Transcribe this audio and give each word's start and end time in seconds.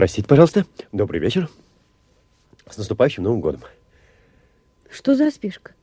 Простите, 0.00 0.26
пожалуйста. 0.26 0.64
Добрый 0.92 1.20
вечер. 1.20 1.50
С 2.66 2.78
наступающим 2.78 3.22
Новым 3.22 3.42
годом. 3.42 3.60
Что 4.90 5.14
за 5.14 5.30
спешка? 5.30 5.74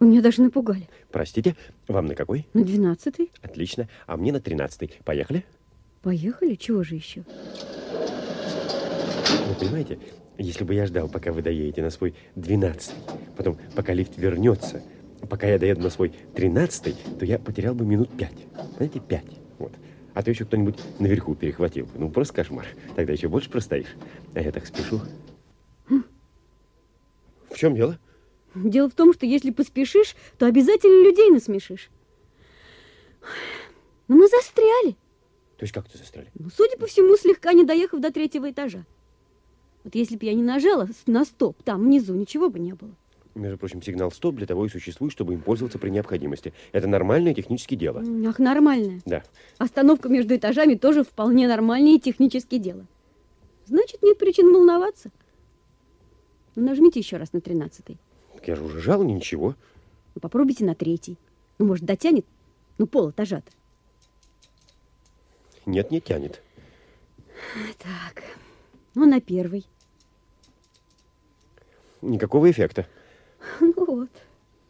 Вы 0.00 0.06
меня 0.06 0.22
даже 0.22 0.40
напугали. 0.40 0.88
Простите, 1.12 1.54
вам 1.88 2.06
на 2.06 2.14
какой? 2.14 2.48
На 2.54 2.64
двенадцатый. 2.64 3.30
Отлично. 3.42 3.86
А 4.06 4.16
мне 4.16 4.32
на 4.32 4.40
тринадцатый. 4.40 4.94
Поехали? 5.04 5.44
Поехали? 6.00 6.54
Чего 6.54 6.82
же 6.82 6.94
еще? 6.94 7.22
Вы 9.46 9.54
понимаете, 9.60 9.98
если 10.38 10.64
бы 10.64 10.72
я 10.72 10.86
ждал, 10.86 11.10
пока 11.10 11.30
вы 11.30 11.42
доедете 11.42 11.82
на 11.82 11.90
свой 11.90 12.14
двенадцатый, 12.34 12.96
потом, 13.36 13.58
пока 13.76 13.92
лифт 13.92 14.16
вернется, 14.16 14.82
пока 15.28 15.48
я 15.48 15.58
доеду 15.58 15.82
на 15.82 15.90
свой 15.90 16.14
тринадцатый, 16.34 16.96
то 17.18 17.26
я 17.26 17.38
потерял 17.38 17.74
бы 17.74 17.84
минут 17.84 18.08
пять. 18.16 18.46
Знаете, 18.78 19.00
пять. 19.00 19.26
Вот. 19.58 19.74
А 20.18 20.22
то 20.24 20.30
еще 20.32 20.44
кто-нибудь 20.46 20.74
наверху 20.98 21.36
перехватил. 21.36 21.88
Ну, 21.94 22.10
просто 22.10 22.34
кошмар. 22.34 22.66
Тогда 22.96 23.12
еще 23.12 23.28
больше 23.28 23.48
простоишь. 23.48 23.94
А 24.34 24.40
я 24.40 24.50
так 24.50 24.66
спешу. 24.66 25.00
Хм. 25.88 26.02
В 27.48 27.56
чем 27.56 27.76
дело? 27.76 28.00
Дело 28.52 28.90
в 28.90 28.94
том, 28.94 29.14
что 29.14 29.26
если 29.26 29.52
поспешишь, 29.52 30.16
то 30.36 30.46
обязательно 30.46 31.04
людей 31.04 31.30
насмешишь. 31.30 31.88
Но 34.08 34.16
мы 34.16 34.26
застряли. 34.26 34.96
То 35.56 35.62
есть 35.62 35.72
как 35.72 35.88
ты 35.88 35.96
застряли? 35.96 36.32
Ну, 36.34 36.48
судя 36.50 36.76
по 36.78 36.88
всему, 36.88 37.16
слегка 37.16 37.52
не 37.52 37.62
доехав 37.62 38.00
до 38.00 38.10
третьего 38.10 38.50
этажа. 38.50 38.84
Вот 39.84 39.94
если 39.94 40.16
бы 40.16 40.26
я 40.26 40.34
не 40.34 40.42
нажала 40.42 40.88
на 41.06 41.24
стоп, 41.26 41.62
там 41.62 41.84
внизу 41.84 42.14
ничего 42.14 42.50
бы 42.50 42.58
не 42.58 42.72
было. 42.72 42.90
Между 43.38 43.56
прочим, 43.56 43.80
сигнал 43.80 44.10
«стоп» 44.10 44.34
для 44.34 44.46
того 44.46 44.66
и 44.66 44.68
существует, 44.68 45.12
чтобы 45.12 45.34
им 45.34 45.40
пользоваться 45.40 45.78
при 45.78 45.90
необходимости. 45.90 46.52
Это 46.72 46.88
нормальное 46.88 47.34
техническое 47.34 47.76
дело. 47.76 48.02
Ах, 48.26 48.40
нормальное. 48.40 49.00
Да. 49.06 49.22
Остановка 49.58 50.08
между 50.08 50.34
этажами 50.34 50.74
тоже 50.74 51.04
вполне 51.04 51.46
нормальное 51.46 52.00
техническое 52.00 52.58
дело. 52.58 52.84
Значит, 53.66 54.02
нет 54.02 54.18
причин 54.18 54.52
волноваться. 54.52 55.12
Ну, 56.56 56.66
нажмите 56.66 56.98
еще 56.98 57.16
раз 57.16 57.32
на 57.32 57.40
тринадцатый. 57.40 57.96
Я 58.44 58.56
же 58.56 58.64
уже 58.64 58.80
жал, 58.80 59.04
ничего. 59.04 59.54
Ну, 60.16 60.20
попробуйте 60.20 60.64
на 60.64 60.74
третий. 60.74 61.16
Ну, 61.58 61.66
может, 61.66 61.84
дотянет? 61.84 62.26
Ну, 62.76 62.88
пол 62.88 63.10
этажа-то. 63.10 63.52
Нет, 65.64 65.92
не 65.92 66.00
тянет. 66.00 66.42
Так, 67.78 68.24
ну, 68.96 69.06
на 69.06 69.20
первый. 69.20 69.64
Никакого 72.02 72.50
эффекта. 72.50 72.88
Ну 73.60 73.84
вот, 73.86 74.08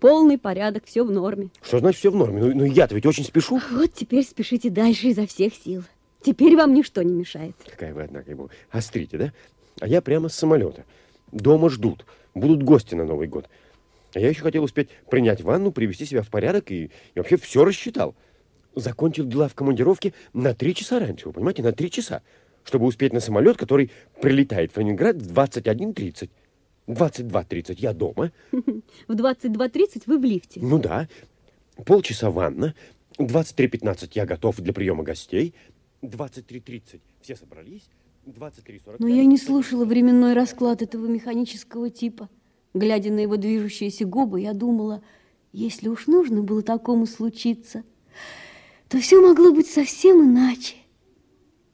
полный 0.00 0.38
порядок, 0.38 0.84
все 0.86 1.04
в 1.04 1.10
норме. 1.10 1.50
Что 1.62 1.78
значит 1.78 2.00
все 2.00 2.10
в 2.10 2.16
норме? 2.16 2.42
Ну, 2.42 2.54
ну 2.54 2.64
я-то 2.64 2.94
ведь 2.94 3.06
очень 3.06 3.24
спешу. 3.24 3.60
Вот 3.70 3.92
теперь 3.94 4.24
спешите 4.24 4.70
дальше 4.70 5.08
изо 5.08 5.26
всех 5.26 5.54
сил. 5.54 5.82
Теперь 6.22 6.56
вам 6.56 6.74
ничто 6.74 7.02
не 7.02 7.12
мешает. 7.12 7.54
Какая 7.68 7.94
вы, 7.94 8.02
однако, 8.02 8.30
ему 8.30 8.50
острите, 8.70 9.18
да? 9.18 9.32
А 9.80 9.86
я 9.86 10.00
прямо 10.02 10.28
с 10.28 10.34
самолета. 10.34 10.84
Дома 11.32 11.70
ждут. 11.70 12.04
Будут 12.34 12.62
гости 12.62 12.94
на 12.94 13.04
Новый 13.04 13.28
год. 13.28 13.48
А 14.14 14.20
я 14.20 14.28
еще 14.28 14.42
хотел 14.42 14.64
успеть 14.64 14.88
принять 15.10 15.42
ванну, 15.42 15.70
привести 15.70 16.06
себя 16.06 16.22
в 16.22 16.28
порядок 16.28 16.70
и, 16.70 16.84
и 16.84 16.90
вообще 17.18 17.36
все 17.36 17.64
рассчитал. 17.64 18.14
Закончил 18.74 19.26
дела 19.26 19.48
в 19.48 19.54
командировке 19.54 20.14
на 20.32 20.54
три 20.54 20.74
часа 20.74 20.98
раньше, 20.98 21.26
вы 21.26 21.32
понимаете, 21.32 21.62
на 21.62 21.72
три 21.72 21.90
часа, 21.90 22.22
чтобы 22.64 22.86
успеть 22.86 23.12
на 23.12 23.20
самолет, 23.20 23.56
который 23.56 23.90
прилетает 24.20 24.72
в 24.74 24.78
Ленинград 24.78 25.16
в 25.16 25.32
21.30. 25.32 26.30
22.30 26.88 27.76
я 27.78 27.92
дома. 27.92 28.32
В 28.52 29.12
22.30 29.12 30.02
вы 30.06 30.18
в 30.18 30.24
лифте? 30.24 30.60
Ну 30.62 30.78
да. 30.78 31.08
Полчаса 31.84 32.30
ванна. 32.30 32.74
23.15 33.18 34.10
я 34.14 34.26
готов 34.26 34.56
для 34.56 34.72
приема 34.72 35.04
гостей. 35.04 35.54
23.30 36.02 37.00
все 37.20 37.36
собрались. 37.36 37.88
23.45... 38.26 38.96
Но 38.98 39.08
я 39.08 39.24
не 39.24 39.36
слушала 39.38 39.84
временной 39.84 40.32
расклад 40.32 40.82
этого 40.82 41.06
механического 41.06 41.90
типа. 41.90 42.28
Глядя 42.74 43.12
на 43.12 43.20
его 43.20 43.36
движущиеся 43.36 44.04
губы, 44.06 44.40
я 44.40 44.52
думала, 44.52 45.02
если 45.52 45.88
уж 45.88 46.06
нужно 46.06 46.42
было 46.42 46.62
такому 46.62 47.06
случиться, 47.06 47.82
то 48.88 48.98
все 48.98 49.20
могло 49.20 49.52
быть 49.52 49.68
совсем 49.68 50.22
иначе. 50.22 50.76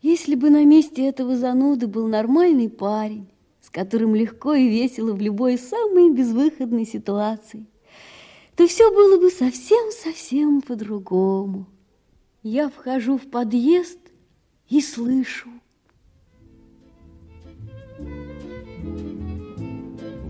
Если 0.02 0.34
бы 0.34 0.50
на 0.50 0.64
месте 0.64 1.06
этого 1.06 1.36
зануды 1.36 1.86
был 1.86 2.06
нормальный 2.08 2.68
парень, 2.68 3.28
которым 3.74 4.14
легко 4.14 4.54
и 4.54 4.68
весело 4.68 5.12
в 5.12 5.20
любой 5.20 5.58
самой 5.58 6.12
безвыходной 6.12 6.86
ситуации, 6.86 7.66
то 8.54 8.68
все 8.68 8.88
было 8.94 9.20
бы 9.20 9.30
совсем-совсем 9.30 10.62
по-другому. 10.62 11.66
Я 12.44 12.70
вхожу 12.70 13.18
в 13.18 13.28
подъезд 13.28 13.98
и 14.68 14.80
слышу. 14.80 15.48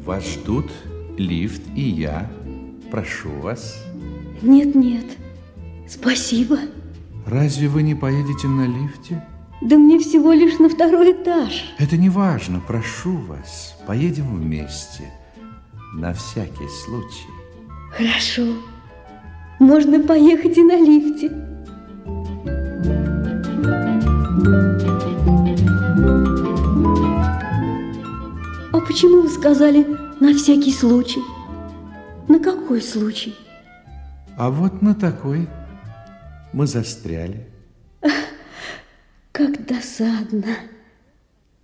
Вас 0.07 0.27
ждут 0.27 0.71
лифт 1.19 1.63
и 1.77 1.83
я. 1.83 2.31
Прошу 2.91 3.31
вас. 3.41 3.85
Нет, 4.41 4.75
нет, 4.75 5.05
спасибо. 5.87 6.59
Разве 7.27 7.69
вы 7.69 7.83
не 7.83 7.95
поедете 7.95 8.49
на 8.49 8.67
лифте? 8.67 9.23
Да 9.65 9.79
мне 9.79 9.99
всего 9.99 10.35
лишь 10.35 10.59
на 10.59 10.69
второй 10.69 11.13
этаж. 11.13 11.75
Это 11.79 11.97
не 11.97 12.11
важно, 12.11 12.61
прошу 12.61 13.17
вас. 13.17 13.75
Поедем 13.87 14.37
вместе. 14.37 15.11
На 15.95 16.13
всякий 16.13 16.69
случай. 16.85 17.31
Хорошо. 17.93 18.43
Можно 19.59 20.01
поехать 20.01 20.59
и 20.59 20.63
на 20.63 20.79
лифте. 20.79 21.31
А 28.71 28.81
почему 28.81 29.23
вы 29.23 29.29
сказали 29.31 29.87
«на 30.21 30.35
всякий 30.35 30.73
случай»? 30.73 31.23
На 32.29 32.39
какой 32.39 32.83
случай? 32.83 33.35
А 34.37 34.51
вот 34.51 34.83
на 34.83 34.95
такой 34.95 35.49
мы 36.53 36.67
застряли. 36.67 37.54
Как 39.35 39.67
досадно. 39.67 40.47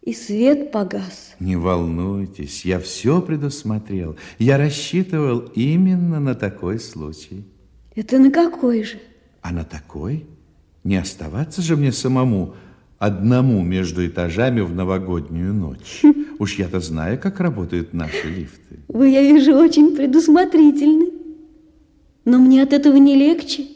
И 0.03 0.13
свет 0.13 0.73
погас. 0.73 1.37
Не 1.39 1.55
волнуйтесь, 1.55 2.65
я 2.65 2.81
все 2.81 3.23
предусмотрел. 3.23 4.17
Я 4.41 4.59
рассчитывал 4.59 5.39
именно 5.55 6.19
на 6.19 6.35
такой 6.35 6.81
случай. 6.81 7.45
Это 7.95 8.19
на 8.19 8.33
какой 8.33 8.83
же? 8.83 8.99
А 9.41 9.53
на 9.53 9.63
такой? 9.63 10.27
Не 10.83 10.97
оставаться 10.97 11.63
же 11.63 11.77
мне 11.77 11.93
самому 11.93 12.57
одному 12.99 13.63
между 13.63 14.05
этажами 14.05 14.63
в 14.63 14.75
новогоднюю 14.75 15.55
ночь. 15.55 16.03
Уж 16.41 16.59
я-то 16.59 16.81
знаю, 16.81 17.21
как 17.21 17.39
работают 17.39 17.93
наши 17.93 18.29
лифты. 18.29 18.81
Вы, 18.89 19.11
я 19.11 19.23
вижу, 19.23 19.55
очень 19.55 19.95
предусмотрительны. 19.95 21.13
Но 22.25 22.39
мне 22.41 22.65
от 22.65 22.73
этого 22.73 22.97
не 22.97 23.15
легче. 23.15 23.69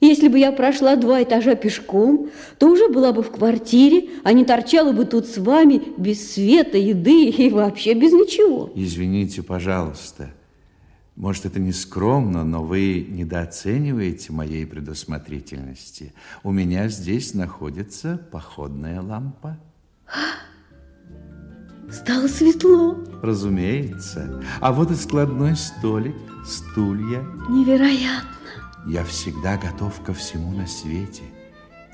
Если 0.00 0.28
бы 0.28 0.38
я 0.38 0.50
прошла 0.50 0.96
два 0.96 1.22
этажа 1.22 1.54
пешком, 1.54 2.30
то 2.58 2.70
уже 2.70 2.88
была 2.88 3.12
бы 3.12 3.22
в 3.22 3.30
квартире, 3.30 4.08
а 4.24 4.32
не 4.32 4.44
торчала 4.46 4.92
бы 4.92 5.04
тут 5.04 5.26
с 5.26 5.36
вами 5.36 5.82
без 5.98 6.32
света, 6.32 6.78
еды 6.78 7.28
и 7.28 7.50
вообще 7.50 7.92
без 7.92 8.12
ничего. 8.12 8.70
Извините, 8.74 9.42
пожалуйста. 9.42 10.30
Может, 11.16 11.44
это 11.44 11.60
не 11.60 11.72
скромно, 11.72 12.44
но 12.44 12.64
вы 12.64 13.06
недооцениваете 13.06 14.32
моей 14.32 14.64
предусмотрительности. 14.64 16.14
У 16.42 16.50
меня 16.50 16.88
здесь 16.88 17.34
находится 17.34 18.26
походная 18.32 19.02
лампа. 19.02 19.58
Стало 21.90 22.26
светло. 22.26 22.96
Разумеется. 23.22 24.42
А 24.60 24.72
вот 24.72 24.90
и 24.92 24.94
складной 24.94 25.56
столик, 25.56 26.14
стулья. 26.46 27.22
Невероятно. 27.50 28.39
Я 28.86 29.04
всегда 29.04 29.56
готов 29.56 30.00
ко 30.02 30.12
всему 30.12 30.52
на 30.52 30.66
свете. 30.66 31.22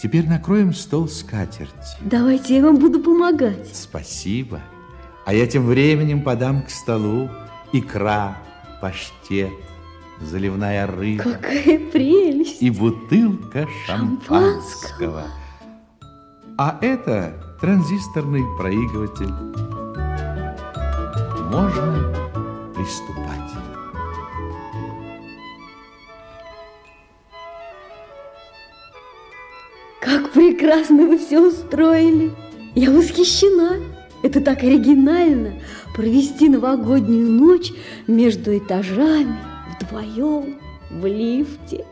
Теперь 0.00 0.28
накроем 0.28 0.72
стол 0.74 1.08
скатертью. 1.08 1.98
Давайте 2.02 2.56
я 2.56 2.62
вам 2.64 2.76
буду 2.76 3.00
помогать. 3.00 3.74
Спасибо. 3.74 4.60
А 5.24 5.34
я 5.34 5.46
тем 5.46 5.66
временем 5.66 6.22
подам 6.22 6.62
к 6.62 6.70
столу 6.70 7.28
икра, 7.72 8.36
паштет, 8.80 9.50
заливная 10.20 10.86
рыба. 10.86 11.24
Какая 11.24 11.78
прелесть! 11.90 12.62
И 12.62 12.70
бутылка 12.70 13.66
шампанского. 13.86 14.20
шампанского. 14.26 15.24
А 16.58 16.78
это 16.80 17.34
транзисторный 17.60 18.44
проигрыватель. 18.58 19.32
Можно 21.50 22.14
приступать. 22.74 23.25
Как 30.06 30.30
прекрасно 30.30 31.04
вы 31.04 31.18
все 31.18 31.40
устроили! 31.40 32.30
Я 32.76 32.92
восхищена! 32.92 33.78
Это 34.22 34.40
так 34.40 34.62
оригинально 34.62 35.54
провести 35.96 36.48
новогоднюю 36.48 37.28
ночь 37.28 37.72
между 38.06 38.56
этажами 38.56 39.36
вдвоем 39.74 40.60
в 40.92 41.04
лифте. 41.06 41.84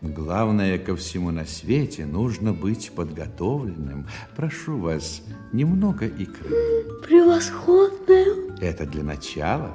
Главное 0.00 0.78
ко 0.78 0.96
всему 0.96 1.30
на 1.30 1.44
свете 1.44 2.06
нужно 2.06 2.54
быть 2.54 2.90
подготовленным. 2.96 4.06
Прошу 4.34 4.78
вас, 4.78 5.22
немного 5.52 6.06
икры. 6.06 6.48
Превосходная. 7.06 8.34
Это 8.62 8.86
для 8.86 9.02
начала. 9.02 9.74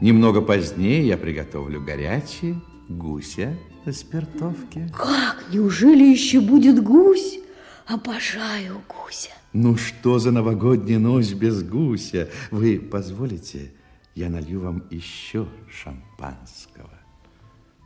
Немного 0.00 0.40
позднее 0.40 1.06
я 1.06 1.18
приготовлю 1.18 1.82
горячие 1.82 2.58
гуся 2.88 3.58
на 3.86 3.92
спиртовке. 3.92 4.90
Как? 4.92 5.44
Неужели 5.52 6.02
еще 6.02 6.40
будет 6.40 6.82
гусь? 6.82 7.38
Обожаю 7.86 8.82
гуся. 8.88 9.30
Ну 9.52 9.76
что 9.76 10.18
за 10.18 10.32
новогодняя 10.32 10.98
ночь 10.98 11.32
без 11.32 11.62
гуся? 11.62 12.28
Вы 12.50 12.80
позволите, 12.80 13.72
я 14.16 14.28
налью 14.28 14.60
вам 14.60 14.84
еще 14.90 15.46
шампанского. 15.70 16.90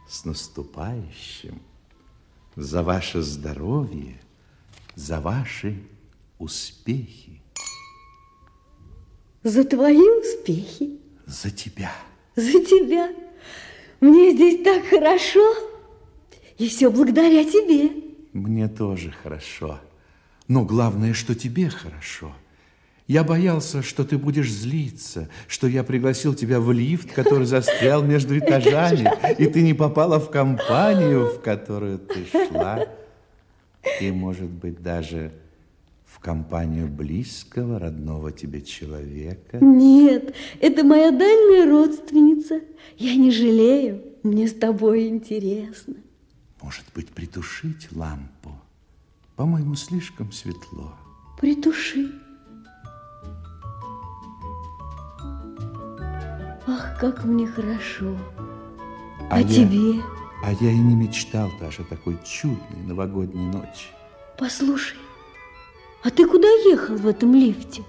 С 0.09 0.25
наступающим! 0.25 1.61
За 2.57 2.83
ваше 2.83 3.23
здоровье, 3.23 4.21
за 4.95 5.21
ваши 5.21 5.81
успехи. 6.39 7.43
За 9.45 9.65
твои 9.65 9.97
успехи. 9.99 10.99
За 11.27 11.51
тебя. 11.51 11.93
За 12.37 12.53
тебя. 12.53 13.15
Мне 14.01 14.33
здесь 14.33 14.65
так 14.65 14.85
хорошо. 14.87 15.70
И 16.61 16.69
все 16.69 16.91
благодаря 16.91 17.43
тебе. 17.43 17.91
Мне 18.35 18.69
тоже 18.69 19.15
хорошо. 19.23 19.81
Но 20.47 20.63
главное, 20.63 21.15
что 21.15 21.35
тебе 21.35 21.71
хорошо. 21.71 22.35
Я 23.07 23.25
боялся, 23.25 23.83
что 23.83 24.05
ты 24.05 24.19
будешь 24.19 24.53
злиться, 24.53 25.31
что 25.49 25.67
я 25.67 25.83
пригласил 25.83 26.35
тебя 26.35 26.61
в 26.61 26.71
лифт, 26.71 27.13
который 27.13 27.47
застрял 27.47 28.03
между 28.03 28.39
этажами, 28.39 29.11
и 29.39 29.47
ты 29.47 29.63
не 29.63 29.73
попала 29.73 30.21
в 30.21 30.31
компанию, 30.31 31.29
в 31.29 31.41
которую 31.41 31.99
ты 31.99 32.27
шла, 32.27 32.87
и, 33.99 34.13
может 34.13 34.51
быть, 34.51 34.83
даже 34.83 35.33
в 36.05 36.19
компанию 36.19 36.89
близкого, 36.89 37.79
родного 37.79 38.33
тебе 38.33 38.61
человека. 38.61 39.57
Нет, 39.63 40.35
это 40.61 40.85
моя 40.85 41.11
дальняя 41.11 41.67
родственница. 41.71 42.61
Я 42.99 43.17
не 43.17 43.31
жалею, 43.31 44.03
мне 44.23 44.47
с 44.47 44.53
тобой 44.53 45.09
интересно. 45.09 45.95
Может 46.63 46.85
быть, 46.95 47.09
притушить 47.09 47.89
лампу? 47.93 48.51
По-моему, 49.37 49.75
слишком 49.75 50.31
светло. 50.31 50.95
Притуши. 51.41 52.13
Ах, 56.67 57.01
как 57.01 57.25
мне 57.25 57.47
хорошо. 57.47 58.17
А, 59.31 59.37
а 59.37 59.41
я, 59.41 59.49
тебе? 59.49 60.03
А 60.45 60.53
я 60.53 60.71
и 60.71 60.79
не 60.79 60.95
мечтал 60.95 61.51
даже 61.59 61.83
такой 61.85 62.19
чудной 62.25 62.83
новогодней 62.87 63.47
ночи. 63.47 63.89
Послушай, 64.39 64.99
а 66.03 66.11
ты 66.11 66.27
куда 66.27 66.49
ехал 66.49 66.97
в 66.97 67.07
этом 67.07 67.35
лифте? 67.35 67.83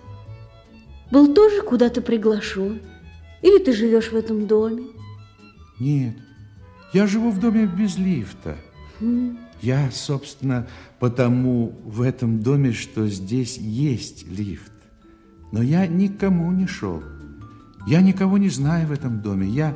Был 1.11 1.33
тоже 1.33 1.61
куда-то 1.61 2.01
приглашен? 2.01 2.81
Или 3.41 3.61
ты 3.61 3.73
живешь 3.73 4.11
в 4.11 4.15
этом 4.15 4.47
доме? 4.47 4.87
Нет, 5.79 6.15
я 6.93 7.07
живу 7.07 7.31
в 7.31 7.39
доме 7.39 7.65
без 7.65 7.97
лифта. 7.97 8.57
Я, 9.61 9.91
собственно, 9.91 10.67
потому 10.99 11.73
в 11.85 12.01
этом 12.01 12.41
доме, 12.41 12.71
что 12.71 13.07
здесь 13.07 13.57
есть 13.57 14.27
лифт. 14.27 14.71
Но 15.51 15.61
я 15.61 15.87
никому 15.87 16.51
не 16.51 16.67
шел. 16.67 17.03
Я 17.87 18.01
никого 18.01 18.37
не 18.37 18.49
знаю 18.49 18.87
в 18.87 18.91
этом 18.91 19.21
доме. 19.21 19.47
Я 19.47 19.75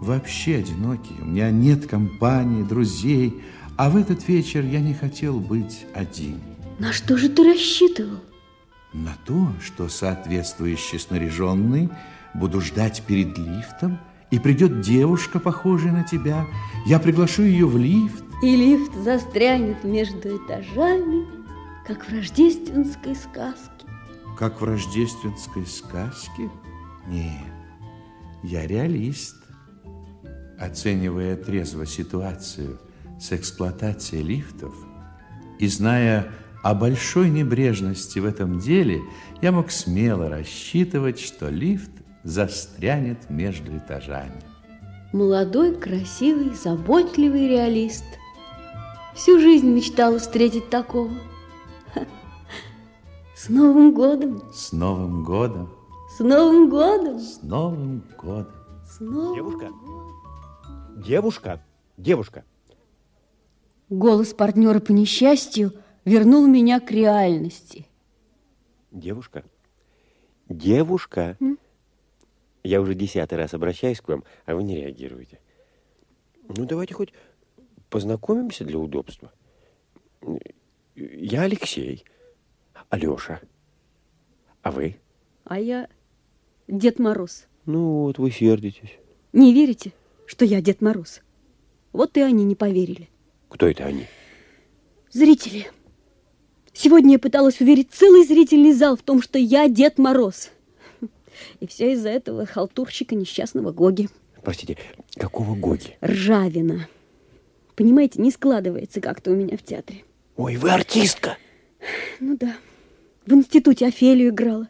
вообще 0.00 0.56
одинокий. 0.56 1.14
У 1.20 1.26
меня 1.26 1.50
нет 1.50 1.86
компании, 1.86 2.62
друзей. 2.62 3.42
А 3.76 3.90
в 3.90 3.96
этот 3.96 4.26
вечер 4.28 4.64
я 4.64 4.80
не 4.80 4.94
хотел 4.94 5.40
быть 5.40 5.86
один. 5.94 6.40
На 6.78 6.92
что 6.92 7.16
же 7.16 7.28
ты 7.28 7.44
рассчитывал? 7.44 8.20
На 8.92 9.14
то, 9.26 9.52
что 9.62 9.88
соответствующий 9.88 10.98
снаряженный 10.98 11.90
буду 12.34 12.60
ждать 12.60 13.02
перед 13.06 13.36
лифтом, 13.36 13.98
и 14.30 14.38
придет 14.38 14.80
девушка, 14.80 15.38
похожая 15.38 15.92
на 15.92 16.04
тебя. 16.04 16.46
Я 16.86 16.98
приглашу 16.98 17.42
ее 17.42 17.66
в 17.66 17.76
лифт. 17.76 18.24
И 18.42 18.54
лифт 18.54 18.94
застрянет 18.94 19.82
между 19.84 20.36
этажами, 20.36 21.26
как 21.86 22.06
в 22.06 22.12
рождественской 22.12 23.14
сказке. 23.14 23.86
Как 24.38 24.60
в 24.60 24.64
рождественской 24.64 25.66
сказке? 25.66 26.50
Нет, 27.08 27.52
я 28.42 28.66
реалист. 28.66 29.36
Оценивая 30.58 31.36
трезво 31.36 31.86
ситуацию 31.86 32.78
с 33.20 33.32
эксплуатацией 33.32 34.22
лифтов 34.22 34.74
и 35.58 35.66
зная 35.68 36.28
о 36.62 36.74
большой 36.74 37.30
небрежности 37.30 38.18
в 38.18 38.24
этом 38.24 38.58
деле, 38.58 39.00
я 39.40 39.52
мог 39.52 39.70
смело 39.70 40.28
рассчитывать, 40.28 41.20
что 41.20 41.48
лифт 41.48 41.90
застрянет 42.22 43.30
между 43.30 43.76
этажами. 43.76 44.42
Молодой, 45.12 45.74
красивый, 45.74 46.54
заботливый 46.54 47.48
реалист. 47.48 48.04
Всю 49.14 49.40
жизнь 49.40 49.68
мечтала 49.68 50.18
встретить 50.18 50.68
такого. 50.70 51.10
С 53.34 53.48
Новым 53.48 53.94
годом! 53.94 54.42
С 54.52 54.72
Новым 54.72 55.24
годом! 55.24 55.70
С 56.16 56.18
Новым 56.18 56.68
годом! 56.68 57.18
С 57.18 57.42
Новым 57.42 58.02
годом! 58.18 58.52
С 58.84 59.00
Новым 59.00 59.34
Девушка! 59.34 59.68
Девушка! 60.96 61.62
Девушка! 61.96 62.44
Голос 63.88 64.34
партнера 64.34 64.80
по 64.80 64.90
несчастью 64.92 65.72
вернул 66.04 66.46
меня 66.46 66.80
к 66.80 66.90
реальности. 66.90 67.86
Девушка! 68.90 69.44
Девушка! 70.48 71.36
М? 71.40 71.58
Я 72.62 72.80
уже 72.80 72.94
десятый 72.94 73.38
раз 73.38 73.54
обращаюсь 73.54 74.00
к 74.00 74.08
вам, 74.08 74.24
а 74.44 74.54
вы 74.54 74.62
не 74.62 74.76
реагируете. 74.76 75.40
Ну, 76.48 76.64
давайте 76.64 76.94
хоть 76.94 77.12
познакомимся 77.90 78.64
для 78.64 78.78
удобства. 78.78 79.32
Я 80.94 81.42
Алексей. 81.42 82.04
Алеша. 82.88 83.40
А 84.62 84.70
вы? 84.70 84.96
А 85.44 85.60
я 85.60 85.88
Дед 86.66 86.98
Мороз. 86.98 87.46
Ну 87.66 88.02
вот, 88.02 88.18
вы 88.18 88.30
сердитесь. 88.30 88.98
Не 89.32 89.52
верите, 89.52 89.92
что 90.26 90.44
я 90.44 90.60
Дед 90.60 90.80
Мороз? 90.80 91.20
Вот 91.92 92.16
и 92.16 92.20
они 92.20 92.44
не 92.44 92.54
поверили. 92.54 93.08
Кто 93.48 93.66
это 93.66 93.84
они? 93.84 94.06
Зрители. 95.10 95.70
Сегодня 96.72 97.12
я 97.12 97.18
пыталась 97.18 97.60
уверить 97.60 97.90
целый 97.90 98.24
зрительный 98.24 98.72
зал 98.72 98.96
в 98.96 99.02
том, 99.02 99.22
что 99.22 99.38
я 99.38 99.68
Дед 99.68 99.98
Мороз. 99.98 100.50
И 101.60 101.66
все 101.66 101.92
из-за 101.92 102.08
этого 102.08 102.46
халтурщика 102.46 103.14
несчастного 103.14 103.72
Гоги. 103.72 104.08
Простите, 104.42 104.76
какого 105.16 105.54
Гоги? 105.54 105.96
Ржавина. 106.04 106.88
Понимаете, 107.74 108.20
не 108.20 108.30
складывается 108.30 109.00
как-то 109.00 109.30
у 109.30 109.34
меня 109.34 109.56
в 109.56 109.62
театре. 109.62 110.04
Ой, 110.36 110.56
вы 110.56 110.70
артистка. 110.70 111.36
Ну 112.20 112.36
да. 112.36 112.56
В 113.26 113.32
институте 113.32 113.86
Офелию 113.86 114.30
играла. 114.30 114.68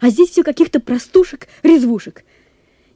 А 0.00 0.10
здесь 0.10 0.30
все 0.30 0.42
каких-то 0.42 0.80
простушек, 0.80 1.48
резвушек. 1.62 2.24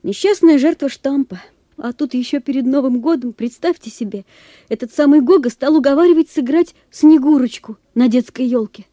Несчастная 0.02 0.58
жертва 0.58 0.88
штампа. 0.88 1.40
А 1.76 1.92
тут 1.92 2.14
еще 2.14 2.40
перед 2.40 2.64
Новым 2.64 3.00
годом, 3.00 3.32
представьте 3.32 3.90
себе, 3.90 4.24
этот 4.68 4.92
самый 4.92 5.20
Гога 5.20 5.50
стал 5.50 5.76
уговаривать 5.76 6.30
сыграть 6.30 6.74
Снегурочку 6.90 7.76
на 7.94 8.08
детской 8.08 8.46
елке. 8.46 8.86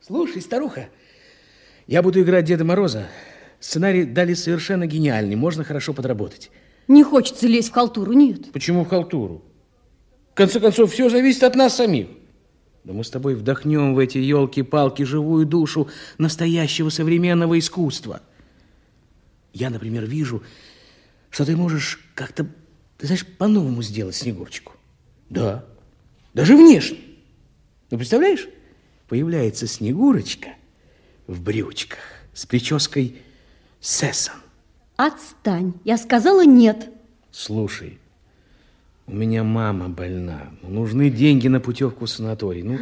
Слушай, 0.00 0.42
старуха, 0.42 0.88
я 1.86 2.02
буду 2.02 2.20
играть 2.20 2.44
Деда 2.44 2.64
Мороза. 2.64 3.06
Сценарий 3.60 4.04
дали 4.04 4.34
совершенно 4.34 4.86
гениальный, 4.86 5.36
можно 5.36 5.64
хорошо 5.64 5.92
подработать. 5.92 6.50
Не 6.88 7.02
хочется 7.02 7.46
лезть 7.46 7.70
в 7.70 7.72
халтуру, 7.72 8.12
нет. 8.12 8.52
Почему 8.52 8.84
в 8.84 8.88
халтуру? 8.88 9.42
В 10.32 10.34
конце 10.34 10.60
концов, 10.60 10.92
все 10.92 11.08
зависит 11.08 11.42
от 11.44 11.54
нас 11.54 11.76
самих. 11.76 12.08
Да 12.84 12.92
мы 12.92 13.02
с 13.02 13.10
тобой 13.10 13.34
вдохнем 13.34 13.94
в 13.94 13.98
эти 13.98 14.18
елки-палки 14.18 15.04
живую 15.04 15.46
душу 15.46 15.88
настоящего 16.18 16.90
современного 16.90 17.58
искусства. 17.58 18.20
Я, 19.54 19.70
например, 19.70 20.04
вижу, 20.04 20.42
что 21.30 21.46
ты 21.46 21.56
можешь 21.56 22.00
как-то, 22.14 22.44
ты 22.98 23.06
знаешь, 23.06 23.26
по-новому 23.26 23.82
сделать 23.82 24.16
Снегурочку. 24.16 24.72
Да, 25.30 25.64
даже 26.34 26.56
внешне. 26.56 26.98
Ну, 27.90 27.96
представляешь, 27.96 28.48
появляется 29.08 29.66
Снегурочка 29.66 30.50
в 31.26 31.40
брючках 31.40 32.00
с 32.34 32.44
прической 32.44 33.16
Сессон. 33.84 34.36
Отстань, 34.96 35.74
я 35.84 35.98
сказала 35.98 36.42
нет. 36.42 36.88
Слушай, 37.30 37.98
у 39.06 39.14
меня 39.14 39.44
мама 39.44 39.90
больна. 39.90 40.48
Нужны 40.62 41.10
деньги 41.10 41.48
на 41.48 41.60
путевку 41.60 42.06
в 42.06 42.10
санаторий. 42.10 42.62
Ну, 42.62 42.78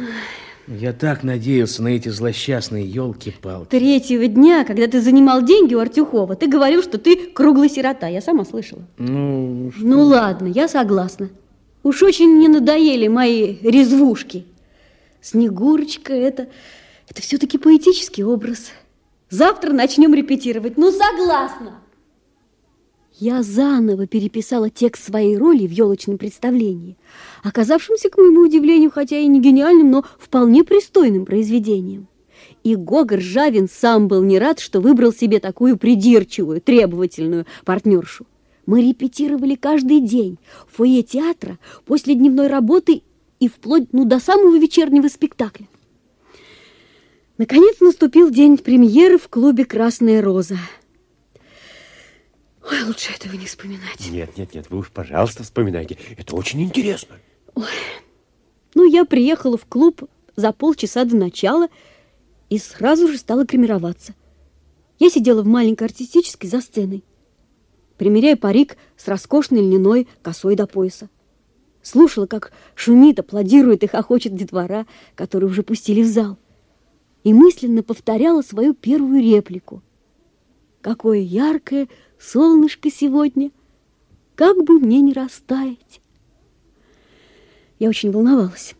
я 0.65 0.93
так 0.93 1.23
надеялся 1.23 1.83
на 1.83 1.89
эти 1.89 2.07
злосчастные 2.07 2.85
елки-палки. 2.85 3.69
Третьего 3.69 4.27
дня, 4.27 4.63
когда 4.63 4.87
ты 4.87 5.01
занимал 5.01 5.41
деньги 5.41 5.75
у 5.75 5.79
Артюхова, 5.79 6.37
ты 6.37 6.47
говорил, 6.47 6.81
что 6.81 6.97
ты 6.97 7.17
круглый 7.33 7.69
сирота. 7.69 8.07
Я 8.07 8.21
сама 8.21 8.45
слышала. 8.45 8.83
Ну, 8.97 9.73
что? 9.75 9.85
Ну, 9.85 10.03
ладно, 10.03 10.47
я 10.47 10.69
согласна. 10.69 11.29
Уж 11.83 12.01
очень 12.01 12.29
мне 12.29 12.47
надоели 12.47 13.09
мои 13.09 13.57
резвушки. 13.61 14.45
Снегурочка– 15.19 16.13
это, 16.13 16.47
это 17.09 17.21
все-таки 17.21 17.57
поэтический 17.57 18.23
образ. 18.23 18.71
Завтра 19.33 19.73
начнем 19.73 20.13
репетировать. 20.13 20.77
Ну, 20.77 20.91
согласна. 20.91 21.79
Я 23.15 23.41
заново 23.41 24.05
переписала 24.05 24.69
текст 24.69 25.05
своей 25.05 25.37
роли 25.37 25.65
в 25.65 25.71
елочном 25.71 26.19
представлении, 26.19 26.97
оказавшемся, 27.41 28.11
к 28.11 28.17
моему 28.17 28.41
удивлению, 28.41 28.91
хотя 28.91 29.17
и 29.17 29.25
не 29.25 29.41
гениальным, 29.41 29.89
но 29.89 30.05
вполне 30.19 30.63
пристойным 30.63 31.25
произведением. 31.25 32.07
И 32.63 32.75
Гога 32.75 33.17
Ржавин 33.17 33.67
сам 33.67 34.07
был 34.07 34.21
не 34.21 34.37
рад, 34.37 34.59
что 34.59 34.81
выбрал 34.81 35.11
себе 35.11 35.39
такую 35.39 35.77
придирчивую, 35.77 36.61
требовательную 36.61 37.47
партнершу. 37.65 38.27
Мы 38.67 38.87
репетировали 38.87 39.55
каждый 39.55 39.99
день 39.99 40.37
в 40.67 40.77
фойе 40.77 41.01
театра 41.01 41.57
после 41.85 42.13
дневной 42.13 42.45
работы 42.45 43.01
и 43.39 43.47
вплоть 43.47 43.93
ну, 43.93 44.05
до 44.05 44.19
самого 44.19 44.59
вечернего 44.59 45.07
спектакля. 45.07 45.65
Наконец 47.37 47.79
наступил 47.79 48.29
день 48.29 48.59
премьеры 48.59 49.17
в 49.17 49.27
клубе 49.27 49.65
«Красная 49.65 50.21
роза». 50.21 50.57
Ой, 52.69 52.83
лучше 52.83 53.11
этого 53.11 53.33
не 53.33 53.47
вспоминать. 53.47 54.07
Нет, 54.11 54.37
нет, 54.37 54.53
нет, 54.53 54.69
вы 54.69 54.77
уж, 54.77 54.91
пожалуйста, 54.91 55.43
вспоминайте. 55.43 55.97
Это 56.15 56.35
очень 56.35 56.61
интересно. 56.61 57.15
Ой. 57.55 57.65
Ну, 58.75 58.85
я 58.85 59.03
приехала 59.03 59.57
в 59.57 59.65
клуб 59.65 60.03
за 60.35 60.51
полчаса 60.53 61.05
до 61.05 61.15
начала 61.15 61.67
и 62.49 62.59
сразу 62.59 63.07
же 63.07 63.17
стала 63.17 63.45
гримироваться. 63.45 64.13
Я 64.99 65.09
сидела 65.09 65.41
в 65.41 65.47
маленькой 65.47 65.85
артистической 65.85 66.49
за 66.49 66.61
сценой, 66.61 67.03
примеряя 67.97 68.37
парик 68.37 68.77
с 68.95 69.07
роскошной 69.07 69.61
льняной 69.61 70.07
косой 70.21 70.55
до 70.55 70.67
пояса. 70.67 71.09
Слушала, 71.81 72.27
как 72.27 72.53
шумит, 72.75 73.19
аплодирует 73.19 73.83
и 73.83 73.87
хохочет 73.87 74.35
детвора, 74.35 74.85
которые 75.15 75.49
уже 75.49 75.63
пустили 75.63 76.03
в 76.03 76.07
зал. 76.07 76.37
И 77.23 77.33
мысленно 77.33 77.83
повторяла 77.83 78.41
свою 78.41 78.73
первую 78.73 79.21
реплику. 79.21 79.81
Какое 80.81 81.19
яркое 81.19 81.87
солнышко 82.19 82.91
сегодня, 82.91 83.51
как 84.35 84.63
бы 84.63 84.79
мне 84.79 84.99
не 85.01 85.13
растаять. 85.13 86.01
Я 87.79 87.89
очень 87.89 88.11
волновалась. 88.11 88.75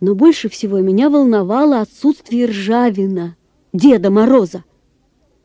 Но 0.00 0.14
больше 0.14 0.48
всего 0.48 0.80
меня 0.80 1.10
волновало 1.10 1.80
отсутствие 1.80 2.46
Ржавина, 2.46 3.36
Деда 3.72 4.10
Мороза. 4.10 4.64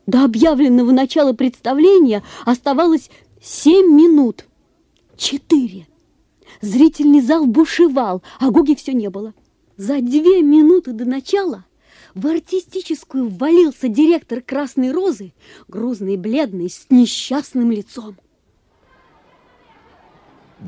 До 0.06 0.24
объявленного 0.24 0.90
начала 0.90 1.32
представления 1.32 2.22
оставалось 2.44 3.10
семь 3.40 3.94
минут. 3.94 4.46
Четыре. 5.16 5.86
Зрительный 6.60 7.20
зал 7.20 7.46
бушевал, 7.46 8.22
а 8.40 8.50
Гоги 8.50 8.74
все 8.74 8.92
не 8.92 9.10
было. 9.10 9.34
За 9.76 10.00
две 10.00 10.42
минуты 10.42 10.92
до 10.92 11.04
начала 11.04 11.64
в 12.14 12.26
артистическую 12.26 13.28
ввалился 13.28 13.88
директор 13.88 14.40
«Красной 14.40 14.92
розы», 14.92 15.32
грузный 15.68 16.16
бледный, 16.16 16.70
с 16.70 16.86
несчастным 16.90 17.70
лицом. 17.70 18.16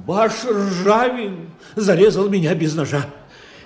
Ваш 0.07 0.45
Ржавин 0.45 1.51
зарезал 1.77 2.29
меня 2.29 2.55
без 2.55 2.75
ножа. 2.75 3.07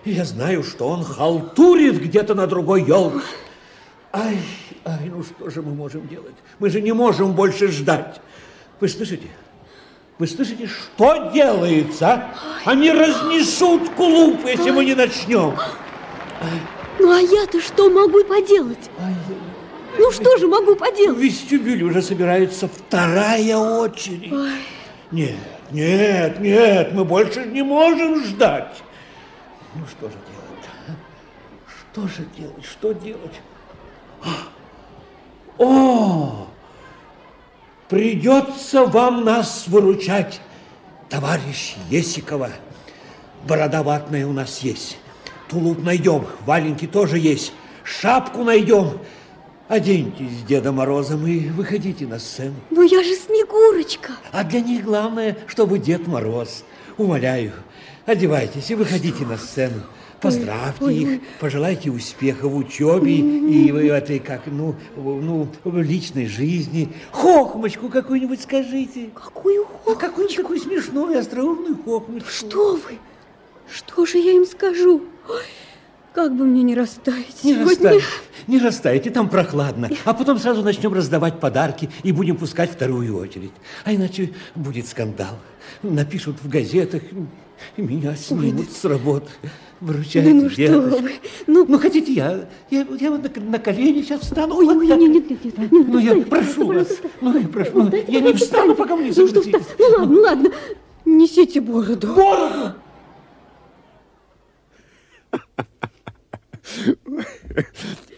Я 0.04 0.24
знаю, 0.24 0.62
что 0.62 0.88
он 0.88 1.02
халтурит 1.02 2.00
где-то 2.00 2.34
на 2.34 2.46
другой 2.46 2.82
елке. 2.84 3.24
Ай, 4.12 4.38
ай, 4.84 5.10
ну 5.14 5.22
что 5.22 5.50
же 5.50 5.62
мы 5.62 5.74
можем 5.74 6.06
делать? 6.08 6.34
Мы 6.58 6.70
же 6.70 6.80
не 6.80 6.92
можем 6.92 7.34
больше 7.34 7.68
ждать. 7.68 8.20
Вы 8.80 8.88
слышите? 8.88 9.28
Вы 10.18 10.26
слышите, 10.26 10.66
что 10.66 11.30
делается? 11.32 12.28
Они 12.64 12.90
разнесут 12.90 13.88
клуб, 13.90 14.40
если 14.44 14.70
мы 14.70 14.84
не 14.84 14.94
начнем. 14.94 15.54
Ну, 16.98 17.10
а 17.10 17.20
я-то 17.20 17.60
что 17.60 17.90
могу 17.90 18.24
поделать? 18.24 18.90
Ну, 19.98 20.10
что 20.10 20.36
же 20.36 20.46
могу 20.46 20.74
поделать? 20.76 21.16
В 21.16 21.20
вестибюле 21.20 21.84
уже 21.84 22.02
собирается 22.02 22.68
вторая 22.68 23.56
очередь. 23.56 24.32
Ой. 24.32 24.50
Нет, 25.10 25.36
нет, 25.70 26.40
нет, 26.40 26.92
мы 26.92 27.04
больше 27.04 27.46
не 27.46 27.62
можем 27.62 28.24
ждать. 28.24 28.82
Ну, 29.74 29.82
что 29.86 30.08
же 30.08 30.14
делать? 30.14 30.98
Что 31.66 32.08
же 32.08 32.28
делать? 32.36 32.64
Что 32.64 32.92
делать? 32.92 33.40
О! 35.58 36.46
Придется 37.88 38.84
вам 38.84 39.24
нас 39.24 39.64
выручать, 39.66 40.40
товарищ 41.08 41.74
Есикова. 41.88 42.50
Борода 43.46 43.82
ватная 43.82 44.26
у 44.26 44.32
нас 44.32 44.58
есть. 44.60 44.97
Тулуп 45.48 45.82
найдем, 45.82 46.26
валенки 46.44 46.86
тоже 46.86 47.18
есть. 47.18 47.52
Шапку 47.84 48.44
найдем. 48.44 48.98
Оденьтесь 49.68 50.42
Деда 50.46 50.72
Морозом 50.72 51.26
и 51.26 51.48
выходите 51.48 52.06
на 52.06 52.18
сцену. 52.18 52.54
Но 52.70 52.82
я 52.82 53.02
же 53.02 53.14
Снегурочка. 53.14 54.12
А 54.32 54.44
для 54.44 54.60
них 54.60 54.84
главное, 54.84 55.36
чтобы 55.46 55.78
Дед 55.78 56.06
Мороз. 56.06 56.64
Умоляю, 56.96 57.52
одевайтесь 58.06 58.70
и 58.70 58.74
выходите 58.74 59.24
на 59.24 59.36
сцену. 59.36 59.82
Поздравьте 60.20 60.84
ой, 60.84 60.94
их, 60.96 61.08
ой. 61.08 61.20
пожелайте 61.38 61.90
успеха 61.90 62.48
в 62.48 62.56
учебе 62.56 63.18
и 63.18 63.70
в 63.70 63.76
этой, 63.76 64.18
как, 64.18 64.46
ну, 64.46 64.74
ну, 64.96 65.48
в 65.62 65.80
личной 65.80 66.26
жизни. 66.26 66.92
Хохмочку 67.12 67.88
какую-нибудь 67.88 68.42
скажите. 68.42 69.10
Какую 69.14 69.64
хохмочку? 69.64 69.92
А 69.92 69.94
какую-нибудь 69.94 70.36
такую 70.36 70.60
смешную, 70.60 71.18
остроумную 71.18 71.76
хохмочку. 71.84 72.28
Что 72.28 72.72
вы? 72.72 72.98
Что 73.70 74.06
же 74.06 74.18
я 74.18 74.32
им 74.32 74.46
скажу? 74.46 75.02
Ой. 75.28 75.42
Как 76.14 76.34
бы 76.34 76.44
мне 76.44 76.62
не 76.62 76.74
растаять 76.74 77.44
не 77.44 77.52
сегодня? 77.52 77.70
Растаять, 77.70 78.04
не 78.46 78.58
растаете, 78.58 79.10
там 79.10 79.28
прохладно. 79.28 79.90
А 80.04 80.14
потом 80.14 80.38
сразу 80.38 80.62
начнем 80.62 80.92
раздавать 80.92 81.38
подарки 81.38 81.90
и 82.02 82.12
будем 82.12 82.36
пускать 82.36 82.72
вторую 82.72 83.16
очередь. 83.16 83.52
А 83.84 83.94
иначе 83.94 84.32
будет 84.54 84.88
скандал. 84.88 85.38
Напишут 85.82 86.36
в 86.42 86.48
газетах, 86.48 87.02
меня 87.76 88.16
снимут 88.16 88.68
Ой, 88.68 88.74
с 88.74 88.84
работы. 88.84 89.30
Выручайте, 89.80 90.34
ну, 90.34 90.42
ну 90.42 90.50
что 90.50 90.80
вы. 90.80 91.12
Ну, 91.46 91.66
ну, 91.68 91.78
хотите, 91.78 92.12
я, 92.12 92.48
я, 92.70 92.84
я 92.98 93.10
вот 93.10 93.22
на, 93.22 93.42
на 93.42 93.58
колени 93.60 94.02
сейчас 94.02 94.22
встану. 94.22 94.56
Ой, 94.56 94.64
вот 94.64 94.82
нет, 94.82 94.98
нет, 94.98 95.30
нет, 95.30 95.44
нет, 95.44 95.58
нет, 95.58 95.72
нет. 95.72 95.88
Ну, 95.88 95.98
я 95.98 96.16
прошу 96.24 96.66
вас. 96.66 96.88
Ну, 97.20 97.38
я 97.38 97.46
прошу. 97.46 97.82
Ну, 97.84 97.92
я 98.08 98.20
не 98.20 98.32
встану, 98.32 98.74
пока 98.74 98.96
вы 98.96 99.04
не 99.04 99.12
согласитесь. 99.12 99.66
Ну, 99.78 99.88
ну, 99.88 99.98
ладно, 99.98 100.14
ну, 100.14 100.20
ладно. 100.22 100.50
Несите 101.04 101.60
бороду. 101.60 102.14
Бороду! 102.14 102.74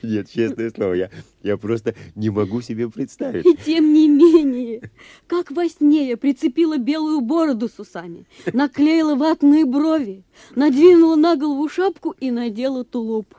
Нет, 0.03 0.31
честное 0.31 0.71
слово, 0.71 0.95
я, 0.95 1.11
я 1.43 1.57
просто 1.57 1.95
не 2.15 2.31
могу 2.31 2.61
себе 2.61 2.89
представить. 2.89 3.47
И 3.47 3.57
тем 3.57 3.93
не 3.93 4.09
менее, 4.09 4.91
как 5.27 5.51
во 5.51 5.69
сне 5.69 6.09
я 6.09 6.17
прицепила 6.17 6.79
белую 6.79 7.21
бороду 7.21 7.69
с 7.69 7.79
усами, 7.79 8.27
наклеила 8.53 9.15
ватные 9.15 9.65
брови, 9.65 10.25
надвинула 10.55 11.17
на 11.17 11.37
голову 11.37 11.69
шапку 11.69 12.15
и 12.19 12.31
надела 12.31 12.85
тулуп. 12.85 13.35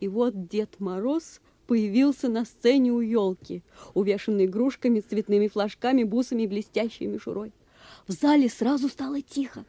И 0.00 0.08
вот 0.08 0.48
Дед 0.48 0.80
Мороз 0.80 1.40
появился 1.66 2.28
на 2.28 2.44
сцене 2.44 2.92
у 2.92 3.00
елки, 3.00 3.62
увешанной 3.94 4.46
игрушками, 4.46 5.00
цветными 5.00 5.48
флажками, 5.48 6.04
бусами 6.04 6.42
и 6.42 6.46
блестящей 6.46 7.06
мишурой. 7.06 7.52
В 8.06 8.12
зале 8.12 8.48
сразу 8.48 8.88
стало 8.88 9.22
тихо 9.22 9.64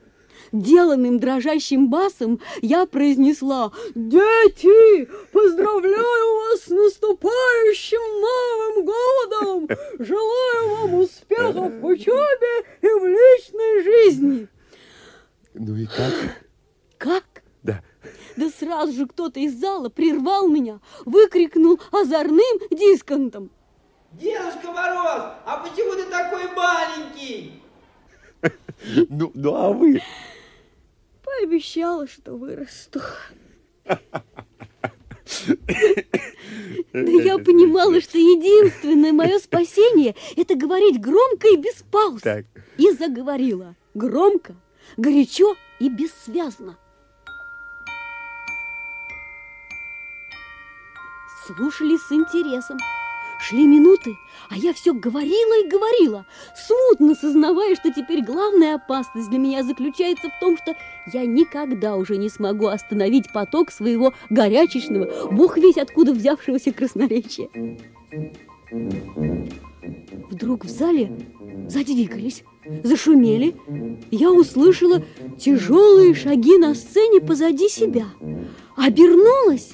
деланным 0.61 1.19
дрожащим 1.19 1.89
басом 1.89 2.39
я 2.61 2.85
произнесла 2.85 3.71
«Дети, 3.93 5.05
поздравляю 5.31 6.37
вас 6.37 6.61
с 6.61 6.67
наступающим 6.69 7.99
Новым 8.21 8.85
годом! 8.85 9.77
Желаю 9.99 10.75
вам 10.75 10.93
успехов 10.95 11.73
в 11.73 11.85
учебе 11.85 12.65
и 12.81 12.87
в 12.87 13.05
личной 13.05 13.83
жизни!» 13.83 14.47
Ну 15.53 15.75
и 15.75 15.85
как? 15.85 16.13
Как? 16.97 17.23
Да. 17.63 17.81
Да 18.35 18.49
сразу 18.49 18.91
же 18.91 19.07
кто-то 19.07 19.39
из 19.39 19.57
зала 19.57 19.89
прервал 19.89 20.49
меня, 20.49 20.79
выкрикнул 21.05 21.79
озорным 21.91 22.59
дисконтом. 22.69 23.49
Дедушка 24.11 24.71
Мороз, 24.71 25.33
а 25.45 25.63
почему 25.63 25.93
ты 25.93 26.05
такой 26.05 26.51
маленький? 26.53 27.61
Ну, 29.09 29.31
ну 29.33 29.55
а 29.55 29.71
вы? 29.71 30.01
Пообещала, 31.45 32.07
что 32.07 32.35
вырасту. 32.35 33.01
Да 36.91 36.91
я 36.91 37.37
понимала, 37.37 38.01
что 38.01 38.17
единственное 38.17 39.13
мое 39.13 39.37
спасение– 39.37 40.15
это 40.35 40.55
говорить 40.55 40.99
громко 40.99 41.49
и 41.49 41.57
без 41.57 41.83
пауз. 41.91 42.23
Так. 42.23 42.47
И 42.79 42.89
заговорила 42.93 43.75
громко, 43.93 44.55
горячо 44.97 45.55
и 45.77 45.87
бессвязно. 45.87 46.79
Слушали 51.45 51.97
с 51.97 52.11
интересом. 52.11 52.79
Шли 53.39 53.67
минуты, 53.67 54.17
а 54.49 54.57
я 54.57 54.73
все 54.73 54.93
говорила 54.93 55.63
и 55.63 55.67
говорила, 55.67 56.25
смутно 56.55 57.13
сознавая, 57.13 57.75
что 57.75 57.93
теперь 57.93 58.23
главная 58.23 58.75
опасность 58.75 59.29
для 59.29 59.37
меня 59.37 59.61
заключается 59.61 60.29
в 60.29 60.39
том, 60.39 60.57
что 60.57 60.73
я 61.13 61.25
никогда 61.25 61.95
уже 61.95 62.17
не 62.17 62.29
смогу 62.29 62.67
остановить 62.67 63.31
поток 63.31 63.71
своего 63.71 64.13
горячечного, 64.29 65.29
бог 65.31 65.57
весь 65.57 65.77
откуда 65.77 66.13
взявшегося 66.13 66.71
красноречия. 66.71 67.49
Вдруг 70.31 70.65
в 70.65 70.69
зале 70.69 71.11
задвигались, 71.67 72.43
зашумели. 72.83 73.55
Я 74.11 74.31
услышала 74.31 75.03
тяжелые 75.37 76.13
шаги 76.13 76.57
на 76.57 76.73
сцене 76.73 77.21
позади 77.21 77.69
себя. 77.69 78.05
Обернулась 78.75 79.73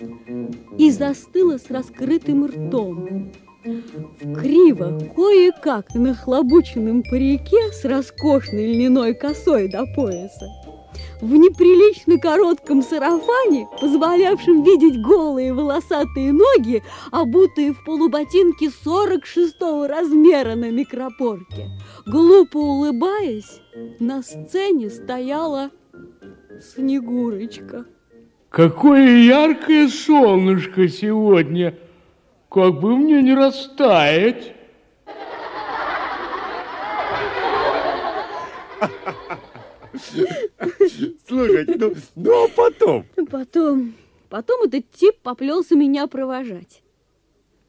и 0.78 0.92
застыла 0.92 1.58
с 1.58 1.70
раскрытым 1.70 2.46
ртом. 2.46 3.32
В 3.64 4.34
криво, 4.34 5.00
кое-как 5.16 5.94
нахлобученном 5.94 7.04
парике 7.04 7.72
с 7.72 7.86
роскошной 7.86 8.74
льняной 8.74 9.14
косой 9.14 9.68
до 9.68 9.86
пояса 9.96 10.48
в 11.22 11.32
неприлично 11.32 12.18
коротком 12.20 12.82
сарафане, 12.82 13.68
позволявшем 13.80 14.64
видеть 14.64 15.02
голые 15.02 15.54
волосатые 15.54 16.32
ноги, 16.34 16.84
обутые 17.12 17.74
в 17.74 17.84
полуботинки 17.84 18.70
46-го 18.86 19.88
размера 19.88 20.56
на 20.56 20.72
микропорке. 20.72 21.70
Глупо 22.06 22.58
улыбаясь, 22.58 23.62
на 24.00 24.24
сцене 24.24 24.90
стояла 24.90 25.72
Снегурочка. 26.60 27.86
Какое 28.50 29.18
яркое 29.18 29.88
солнышко 29.88 30.88
сегодня! 30.88 31.78
Как 32.50 32.80
бы 32.82 32.98
мне 32.98 33.22
не 33.22 33.34
растаять! 33.34 34.54
Слушайте, 41.28 41.76
ну, 41.78 41.96
ну 42.16 42.46
а 42.46 42.48
потом? 42.50 43.06
Потом, 43.30 43.96
потом 44.30 44.64
этот 44.64 44.90
тип 44.92 45.16
поплелся 45.22 45.76
меня 45.76 46.08
провожать. 46.08 46.82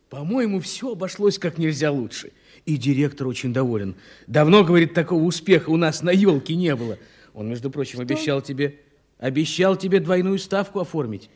По-моему, 0.09 0.61
все 0.61 0.93
обошлось 0.93 1.39
как 1.39 1.57
нельзя 1.57 1.91
лучше. 1.91 2.33
И 2.67 2.77
директор 2.77 3.27
очень 3.27 3.53
доволен. 3.53 3.97
Давно, 4.27 4.63
говорит, 4.63 4.95
такого 4.95 5.23
успеха 5.23 5.71
у 5.71 5.77
нас 5.77 6.03
на 6.03 6.11
елке 6.11 6.55
не 6.55 6.77
было. 6.77 6.99
Он, 7.35 7.49
между 7.49 7.71
прочим, 7.71 7.95
Что? 7.95 8.03
обещал 8.03 8.43
тебе, 8.43 8.79
обещал 9.19 9.75
тебе 9.75 10.01
двойную 10.01 10.39
ставку 10.39 10.81
оформить. 10.81 11.31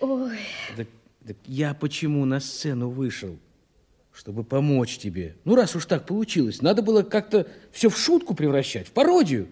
Ой. 0.00 0.38
Так, 0.76 0.86
так 1.26 1.36
я 1.46 1.74
почему 1.74 2.24
на 2.24 2.40
сцену 2.40 2.88
вышел? 2.88 3.36
Чтобы 4.12 4.44
помочь 4.44 4.98
тебе. 4.98 5.36
Ну, 5.44 5.54
раз 5.54 5.74
уж 5.74 5.86
так 5.86 6.06
получилось, 6.06 6.62
надо 6.62 6.82
было 6.82 7.02
как-то 7.02 7.48
все 7.72 7.88
в 7.88 7.98
шутку 7.98 8.34
превращать, 8.34 8.88
в 8.88 8.92
пародию. 8.92 9.48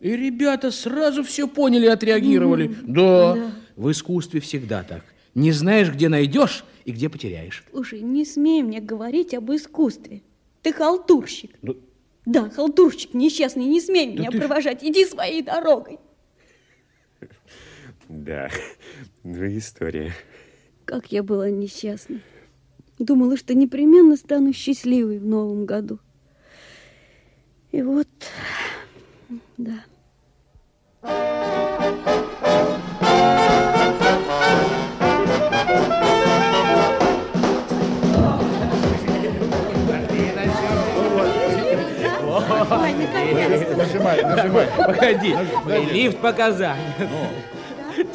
И 0.00 0.16
ребята 0.16 0.70
сразу 0.70 1.24
все 1.24 1.48
поняли, 1.48 1.86
отреагировали. 1.86 2.68
Mm-hmm. 2.68 2.84
Да, 2.86 3.34
да, 3.34 3.50
в 3.76 3.90
искусстве 3.90 4.40
всегда 4.40 4.84
так. 4.84 5.04
Не 5.34 5.52
знаешь, 5.52 5.90
где 5.90 6.08
найдешь 6.08 6.64
и 6.84 6.92
где 6.92 7.08
потеряешь. 7.08 7.64
Слушай, 7.70 8.00
не 8.00 8.24
смей 8.24 8.62
мне 8.62 8.80
говорить 8.80 9.34
об 9.34 9.52
искусстве. 9.52 10.22
Ты 10.62 10.72
халтурщик. 10.72 11.50
Да, 11.62 11.72
да 12.26 12.50
халтурщик 12.50 13.14
несчастный, 13.14 13.64
не 13.64 13.80
смей 13.80 14.12
да 14.12 14.20
меня 14.20 14.30
ты... 14.30 14.38
провожать. 14.38 14.84
Иди 14.84 15.04
своей 15.04 15.42
дорогой. 15.42 15.98
Да, 18.08 18.48
ну 19.22 19.46
история. 19.58 20.12
Как 20.84 21.12
я 21.12 21.22
была 21.22 21.50
несчастна. 21.50 22.20
Думала, 22.98 23.36
что 23.36 23.54
непременно 23.54 24.16
стану 24.16 24.52
счастливой 24.52 25.18
в 25.18 25.26
новом 25.26 25.66
году. 25.66 25.98
И 27.70 27.82
вот 27.82 28.08
да. 29.56 29.84
Ой, 42.70 42.94
наконец-то. 42.94 43.76
Нажимай, 43.76 44.22
нажимай. 44.22 44.68
Погоди, 44.76 45.36
лифт 45.92 46.18
показать. 46.18 46.78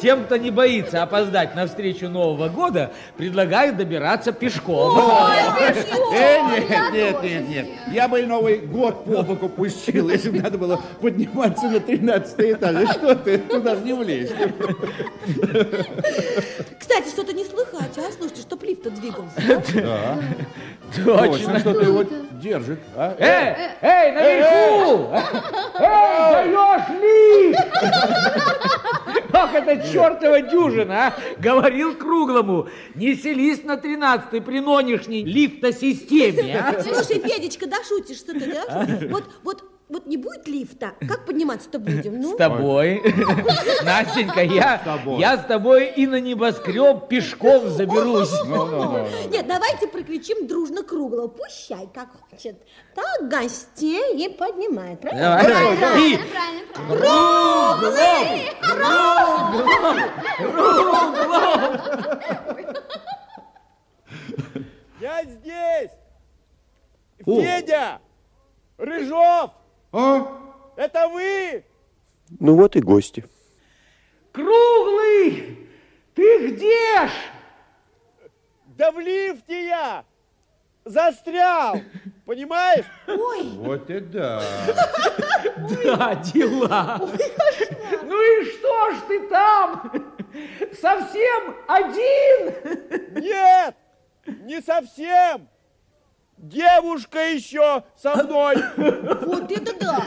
Тем, 0.04 0.26
кто 0.26 0.36
не 0.36 0.50
боится 0.50 1.02
опоздать 1.02 1.56
на 1.56 1.66
встречу 1.66 2.10
Нового 2.10 2.50
года, 2.50 2.92
предлагаю 3.16 3.74
добираться 3.74 4.32
пешком. 4.32 4.98
Ой, 4.98 5.36
э, 6.12 6.40
нет, 6.60 6.92
нет, 6.92 7.22
нет, 7.22 7.48
нет. 7.48 7.66
Я 7.90 8.06
бы 8.06 8.20
и 8.20 8.26
Новый 8.26 8.58
год 8.58 9.06
по 9.06 9.22
боку 9.22 9.48
пустил, 9.48 10.10
если 10.10 10.28
бы 10.28 10.42
надо 10.42 10.58
было 10.58 10.78
подниматься 11.00 11.70
на 11.70 11.80
13 11.80 12.38
этаж. 12.38 12.90
Что 12.90 13.14
ты, 13.14 13.38
туда 13.38 13.76
же 13.76 13.80
не 13.80 13.94
влезть. 13.94 14.34
Кстати, 16.78 17.08
что-то 17.08 17.32
не 17.32 17.46
слыхать, 17.46 17.96
а? 17.96 18.12
Слушайте, 18.12 18.42
чтоб 18.42 18.62
лифт 18.62 18.82
двигался. 18.82 19.40
Да. 19.74 20.18
Точно. 21.02 21.60
что-то 21.60 21.80
его 21.80 22.04
держит. 22.40 22.80
А? 22.96 23.14
Эй, 23.18 23.54
эй, 23.80 24.12
наверху! 24.12 25.10
Эй, 25.78 26.32
даешь 26.32 26.88
лифт! 27.00 27.68
Ох, 29.32 29.54
это 29.54 29.76
чертова 29.92 30.40
дюжина, 30.42 31.08
а! 31.08 31.14
Говорил 31.38 31.96
круглому, 31.96 32.68
не 32.94 33.14
селись 33.14 33.64
на 33.64 33.76
тринадцатой 33.76 34.40
при 34.40 34.60
нынешней 34.60 35.24
лифтосистеме, 35.24 36.58
а! 36.58 36.80
Слушай, 36.80 37.20
Федечка, 37.20 37.66
да 37.66 37.78
шутишь, 37.86 38.18
что 38.18 38.32
ты, 38.32 38.52
да? 38.52 38.86
Вот, 39.10 39.24
вот 39.42 39.64
вот 39.94 40.06
не 40.06 40.16
будет 40.16 40.46
лифта, 40.48 40.94
как 41.06 41.24
подниматься-то 41.24 41.78
будем? 41.78 42.20
Ну? 42.20 42.34
С 42.34 42.36
тобой. 42.36 43.00
Настенька, 43.84 44.42
я, 44.42 44.78
с 44.78 44.82
тобой. 44.84 45.20
я 45.20 45.36
с 45.38 45.44
тобой 45.44 45.86
и 45.86 46.06
на 46.06 46.20
небоскреб 46.20 47.06
пешком 47.08 47.68
заберусь. 47.68 48.32
Ну, 48.44 48.66
ну, 48.66 48.84
ну, 48.84 49.06
Нет, 49.30 49.46
давайте 49.46 49.86
прокричим 49.86 50.48
дружно 50.48 50.82
круглого. 50.82 51.28
Пущай, 51.28 51.88
как 51.94 52.08
хочет. 52.28 52.56
Так, 52.94 53.28
гостей 53.28 54.26
и 54.26 54.28
поднимает. 54.28 55.00
Правильно? 55.00 55.40
Давай, 55.42 55.78
давай. 55.78 56.12
И... 56.12 56.18
Круглый! 56.74 58.50
Круглый! 60.40 60.84
Я 65.00 65.24
здесь! 65.24 65.90
Федя! 67.24 68.00
Рыжов! 68.76 69.52
А? 69.94 70.26
Это 70.76 71.06
вы? 71.08 71.64
Ну 72.40 72.56
вот 72.56 72.74
и 72.74 72.80
гости. 72.80 73.24
Круглый! 74.32 75.68
Ты 76.16 76.48
где 76.48 77.06
ж? 77.06 77.10
Да 78.76 78.90
в 78.90 78.98
лифте 78.98 79.68
я! 79.68 80.04
Застрял! 80.84 81.76
Понимаешь? 82.26 82.86
Ой! 83.06 83.50
Вот 83.56 83.88
и 83.88 84.00
да. 84.00 84.42
Да, 85.84 86.14
дела. 86.16 86.98
Ну 88.02 88.20
и 88.20 88.44
что 88.50 88.90
ж 88.90 88.96
ты 89.06 89.28
там? 89.28 89.92
Совсем 90.80 91.54
один? 91.68 93.22
Нет, 93.22 93.76
не 94.26 94.60
совсем. 94.60 95.48
Девушка 96.44 97.30
еще 97.30 97.84
со 97.96 98.22
мной. 98.22 98.56
Вот 98.76 99.50
это 99.50 99.72
да. 99.80 99.98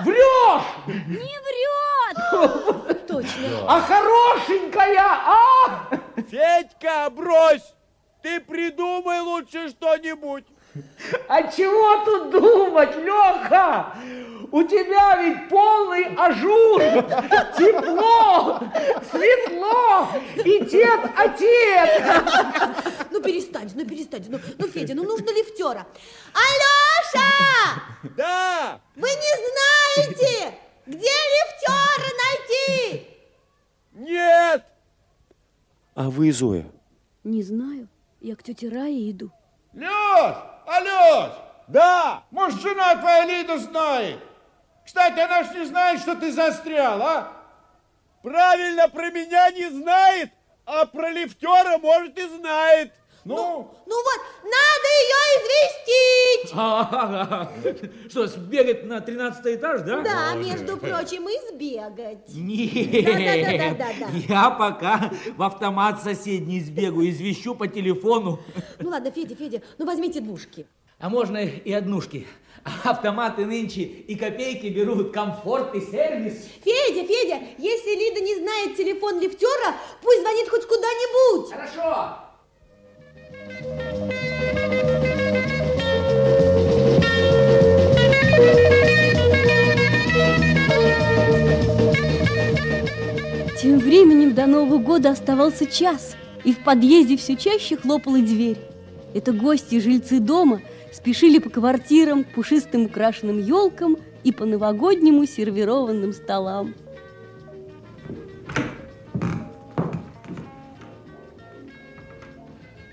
Врешь! 0.00 0.62
Не 0.88 1.38
врет. 1.46 3.06
Точно. 3.06 3.48
А 3.68 3.80
хорошенькая, 3.80 4.98
а? 4.98 5.88
Федька, 6.28 7.08
брось. 7.10 7.74
Ты 8.22 8.40
придумай 8.40 9.20
лучше 9.20 9.68
что-нибудь. 9.68 10.44
А 11.28 11.44
чего 11.44 12.04
тут 12.04 12.30
думать, 12.30 12.96
Леха? 12.96 13.94
У 14.52 14.62
тебя 14.64 15.16
ведь 15.16 15.48
полный 15.48 16.14
ажур, 16.14 16.78
тепло, 17.56 18.60
светло 19.10 20.08
и 20.44 20.64
тет-а-тет. 20.66 22.02
Ну, 23.10 23.22
перестаньте, 23.22 23.74
ну, 23.74 23.86
перестаньте. 23.86 24.28
Ну, 24.28 24.38
ну, 24.58 24.68
Федя, 24.68 24.94
ну, 24.94 25.04
нужно 25.04 25.30
лифтера. 25.30 25.86
Алеша! 26.34 27.82
Да! 28.14 28.80
Вы 28.94 29.08
не 29.08 29.34
знаете, 30.04 30.54
где 30.84 30.98
лифтера 30.98 32.10
найти? 32.22 33.06
Нет! 33.92 34.66
А 35.94 36.10
вы, 36.10 36.30
Зоя? 36.30 36.70
Не 37.24 37.42
знаю. 37.42 37.88
Я 38.20 38.36
к 38.36 38.42
тете 38.42 38.68
Рае 38.68 39.12
иду. 39.12 39.30
Лёш! 39.72 40.36
Алёш! 40.66 41.32
Да! 41.68 42.24
Может, 42.30 42.60
жена 42.60 42.96
твоя 42.96 43.24
Лида 43.24 43.58
знает? 43.58 44.18
Кстати, 44.84 45.20
она 45.20 45.44
ж 45.44 45.54
не 45.54 45.64
знает, 45.64 46.00
что 46.00 46.14
ты 46.14 46.32
застрял, 46.32 47.00
а? 47.02 47.32
Правильно, 48.22 48.88
про 48.88 49.10
меня 49.10 49.50
не 49.50 49.68
знает, 49.70 50.30
а 50.64 50.86
про 50.86 51.10
лифтера, 51.10 51.78
может, 51.78 52.18
и 52.18 52.28
знает. 52.28 52.92
Ну, 53.24 53.72
Ну 53.86 53.96
вот, 54.02 54.20
надо 54.42 54.88
ее 54.98 55.22
известить. 55.38 56.52
Ага. 56.56 57.52
Что, 58.10 58.26
сбегать 58.26 58.84
на 58.84 59.00
13 59.00 59.46
этаж, 59.56 59.82
да? 59.82 60.00
Да, 60.00 60.34
между 60.34 60.76
прочим, 60.76 61.28
и 61.28 61.52
сбегать. 61.52 62.28
Нет, 62.28 63.04
Да-да-да-да-да. 63.04 64.16
я 64.28 64.50
пока 64.50 65.12
в 65.36 65.42
автомат 65.42 66.02
соседний 66.02 66.60
сбегу, 66.60 67.04
извещу 67.08 67.54
по 67.54 67.68
телефону. 67.68 68.40
Ну 68.80 68.90
ладно, 68.90 69.12
Федя, 69.12 69.36
Федя, 69.36 69.62
ну 69.78 69.86
возьмите 69.86 70.20
двушки. 70.20 70.66
А 70.98 71.08
можно 71.08 71.38
и 71.38 71.72
однушки. 71.72 72.26
Автоматы 72.84 73.44
нынче 73.44 73.82
и 73.82 74.14
копейки 74.14 74.66
берут, 74.66 75.12
комфорт 75.12 75.74
и 75.74 75.80
сервис. 75.80 76.48
Федя, 76.64 77.06
Федя, 77.06 77.40
если 77.58 77.90
Лида 77.98 78.20
не 78.20 78.36
знает 78.36 78.76
телефон 78.76 79.20
лифтера, 79.20 79.74
пусть 80.02 80.20
звонит 80.20 80.48
хоть 80.48 80.66
куда-нибудь. 80.66 81.52
Хорошо. 81.52 82.18
Тем 93.60 93.78
временем 93.78 94.34
до 94.34 94.46
Нового 94.46 94.78
года 94.78 95.10
оставался 95.10 95.66
час, 95.66 96.16
и 96.44 96.52
в 96.52 96.64
подъезде 96.64 97.16
все 97.16 97.36
чаще 97.36 97.76
хлопала 97.76 98.18
дверь. 98.18 98.58
Это 99.14 99.32
гости 99.32 99.76
и 99.76 99.80
жильцы 99.80 100.18
дома 100.20 100.62
спешили 100.92 101.38
по 101.38 101.50
квартирам, 101.50 102.24
к 102.24 102.28
пушистым 102.28 102.86
украшенным 102.86 103.38
елкам 103.38 103.96
и 104.22 104.32
по 104.32 104.44
новогоднему 104.44 105.26
сервированным 105.26 106.12
столам. 106.12 106.74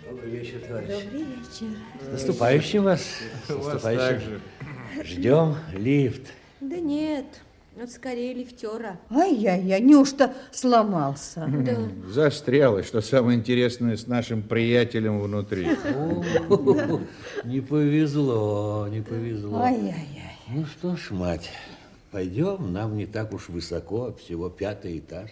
Добрый 0.10 0.32
вечер, 0.32 0.60
товарищ. 0.68 0.88
Добрый 0.88 1.24
вечер. 1.24 1.78
С 2.02 2.12
наступающим 2.12 2.84
вас. 2.84 3.02
С 3.48 3.50
наступающим. 3.50 4.42
Ждем 5.04 5.56
лифт. 5.74 6.34
Да 6.62 6.78
нет, 6.78 7.26
вот 7.80 7.92
скорее 7.92 8.34
лифтера. 8.34 9.00
Ай-яй-яй, 9.10 9.80
неужто 9.82 10.34
сломался? 10.52 11.48
Да. 11.48 11.78
Застрял, 12.10 12.78
и 12.78 12.84
что 12.84 13.00
самое 13.00 13.40
интересное, 13.40 13.96
с 13.96 14.06
нашим 14.06 14.44
приятелем 14.44 15.22
внутри. 15.22 15.66
Не 17.46 17.62
повезло, 17.62 18.88
не 18.90 19.02
повезло. 19.02 19.62
Ай-яй-яй. 19.62 20.38
Ну 20.50 20.66
что 20.66 20.96
ж, 20.96 21.12
мать, 21.12 21.50
пойдем, 22.12 22.74
нам 22.74 22.98
не 22.98 23.06
так 23.06 23.34
уж 23.34 23.50
высоко, 23.50 24.14
всего 24.14 24.50
пятый 24.50 25.00
этаж. 25.00 25.30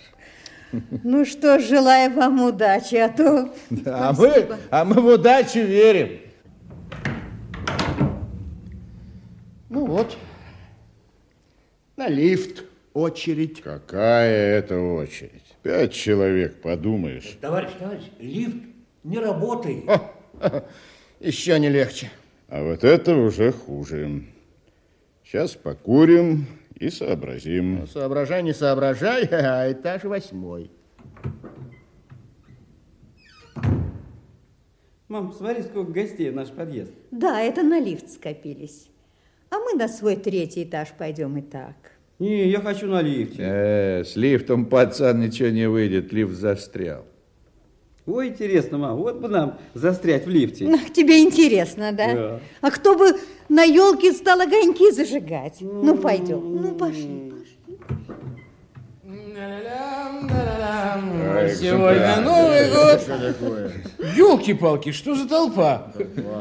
Ну 1.04 1.26
что 1.26 1.60
ж, 1.60 1.64
желаю 1.64 2.14
вам 2.14 2.42
удачи, 2.44 2.96
а 2.96 3.10
то... 3.10 3.52
А 3.86 4.14
мы, 4.14 4.48
а 4.70 4.86
мы 4.86 5.02
в 5.02 5.06
удачу 5.08 5.60
верим. 5.60 6.20
ну 9.70 9.86
вот. 9.86 10.18
На 11.98 12.10
лифт 12.10 12.64
очередь. 12.94 13.62
Какая 13.62 14.60
это 14.60 14.80
очередь? 14.80 15.56
Пять 15.64 15.94
человек, 15.94 16.62
подумаешь. 16.62 17.40
Товарищ, 17.42 17.72
товарищ, 17.80 18.04
лифт 18.20 18.58
не 19.04 19.18
работает. 19.18 19.84
Еще 21.20 21.58
не 21.60 21.70
легче. 21.70 22.12
А 22.50 22.64
вот 22.64 22.84
это 22.84 23.16
уже 23.16 23.52
хуже. 23.52 24.26
Сейчас 25.24 25.56
покурим 25.56 26.46
и 26.76 26.92
сообразим. 26.92 27.80
Ну, 27.80 27.88
Соображай, 27.88 28.44
не 28.44 28.54
соображай, 28.54 29.26
а 29.32 29.72
этаж 29.72 30.04
восьмой. 30.04 30.70
Мам, 35.08 35.32
посмотри, 35.32 35.64
сколько 35.64 35.92
гостей 35.92 36.30
в 36.30 36.36
наш 36.36 36.50
подъезд. 36.50 36.92
Да, 37.10 37.42
это 37.42 37.64
на 37.64 37.80
лифт 37.80 38.12
скопились. 38.12 38.88
А 39.50 39.60
мы 39.60 39.74
на 39.74 39.88
свой 39.88 40.16
третий 40.16 40.64
этаж 40.64 40.90
пойдем 40.98 41.38
и 41.38 41.42
так. 41.42 41.76
Не, 42.20 42.50
я 42.50 42.60
хочу 42.62 42.88
на 42.88 43.02
лифте. 43.02 43.44
Э, 43.44 44.04
с 44.04 44.16
лифтом, 44.16 44.66
пацан, 44.66 45.20
ничего 45.20 45.50
не 45.50 45.70
выйдет, 45.70 46.12
лифт 46.12 46.34
застрял. 46.34 47.06
Ой, 48.08 48.30
интересно, 48.30 48.78
мам, 48.78 48.98
вот 48.98 49.20
бы 49.20 49.28
нам 49.28 49.60
застрять 49.74 50.26
в 50.26 50.30
лифте. 50.30 50.66
Ну, 50.68 50.80
тебе 50.94 51.22
интересно, 51.22 51.92
да? 51.92 52.14
Да. 52.14 52.40
А 52.62 52.72
кто 52.72 52.98
бы 52.98 53.18
на 53.50 53.64
елке 53.64 54.14
стал 54.14 54.40
огоньки 54.40 54.92
зажигать? 54.92 55.58
Ну, 55.60 55.98
пойдем. 55.98 56.62
Ну, 56.62 56.74
пошли, 56.74 57.32
пошли. 57.32 57.78
Сегодня 61.60 62.22
Новый 62.22 62.70
год. 62.70 63.02
Елки-палки, 64.16 64.92
что 64.92 65.16
за 65.16 65.28
толпа? 65.28 65.92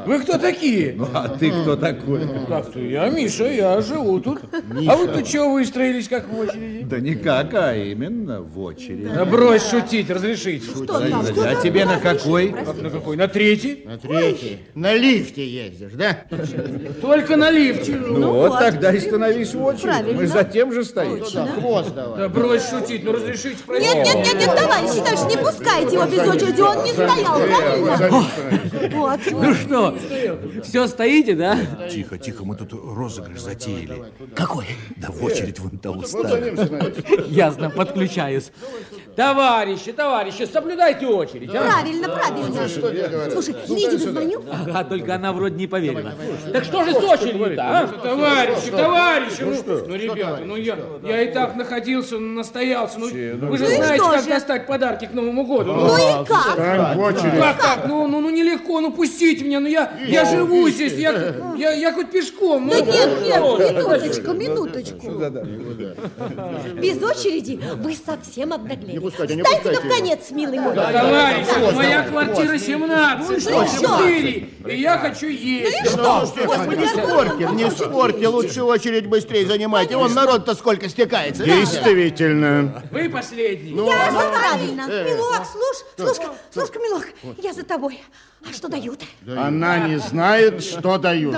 Вы 0.07 0.21
кто 0.21 0.39
такие? 0.39 0.95
Ну, 0.97 1.09
а 1.15 1.29
ты 1.29 1.51
кто 1.51 1.77
такой? 1.77 2.29
Как 2.47 2.71
ты? 2.73 2.87
Я 2.89 3.09
Миша, 3.09 3.51
я 3.51 3.81
живу 3.81 4.21
тут. 4.21 4.41
А 4.87 4.97
вы 4.97 5.09
тут 5.09 5.27
чего 5.27 5.53
выстроились, 5.53 6.09
как 6.09 6.29
в 6.29 6.39
очереди? 6.39 6.85
Да 6.85 7.01
никак, 7.01 7.55
а 7.55 7.75
именно 7.75 8.43
в 8.43 8.59
очереди. 8.61 9.09
Да 9.15 9.25
брось 9.25 9.69
шутить, 9.69 10.11
разрешите. 10.11 10.67
А 10.89 11.55
тебе 11.63 11.85
на 11.85 11.99
какой? 11.99 12.49
Как 12.49 12.83
на 12.83 12.91
какой? 12.91 13.17
На 13.17 13.29
третий? 13.29 13.85
На 13.87 13.99
третий. 13.99 14.59
На 14.75 14.95
лифте 14.95 15.47
ездишь, 15.47 15.93
да? 15.93 16.25
Только 17.01 17.37
на 17.37 17.51
лифте. 17.51 17.97
Ну, 17.97 18.33
вот 18.33 18.59
тогда 18.59 18.93
и 18.93 19.01
становись 19.01 19.55
в 19.55 19.63
очередь. 19.63 20.15
Мы 20.15 20.27
за 20.27 20.45
тем 20.45 20.73
же 20.73 20.85
стоим. 20.85 21.25
Да, 21.33 21.47
хвост 21.47 21.95
давай. 21.95 22.19
Да 22.19 22.29
брось 22.29 22.69
шутить, 22.69 23.05
ну 23.05 23.13
разрешите 23.13 23.59
пройти. 23.67 23.87
Нет, 23.87 24.07
нет, 24.15 24.26
нет, 24.27 24.39
нет, 24.39 24.57
товарищи, 24.57 24.97
товарищи, 24.97 25.37
не 25.37 25.43
пускайте 25.43 25.95
его 25.95 26.05
без 26.07 26.29
очереди, 26.29 26.61
он 26.61 26.85
не 26.85 26.93
стоял, 26.93 27.39
правильно? 27.39 28.27
Вот. 28.97 29.21
Ну 29.31 29.55
что, 29.55 29.99
все 30.63 30.87
стоите, 30.87 31.35
да? 31.35 31.59
Тихо, 31.91 32.19
тихо, 32.19 32.45
мы 32.45 32.57
тут 32.57 32.73
розыгрыш 32.73 33.41
затеяли. 33.41 34.05
Какой? 34.35 34.67
Да 34.97 35.11
в 35.11 35.23
очередь 35.25 35.59
вон 35.61 35.79
того 35.79 36.03
становись. 36.03 36.59
Ясно, 37.29 37.71
подключаюсь. 37.71 38.51
Товарищи, 39.17 39.93
товарищи, 39.93 40.47
соблюдайте 40.47 41.07
очередь. 41.07 41.49
а? 41.55 41.65
Правильно, 41.65 42.09
правильно. 42.09 43.31
Слушай, 43.31 43.55
Лиде 43.69 43.93
дозвонил? 43.97 44.45
Ага, 44.53 44.85
только 44.85 45.15
она 45.15 45.33
вроде 45.33 45.57
не 45.57 45.67
поверила. 45.67 46.13
Так 46.53 46.65
что 46.65 46.85
же 46.85 46.93
с 46.93 47.03
очередью-то, 47.03 47.63
а? 47.63 47.87
Товарищи, 47.87 48.71
товарищи, 48.71 49.43
ну, 49.43 49.81
ну, 49.89 49.95
ребята, 49.95 50.43
ну 50.45 50.57
я, 50.57 50.77
я 51.03 51.23
и 51.23 51.33
так 51.33 51.57
находился, 51.57 52.19
настоялся. 52.19 52.99
Ну, 52.99 53.07
вы 53.07 53.57
же 53.57 53.65
Ну 53.65 53.75
знаете, 53.77 53.97
что 54.03 54.11
как 54.11 54.23
же? 54.23 54.29
достать 54.29 54.67
подарки 54.67 55.07
к 55.07 55.13
Новому 55.15 55.47
году. 55.47 55.73
Ну 55.73 55.97
и 55.97 56.27
как? 56.27 56.97
В 56.97 57.01
очередь. 57.01 57.41
Как 57.41 57.63
так? 57.63 57.87
Ну, 57.89 58.07
ну, 58.07 58.21
ну 58.21 58.29
нелегко, 58.29 58.81
ну 58.81 58.93
пустите 58.93 59.45
меня, 59.45 59.61
ну 59.61 59.67
я, 59.67 59.93
я 60.07 60.27
живу 60.27 60.69
здесь, 60.69 60.93
я, 60.93 61.35
я, 61.57 61.73
я 61.73 61.93
хоть 61.95 62.11
пешком. 62.11 62.69
Да 62.69 62.77
ну, 62.79 62.85
нет, 62.85 63.09
нет, 63.25 63.41
ну, 63.41 63.59
минуточку, 63.59 64.33
минуточку. 64.33 65.11
Без 66.75 67.03
очереди 67.03 67.59
вы 67.77 67.97
совсем 67.97 68.53
обнаглели. 68.53 69.06
Пускайте, 69.07 69.37
не 69.37 69.43
Станьте-ка 69.43 69.69
в 69.69 69.73
пускайте 69.73 70.01
конец, 70.01 70.31
милый 70.31 70.59
мой. 70.59 70.75
Товарищи, 70.75 71.75
моя 71.75 72.03
квартира 72.03 72.59
17, 72.59 73.29
Ну 73.29 73.37
и 73.37 73.41
что 73.41 73.67
что? 73.67 73.99
4, 73.99 74.49
и 74.69 74.81
я 74.81 74.99
хочу 74.99 75.29
есть. 75.29 75.77
Ну 75.81 75.85
и 75.85 76.27
что? 76.27 76.47
Господи, 76.47 76.81
Не 76.81 76.89
спорьте, 76.89 77.49
не 77.53 77.71
спорьте, 77.71 78.29
лучше 78.29 78.63
очередь 78.63 79.07
быстрее 79.07 79.47
занимайте. 79.47 79.97
Вон 79.97 80.13
народ-то 80.15 80.55
сколько 80.55 80.89
стекается. 80.89 81.45
Действительно. 81.45 82.83
Вы 82.91 83.09
последний. 83.09 83.73
Я 83.73 84.11
за 84.11 84.29
правильно. 84.31 84.87
Милок, 84.87 85.43
слушай, 85.51 85.87
слушай, 85.97 86.31
слушай, 86.53 86.83
Милок, 86.83 87.07
я 87.39 87.53
за 87.53 87.63
тобой. 87.63 88.01
А 88.45 88.53
что 88.53 88.69
дают? 88.69 89.03
Она 89.27 89.89
не 89.89 89.99
знает, 89.99 90.63
что 90.63 90.99
дают. 90.99 91.37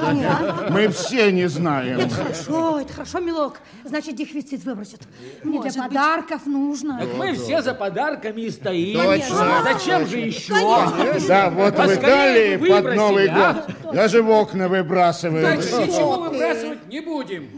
Мы 0.71 0.89
все 0.89 1.33
не 1.33 1.49
знаем. 1.49 2.01
Это 2.01 2.15
хорошо, 2.15 2.81
это 2.81 2.93
хорошо, 2.93 3.21
Милок. 3.21 3.61
Значит, 3.85 4.17
дефицит 4.17 4.65
выбросят. 4.65 5.01
Мне 5.43 5.61
для 5.61 5.83
подарков 5.83 6.45
нужно. 6.47 6.99
Так 6.99 7.15
мы 7.15 7.35
все 7.35 7.63
за 7.63 7.75
подарками 7.75 8.43
и 8.43 8.51
стоим. 8.51 9.01
Точно. 9.01 9.63
Зачем 9.63 10.07
же 10.07 10.19
еще? 10.19 10.55
Да, 11.27 11.51
вот 11.51 11.75
в 11.75 11.77
Поскорее 11.77 11.99
Италии 11.99 12.57
бы 12.57 12.67
под 12.69 12.77
выбросили, 12.77 12.99
Новый 12.99 13.29
а? 13.29 13.55
год 13.55 13.95
даже 13.95 14.23
в 14.23 14.31
окна 14.31 14.69
выбрасывают. 14.69 15.63
Значит, 15.63 15.89
ничего 15.89 16.19
выбрасывать 16.19 16.87
не 16.89 17.01
будем. 17.01 17.49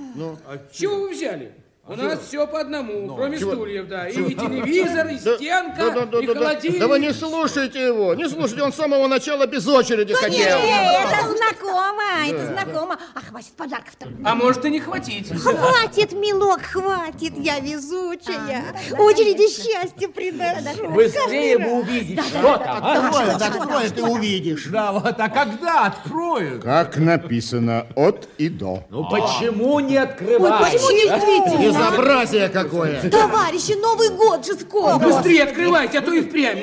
А 0.47 0.59
чего 0.73 0.97
вы 0.97 1.11
взяли? 1.11 1.55
У 1.91 1.97
нас 1.97 2.21
все 2.21 2.47
по 2.47 2.61
одному, 2.61 3.17
кроме 3.17 3.37
стульев, 3.37 3.89
да. 3.89 4.09
И 4.09 4.15
телевизор, 4.15 5.09
и 5.09 5.19
стенка, 5.19 6.09
и 6.21 6.27
холодильник. 6.27 6.79
Да 6.79 6.87
вы 6.87 7.01
не 7.01 7.13
слушайте 7.13 7.85
его, 7.85 8.15
не 8.15 8.29
слушайте, 8.29 8.63
он 8.63 8.73
с 8.73 8.77
самого 8.77 9.09
начала 9.09 9.47
без 9.47 9.67
очереди 9.67 10.15
хотел. 10.15 10.59
это 10.61 11.37
знакомо, 11.37 12.29
это 12.29 12.47
знакомо. 12.47 12.97
А 13.15 13.21
хватит 13.21 13.53
подарков-то. 13.57 14.07
А 14.25 14.35
может 14.37 14.65
и 14.65 14.71
не 14.71 14.79
хватить. 14.79 15.33
Хватит, 15.33 16.13
Милок, 16.13 16.63
хватит, 16.63 17.37
я 17.37 17.59
везучая. 17.59 18.65
Очереди 18.97 19.49
счастья 19.49 20.09
приношу. 20.09 20.91
Быстрее 20.91 21.59
бы 21.59 21.81
увидеть, 21.81 22.21
что 22.21 22.57
там, 22.57 22.79
а? 22.83 23.09
Откроет, 23.09 23.43
откроет 23.43 23.99
и 23.99 24.03
увидишь. 24.03 24.67
Да, 24.67 24.93
вот, 24.93 25.15
а 25.19 25.29
когда 25.29 25.87
откроют? 25.87 26.63
Как 26.63 26.97
написано, 26.99 27.87
от 27.97 28.29
и 28.39 28.49
до. 28.49 28.85
Ну 28.91 29.09
почему 29.11 29.81
не 29.81 29.97
Ой, 29.97 30.05
открываешь? 30.05 30.73
почему 30.73 30.93
действительно? 30.93 31.80
Безобразие 31.81 32.49
какое. 32.49 33.11
Товарищи, 33.11 33.73
Новый 33.73 34.11
год 34.11 34.45
же 34.45 34.55
скоро. 34.55 34.97
Быстрее 34.99 35.45
открывайте, 35.45 35.99
а 35.99 36.03
то 36.03 36.13
и 36.13 36.21
впрямь. 36.23 36.63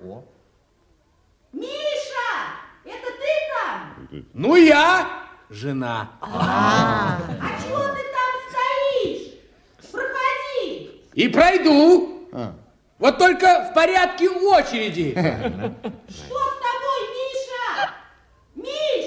Ну, 0.00 0.22
Миша, 1.52 2.32
это 2.84 3.06
ты 3.06 3.32
там? 3.52 4.24
Ну, 4.32 4.56
я 4.56 5.08
жена. 5.50 6.10
А 6.20 7.18
чего 7.62 7.78
ты 7.78 8.02
там 8.12 8.32
стоишь? 8.50 9.24
Проходи. 9.92 11.00
И 11.14 11.28
пройду. 11.28 12.28
Вот 12.98 13.18
только 13.18 13.68
в 13.70 13.74
порядке 13.74 14.28
очереди. 14.28 15.12
Что 15.14 16.38
с 16.38 16.56
тобой, 16.64 17.00
Миша? 17.14 17.92
Миш, 18.56 19.06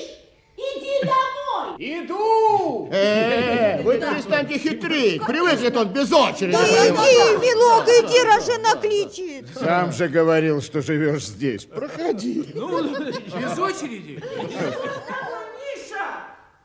иди 0.56 1.02
домой. 1.04 1.67
Иду. 1.80 2.90
Э, 2.92 3.82
вы 3.84 4.00
перестаньте 4.00 4.58
хитрить. 4.58 5.24
Привыкнет 5.26 5.78
он 5.78 5.90
без 5.90 6.12
очереди. 6.12 6.54
Да 6.54 6.66
иди, 6.66 7.38
милок, 7.46 7.88
иди, 7.88 8.24
раз 8.24 8.46
жена 8.46 8.76
кричит. 8.82 9.48
Сам 9.54 9.92
же 9.92 10.08
говорил, 10.08 10.62
что 10.62 10.82
живешь 10.82 11.26
здесь. 11.26 11.66
Проходи. 11.66 12.50
Ну, 12.56 12.82
без 12.82 13.60
очереди. 13.60 14.20
Миша, 14.40 16.08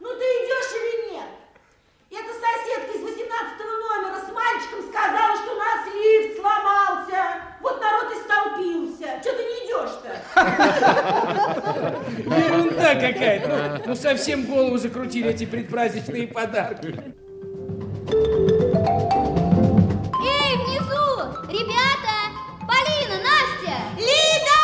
ну 0.00 0.08
ты 0.08 0.24
идешь 0.24 0.72
или 0.80 1.12
нет? 1.12 1.28
Эта 2.10 2.32
соседка 2.32 2.96
из 2.96 3.02
18 3.02 3.18
номера 3.58 4.18
с 4.18 4.32
мальчиком 4.32 4.80
сказала, 4.90 5.36
что 5.36 5.52
у 5.52 5.58
нас 5.58 5.86
лифт 5.94 6.40
сломался. 6.40 7.20
Вот 7.60 7.80
народ 7.80 8.12
и 8.12 8.16
столпился. 8.24 9.20
Что 9.20 9.32
ты 9.36 9.42
не 9.44 9.56
идешь-то? 9.66 10.10
Ерунда 12.92 13.12
какая-то. 13.12 13.48
Ну, 13.48 13.84
ну, 13.86 13.94
совсем 13.94 14.44
голову 14.46 14.78
закрутили 14.78 15.30
эти 15.30 15.44
предпраздничные 15.44 16.26
подарки. 16.26 16.88
Эй, 20.24 20.56
внизу! 20.56 21.06
Ребята! 21.48 22.14
Полина, 22.60 23.16
Настя! 23.22 23.76
Лида! 23.96 24.60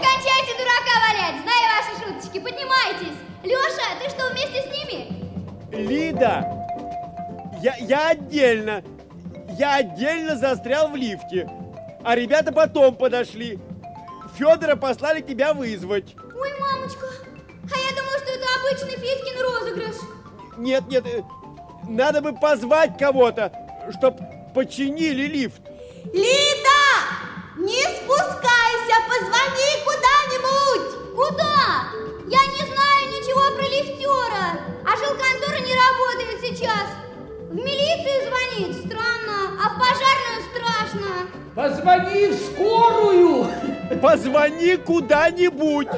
Кончайте 0.00 0.52
дурака 0.56 0.94
валять! 1.08 1.36
Знаю 1.42 1.66
ваши 1.76 1.92
шуточки, 2.00 2.38
поднимайтесь! 2.38 3.16
Леша, 3.42 3.88
ты 4.02 4.10
что, 4.10 4.28
вместе 4.30 4.62
с 4.62 4.66
ними? 4.66 4.98
Лида, 5.72 6.46
я, 7.62 7.76
я 7.78 8.08
отдельно. 8.10 8.82
Я 9.58 9.76
отдельно 9.76 10.36
застрял 10.36 10.88
в 10.88 10.96
лифте. 10.96 11.50
А 12.02 12.14
ребята 12.14 12.52
потом 12.52 12.94
подошли. 12.94 13.58
Федора 14.36 14.76
послали 14.76 15.20
тебя 15.20 15.52
вызвать. 15.52 16.14
Обычный 18.70 18.96
Федькин 18.96 19.42
розыгрыш. 19.42 19.96
Нет, 20.58 20.84
нет, 20.88 21.04
э, 21.06 21.22
надо 21.88 22.20
бы 22.20 22.32
позвать 22.32 22.98
кого-то, 22.98 23.52
чтоб 23.96 24.16
починили 24.54 25.26
лифт. 25.26 25.60
Лида! 26.12 26.80
Не 27.56 27.82
спускайся, 27.82 28.96
позвони 29.08 29.70
куда-нибудь! 29.84 31.14
Куда? 31.16 31.88
Я 32.26 32.46
не 32.46 32.64
знаю 32.64 33.08
ничего 33.08 33.56
про 33.56 33.64
лифтера, 33.64 34.60
а 34.84 34.96
жилконтора 34.96 35.60
не 35.66 35.74
работает 35.74 36.40
сейчас. 36.40 36.86
В 37.50 37.54
милицию 37.54 38.28
звонить 38.28 38.86
странно, 38.86 39.58
а 39.62 39.70
в 39.70 39.78
пожарную 39.78 40.40
страшно. 40.50 41.10
Позвони 41.54 42.26
в 42.28 42.34
скорую. 42.36 43.46
Позвони 44.00 44.76
куда-нибудь. 44.76 45.88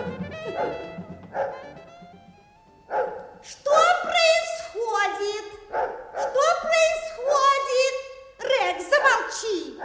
Что 3.44 3.72
происходит? 4.02 5.44
Что 5.68 6.44
происходит? 6.62 7.94
Рекс, 8.38 8.84
замолчи! 8.88 9.80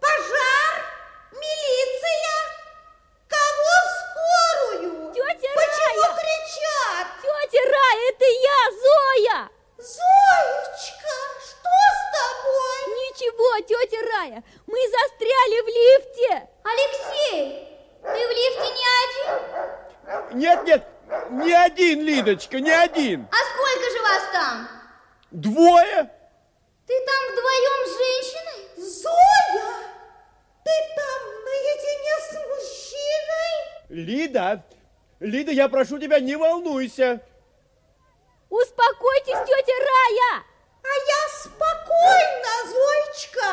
Пожар? 0.00 0.76
Милиция? 1.32 2.36
Кого 3.28 3.74
в 3.84 3.88
скорую? 4.00 5.12
Тетя 5.12 5.50
Почему 5.54 6.02
Рая! 6.02 6.16
кричат? 6.16 7.06
Тетя 7.20 7.62
Рая, 7.70 8.08
это 8.08 8.24
я, 8.24 8.60
Зоя! 8.72 9.50
Зоечка, 9.76 11.14
что 11.40 11.72
с 11.92 12.02
тобой? 12.16 12.78
Ничего, 12.96 13.50
тетя 13.66 14.00
Рая, 14.16 14.42
мы 14.66 14.78
застряли 14.88 15.60
в 15.60 15.68
лифте. 15.68 16.48
Алексей, 16.64 17.68
ты 18.02 18.26
в 18.26 18.30
лифте 18.30 18.68
не 18.72 18.86
один? 19.04 20.38
Нет, 20.38 20.64
нет, 20.64 20.93
не 21.30 21.52
один, 21.52 22.02
Лидочка, 22.02 22.60
не 22.60 22.70
один. 22.70 23.28
А 23.30 23.36
сколько 23.54 23.90
же 23.90 24.02
вас 24.02 24.22
там? 24.32 24.68
Двое. 25.30 26.10
Ты 26.86 26.94
там 27.06 27.32
вдвоем 27.32 27.86
с 27.86 27.96
женщиной? 27.96 28.60
Зоя, 28.76 29.72
ты 30.64 30.70
там 30.96 31.20
наедине 31.44 32.14
с 32.20 32.32
мужчиной? 32.48 33.54
Лида, 33.88 34.64
Лида, 35.20 35.52
я 35.52 35.68
прошу 35.68 35.98
тебя, 35.98 36.20
не 36.20 36.36
волнуйся. 36.36 37.20
Успокойтесь, 38.50 39.38
тетя 39.46 39.72
Рая! 39.80 40.44
А 40.82 40.92
я 41.08 41.28
спокойна, 41.42 42.54
Зоечка. 42.68 43.50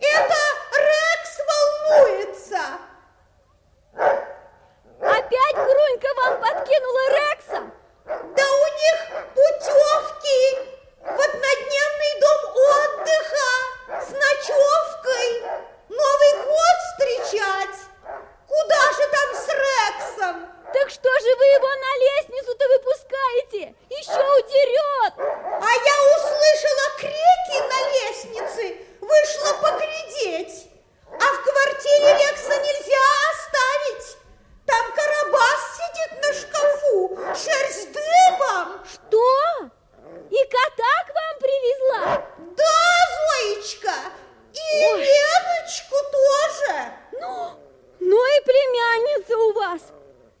Это 0.00 0.40
Рекс 0.78 1.38
волнуется. 1.48 2.62
Опять 5.02 5.56
Грунька 5.56 6.14
вам 6.14 6.40
подкинула 6.40 7.08
Рекса? 7.10 7.70
Да 8.06 8.44
у 8.46 8.66
них 8.78 8.98
путевки 9.34 10.58
в 11.00 11.20
однодневный 11.20 12.20
дом 12.20 12.40
отдыха 12.54 13.50
с 14.00 14.10
ночевкой. 14.10 15.42
Новый 15.88 16.44
год 16.44 16.76
встречать. 16.86 17.78
Куда 18.46 18.92
же 18.92 19.08
там 19.10 19.34
с 19.34 19.48
Рексом? 19.48 20.46
Так 20.72 20.88
что 20.88 21.10
же 21.10 21.34
вы 21.34 21.46
его 21.46 21.68
на 21.68 21.98
лестницу-то 21.98 22.68
выпускаете? 22.68 23.74
Еще 23.90 24.22
удерет! 24.38 25.14
А 25.18 25.70
я 25.84 25.96
услышала 26.14 26.86
крики 26.98 27.58
на 27.68 27.78
лестнице, 27.90 28.76
вышла 29.00 29.52
поглядеть. 29.60 30.70
А 31.10 31.24
в 31.24 31.42
квартире 31.42 32.18
Рекса 32.18 32.56
нельзя 32.60 33.02
оставить. 33.32 34.21
Там 34.72 34.90
Карабас 34.92 35.62
сидит 35.76 36.12
на 36.22 36.32
шкафу, 36.32 37.18
шерсть 37.36 37.92
дыбом. 37.92 38.80
Что? 38.90 39.68
И 40.30 40.44
кота 40.44 40.94
к 41.06 41.14
вам 41.14 41.34
привезла? 41.40 42.26
Да, 42.56 42.82
Зоечка, 43.18 43.92
и 44.54 44.86
Ой. 44.86 45.04
Леночку 45.04 45.96
тоже. 46.10 46.92
Ну, 47.20 47.50
ну 48.00 48.38
и 48.38 48.44
племянница 48.44 49.36
у 49.36 49.52
вас. 49.52 49.82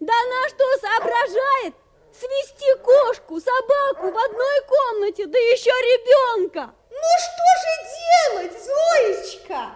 Да 0.00 0.14
она 0.14 0.48
что 0.48 0.64
соображает? 0.78 1.74
Свести 2.18 2.74
кошку, 2.82 3.38
собаку 3.38 4.10
в 4.10 4.16
одной 4.16 4.60
комнате, 4.66 5.26
да 5.26 5.38
еще 5.38 5.70
ребенка. 5.70 6.70
Ну 6.90 7.08
что 7.26 7.48
же 7.62 7.74
делать, 7.98 8.64
Зоечка? 8.64 9.72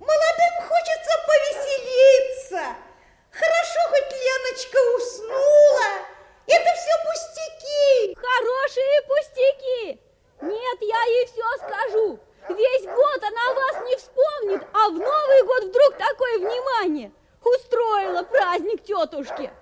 Молодым 0.00 0.68
хочется 0.68 1.12
повеселиться. 1.24 2.91
Хорошо, 3.32 3.80
хоть 3.88 4.12
Леночка 4.12 4.78
уснула. 4.96 6.06
Это 6.46 6.70
все 6.74 6.92
пустяки. 7.04 8.14
Хорошие 8.14 9.02
пустяки. 9.08 10.00
Нет, 10.42 10.78
я 10.80 11.02
ей 11.04 11.26
все 11.26 11.42
скажу. 11.58 12.20
Весь 12.48 12.84
год 12.84 13.22
она 13.22 13.54
вас 13.54 13.88
не 13.88 13.96
вспомнит, 13.96 14.62
а 14.74 14.88
в 14.88 14.92
Новый 14.92 15.42
год 15.44 15.64
вдруг 15.64 15.96
такое 15.96 16.38
внимание. 16.38 17.12
Устроила 17.42 18.22
праздник 18.24 18.84
тетушке. 18.84 19.52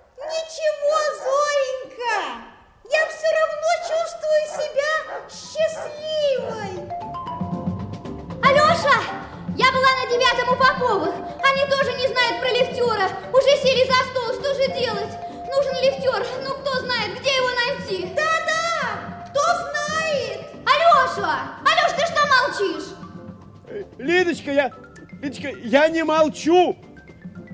Молчу, 26.21 26.77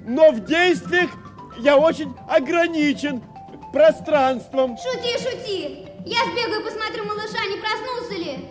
но 0.06 0.32
в 0.32 0.44
действиях 0.46 1.10
я 1.58 1.78
очень 1.78 2.14
ограничен 2.30 3.24
пространством. 3.72 4.78
Шути, 4.78 5.18
шути. 5.18 5.88
Я 6.06 6.20
сбегаю, 6.26 6.64
посмотрю 6.64 7.06
малыша, 7.06 7.46
не 7.50 7.58
проснулся 7.58 8.14
ли. 8.14 8.46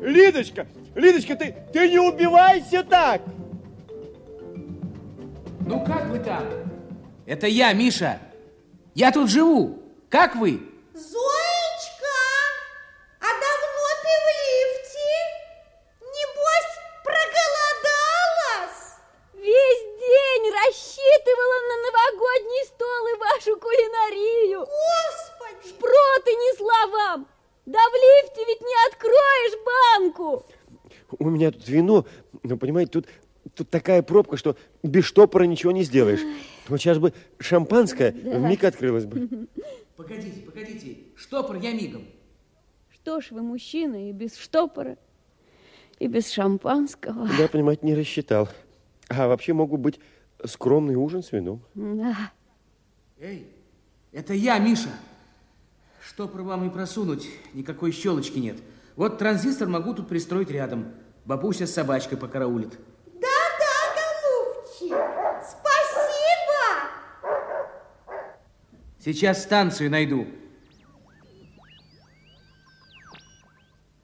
Лидочка, 0.00 0.66
Лидочка, 0.94 1.34
ты, 1.34 1.54
ты 1.72 1.88
не 1.88 1.98
убивайся 1.98 2.82
так. 2.84 3.22
Ну 5.66 5.84
как 5.84 6.06
вы 6.10 6.18
там? 6.18 6.44
Это 7.26 7.46
я, 7.46 7.72
Миша. 7.72 8.20
Я 8.94 9.10
тут 9.10 9.30
живу. 9.30 9.82
Как 10.10 10.36
вы? 10.36 10.60
Зоечка, 10.92 12.16
а 13.20 13.26
давно 13.26 13.86
ты 14.02 14.12
в 14.22 14.28
лифте? 14.40 15.14
Небось, 16.00 16.74
проголодалась? 17.02 18.80
Весь 19.34 19.84
день 19.98 20.52
рассчитывала 20.52 21.58
на 21.68 21.74
у 31.24 31.30
меня 31.30 31.50
тут 31.50 31.53
вино, 31.68 32.06
но, 32.42 32.56
понимаете, 32.56 32.92
тут, 32.92 33.06
тут 33.54 33.70
такая 33.70 34.02
пробка, 34.02 34.36
что 34.36 34.56
без 34.82 35.04
штопора 35.04 35.44
ничего 35.44 35.72
не 35.72 35.82
сделаешь. 35.82 36.20
Вот 36.68 36.78
сейчас 36.80 36.98
бы 36.98 37.12
шампанское 37.38 38.12
Да. 38.12 38.38
вмиг 38.38 38.64
открылось 38.64 39.04
бы. 39.06 39.48
Погодите, 39.96 40.40
погодите. 40.40 40.96
Штопор 41.14 41.56
я 41.56 41.72
мигом. 41.72 42.04
Что 42.90 43.20
ж 43.20 43.30
вы, 43.30 43.42
мужчина, 43.42 44.08
и 44.08 44.12
без 44.12 44.36
штопора, 44.36 44.96
и 45.98 46.08
без 46.08 46.30
шампанского. 46.30 47.28
Я, 47.38 47.48
понимаете, 47.48 47.86
не 47.86 47.94
рассчитал. 47.94 48.48
А 49.08 49.28
вообще 49.28 49.52
могу 49.52 49.76
быть 49.76 50.00
скромный 50.44 50.96
ужин 50.96 51.22
с 51.22 51.30
вином. 51.30 51.62
Да. 51.74 52.32
Эй, 53.20 53.46
это 54.10 54.34
я, 54.34 54.58
Миша. 54.58 54.88
Штопор 56.04 56.42
вам 56.42 56.64
не 56.64 56.70
просунуть, 56.70 57.28
никакой 57.54 57.92
щелочки 57.92 58.38
нет. 58.38 58.56
Вот 58.96 59.18
транзистор 59.18 59.68
могу 59.68 59.94
тут 59.94 60.08
пристроить 60.08 60.50
рядом. 60.50 60.92
Бабуся 61.24 61.66
с 61.66 61.72
собачкой 61.72 62.18
покараулит. 62.18 62.78
Да-да, 63.14 63.94
голубчик, 63.96 64.98
спасибо. 65.42 66.90
Сейчас 68.98 69.42
станцию 69.42 69.90
найду. 69.90 70.26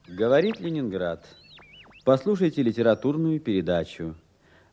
Говорит 0.07 0.59
Ленинград. 0.59 1.23
Послушайте 2.03 2.63
литературную 2.63 3.39
передачу. 3.39 4.15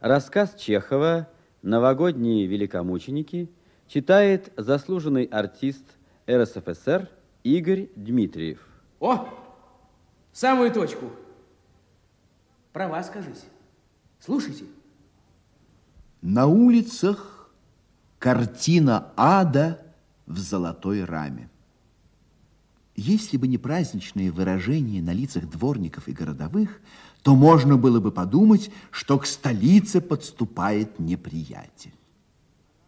Рассказ 0.01 0.55
Чехова 0.55 1.29
«Новогодние 1.61 2.47
великомученики» 2.47 3.51
читает 3.89 4.53
заслуженный 4.57 5.25
артист 5.25 5.85
РСФСР 6.31 7.11
Игорь 7.43 7.89
Дмитриев. 7.95 8.67
О, 9.01 9.29
самую 10.33 10.73
точку. 10.73 11.11
Про 12.79 12.87
вас 12.87 13.09
скажись. 13.09 13.43
Слушайте. 14.21 14.65
На 16.23 16.47
улицах 16.47 17.51
картина 18.21 19.11
ада 19.17 19.85
в 20.27 20.39
золотой 20.39 21.03
раме. 21.03 21.51
Если 22.95 23.37
бы 23.37 23.49
не 23.49 23.59
праздничные 23.59 24.31
выражения 24.31 25.03
на 25.03 25.13
лицах 25.13 25.51
дворников 25.51 26.07
и 26.07 26.13
городовых, 26.13 26.81
то 27.23 27.35
можно 27.35 27.77
было 27.77 27.99
бы 27.99 28.13
подумать, 28.13 28.71
что 28.93 29.19
к 29.19 29.27
столице 29.27 30.01
подступает 30.01 31.01
неприятель. 31.01 31.95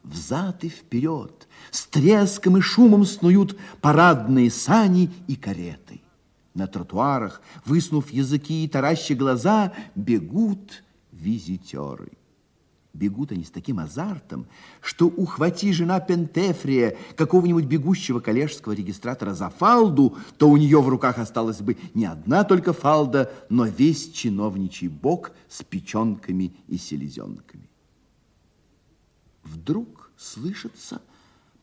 Взад 0.04 0.62
и 0.62 0.68
вперед, 0.68 1.48
с 1.72 1.84
треском 1.86 2.58
и 2.58 2.60
шумом 2.60 3.04
снуют 3.04 3.58
парадные 3.80 4.52
сани 4.52 5.10
и 5.26 5.34
кареты. 5.34 6.00
На 6.54 6.66
тротуарах, 6.66 7.40
высунув 7.64 8.10
языки 8.10 8.64
и 8.64 8.68
тараща 8.68 9.14
глаза, 9.14 9.72
бегут 9.94 10.82
визитеры. 11.12 12.12
Бегут 12.92 13.30
они 13.30 13.44
с 13.44 13.50
таким 13.50 13.78
азартом, 13.78 14.48
что 14.80 15.06
ухвати 15.06 15.72
жена 15.72 16.00
Пентефрия 16.00 16.96
какого-нибудь 17.14 17.66
бегущего 17.66 18.18
коллежского 18.18 18.72
регистратора 18.72 19.32
за 19.32 19.48
фалду, 19.48 20.16
то 20.38 20.50
у 20.50 20.56
нее 20.56 20.82
в 20.82 20.88
руках 20.88 21.18
осталась 21.18 21.60
бы 21.60 21.76
не 21.94 22.06
одна 22.06 22.42
только 22.42 22.72
фалда, 22.72 23.32
но 23.48 23.66
весь 23.66 24.10
чиновничий 24.10 24.88
бок 24.88 25.30
с 25.48 25.62
печенками 25.62 26.52
и 26.66 26.78
селезенками. 26.78 27.70
Вдруг 29.44 30.10
слышится 30.16 31.00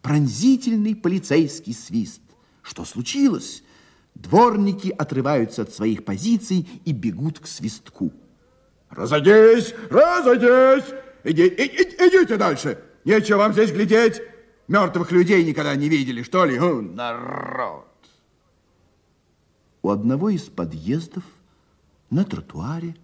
пронзительный 0.02 0.96
полицейский 0.96 1.74
свист. 1.74 2.22
Что 2.62 2.86
случилось? 2.86 3.64
Дворники 4.22 4.90
отрываются 4.90 5.62
от 5.62 5.72
своих 5.72 6.04
позиций 6.04 6.68
и 6.86 6.92
бегут 6.92 7.40
к 7.40 7.48
свистку. 7.48 8.12
Разойдись, 8.90 9.74
разойдись! 9.90 10.86
Иди, 11.24 11.46
и- 11.46 11.66
и- 11.66 12.08
идите 12.08 12.38
дальше. 12.38 12.80
Нечего 13.06 13.38
вам 13.38 13.54
здесь 13.54 13.72
глядеть. 13.72 14.22
Мертвых 14.68 15.12
людей 15.12 15.44
никогда 15.44 15.76
не 15.76 15.88
видели, 15.88 16.24
что 16.24 16.46
ли? 16.46 16.58
Хм, 16.58 16.96
народ. 16.96 17.86
У 19.84 19.90
одного 19.90 20.30
из 20.30 20.44
подъездов 20.44 21.24
на 22.10 22.24
тротуаре 22.26 22.96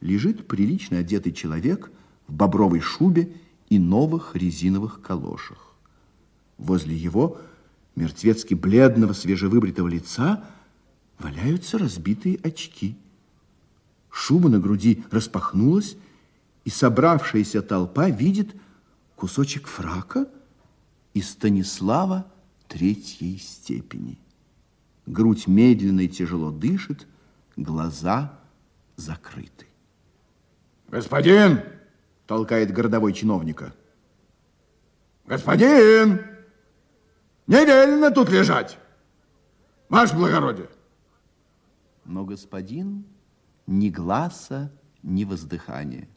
лежит 0.00 0.48
прилично 0.48 0.98
одетый 0.98 1.32
человек 1.32 1.90
в 2.26 2.32
бобровой 2.32 2.80
шубе 2.80 3.32
и 3.68 3.78
новых 3.78 4.34
резиновых 4.34 5.02
калошах. 5.02 5.74
Возле 6.58 6.96
его 6.96 7.38
мертвецки 7.98 8.54
бледного 8.54 9.12
свежевыбритого 9.12 9.88
лица 9.88 10.44
валяются 11.18 11.78
разбитые 11.78 12.38
очки. 12.42 12.96
Шуба 14.10 14.48
на 14.48 14.58
груди 14.58 15.04
распахнулась, 15.10 15.96
и 16.64 16.70
собравшаяся 16.70 17.62
толпа 17.62 18.08
видит 18.08 18.54
кусочек 19.16 19.66
фрака 19.66 20.28
и 21.14 21.20
Станислава 21.20 22.26
третьей 22.68 23.38
степени. 23.38 24.18
Грудь 25.06 25.46
медленно 25.46 26.00
и 26.00 26.08
тяжело 26.08 26.50
дышит, 26.50 27.06
глаза 27.56 28.38
закрыты. 28.96 29.66
Господин, 30.88 31.62
толкает 32.26 32.72
городовой 32.72 33.12
чиновника. 33.14 33.74
Господин, 35.26 36.20
не 37.48 37.64
велено 37.64 38.10
тут 38.10 38.28
лежать. 38.28 38.78
Ваше 39.88 40.14
благородие. 40.14 40.68
Но 42.04 42.24
господин 42.24 43.04
ни 43.66 43.90
гласа, 43.90 44.72
ни 45.02 45.24
воздыхания. 45.24 46.08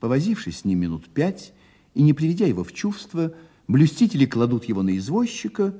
Повозившись 0.00 0.60
с 0.60 0.64
ним 0.64 0.80
минут 0.80 1.08
пять 1.08 1.52
и 1.94 2.02
не 2.02 2.12
приведя 2.12 2.46
его 2.46 2.62
в 2.62 2.72
чувство, 2.72 3.32
блюстители 3.66 4.26
кладут 4.26 4.64
его 4.66 4.82
на 4.82 4.96
извозчика 4.96 5.74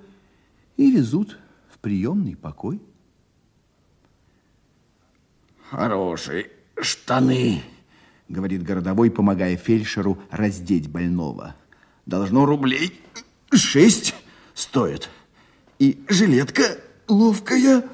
и 0.77 0.91
везут 0.91 1.39
в 1.69 1.79
приемный 1.79 2.37
покой. 2.37 2.81
Хорошие 5.71 6.51
штаны, 6.81 7.63
говорит 8.29 8.63
городовой, 8.63 9.11
помогая 9.11 9.57
фельдшеру 9.57 10.19
раздеть 10.31 10.89
больного. 10.89 11.57
Должно 12.07 12.47
рублей 12.47 13.01
шесть 13.53 14.15
стоит. 14.57 15.11
И 15.79 16.03
жилетка 16.09 16.79
ловкая. 17.07 17.85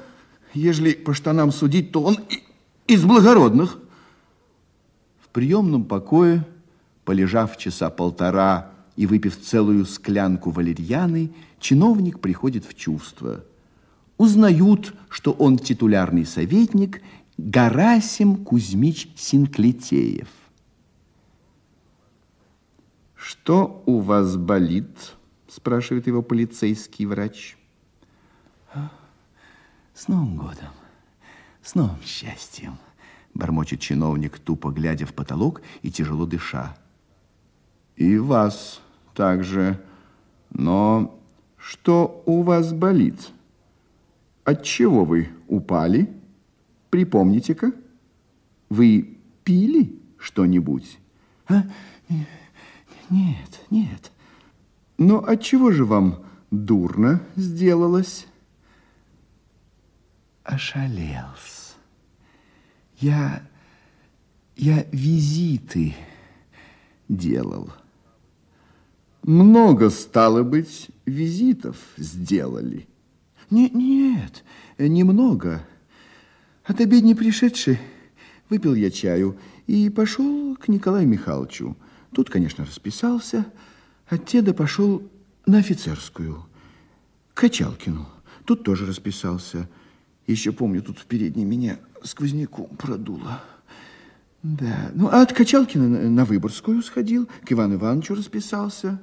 Ежели 0.53 0.93
по 0.93 1.13
штанам 1.13 1.51
судить, 1.51 1.91
то 1.91 2.01
он 2.01 2.17
из 2.87 3.03
благородных. 3.03 3.77
В 5.21 5.27
приемном 5.29 5.83
покое, 5.83 6.47
полежав 7.05 7.57
часа 7.57 7.89
полтора 7.89 8.71
и 8.95 9.05
выпив 9.05 9.39
целую 9.39 9.85
склянку 9.85 10.51
валерьяны, 10.51 11.33
чиновник 11.59 12.19
приходит 12.19 12.65
в 12.65 12.73
чувство. 12.75 13.43
Узнают, 14.17 14.93
что 15.09 15.31
он 15.33 15.57
титулярный 15.57 16.25
советник 16.25 17.01
Гарасим 17.37 18.37
Кузьмич 18.37 19.09
Синклетеев. 19.15 20.27
«Что 23.15 23.83
у 23.85 23.99
вас 23.99 24.37
болит?»– 24.37 25.15
спрашивает 25.53 26.07
его 26.07 26.21
полицейский 26.21 27.05
врач. 27.05 27.57
«С 29.93 30.07
Новым 30.07 30.35
годом, 30.37 30.73
с 31.61 31.75
новым 31.75 32.01
счастьем!»– 32.03 32.77
бормочет 33.35 33.79
чиновник, 33.79 34.39
тупо 34.39 34.71
глядя 34.71 35.05
в 35.05 35.13
потолок 35.13 35.61
и 35.83 35.91
тяжело 35.91 36.25
дыша. 36.25 36.75
«И 37.95 38.17
вас 38.17 38.81
также. 39.13 39.79
Но 40.49 41.19
что 41.57 42.23
у 42.25 42.41
вас 42.41 42.73
болит? 42.73 43.29
От 44.43 44.63
чего 44.63 45.05
вы 45.05 45.29
упали? 45.47 46.11
Припомните-ка. 46.89 47.71
Вы 48.69 49.17
пили 49.43 49.99
что-нибудь? 50.17 50.97
А? 51.47 51.63
Нет, 53.09 53.61
нет. 53.69 54.12
Но 54.97 55.19
от 55.19 55.41
чего 55.41 55.71
же 55.71 55.85
вам 55.85 56.23
дурно 56.51 57.21
сделалось? 57.35 58.27
Ошалелся. 60.43 61.73
Я, 62.99 63.43
я 64.55 64.85
визиты 64.91 65.95
делал. 67.09 67.69
Много, 69.23 69.89
стало 69.89 70.43
быть, 70.43 70.89
визитов 71.05 71.77
сделали. 71.97 72.87
Не, 73.49 73.69
нет, 73.69 74.43
немного. 74.77 75.65
От 76.65 76.81
обедни 76.81 77.13
пришедший 77.13 77.79
выпил 78.49 78.75
я 78.75 78.91
чаю 78.91 79.37
и 79.65 79.89
пошел 79.89 80.55
к 80.55 80.67
Николаю 80.67 81.07
Михайловичу. 81.07 81.75
Тут, 82.13 82.29
конечно, 82.29 82.65
расписался. 82.65 83.45
От 84.13 84.25
теда 84.25 84.53
пошел 84.53 85.01
на 85.47 85.57
офицерскую, 85.57 86.45
к 87.33 87.39
Качалкину. 87.39 88.07
Тут 88.45 88.63
тоже 88.63 88.85
расписался. 88.85 89.67
Еще 90.27 90.51
помню, 90.51 90.83
тут 90.83 90.99
в 90.99 91.05
передней 91.05 91.45
меня 91.45 91.79
сквозняком 92.03 92.67
продуло. 92.77 93.41
Да, 94.43 94.91
ну, 94.93 95.07
а 95.07 95.23
от 95.23 95.33
Качалкина 95.33 95.87
на, 95.87 96.09
на 96.11 96.25
Выборгскую 96.25 96.83
сходил, 96.83 97.27
к 97.43 97.51
Ивану 97.51 97.75
Ивановичу 97.75 98.13
расписался. 98.13 99.01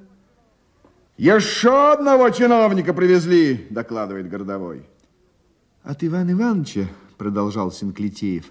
Еще 1.16 1.92
одного 1.92 2.30
чиновника 2.30 2.94
привезли, 2.94 3.66
докладывает 3.68 4.28
городовой. 4.28 4.86
От 5.82 6.04
Ивана 6.04 6.30
Ивановича, 6.30 6.86
продолжал 7.18 7.72
Синклитеев, 7.72 8.44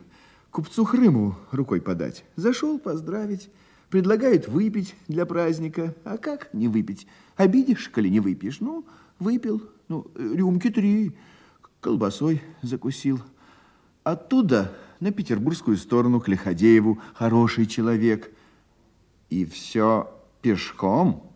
купцу 0.52 0.84
Хрыму 0.84 1.38
рукой 1.52 1.80
подать. 1.80 2.26
Зашел 2.36 2.80
поздравить, 2.80 3.50
предлагает 3.90 4.48
выпить 4.48 4.96
для 5.08 5.26
праздника. 5.26 5.96
А 6.04 6.18
как 6.18 6.54
не 6.54 6.68
выпить? 6.68 7.08
Обидишь, 7.36 7.90
коли 7.90 8.10
не 8.10 8.20
выпьешь? 8.20 8.60
Ну, 8.60 8.86
выпил, 9.20 9.62
ну, 9.88 10.08
рюмки 10.16 10.70
три, 10.70 11.16
колбасой 11.82 12.42
закусил. 12.62 13.20
Оттуда 14.04 14.76
на 15.00 15.12
петербургскую 15.12 15.78
сторону 15.78 16.20
к 16.20 16.28
Лиходееву, 16.28 17.00
хороший 17.14 17.66
человек. 17.66 18.32
И 19.30 19.46
все 19.46 20.12
пешком? 20.42 21.32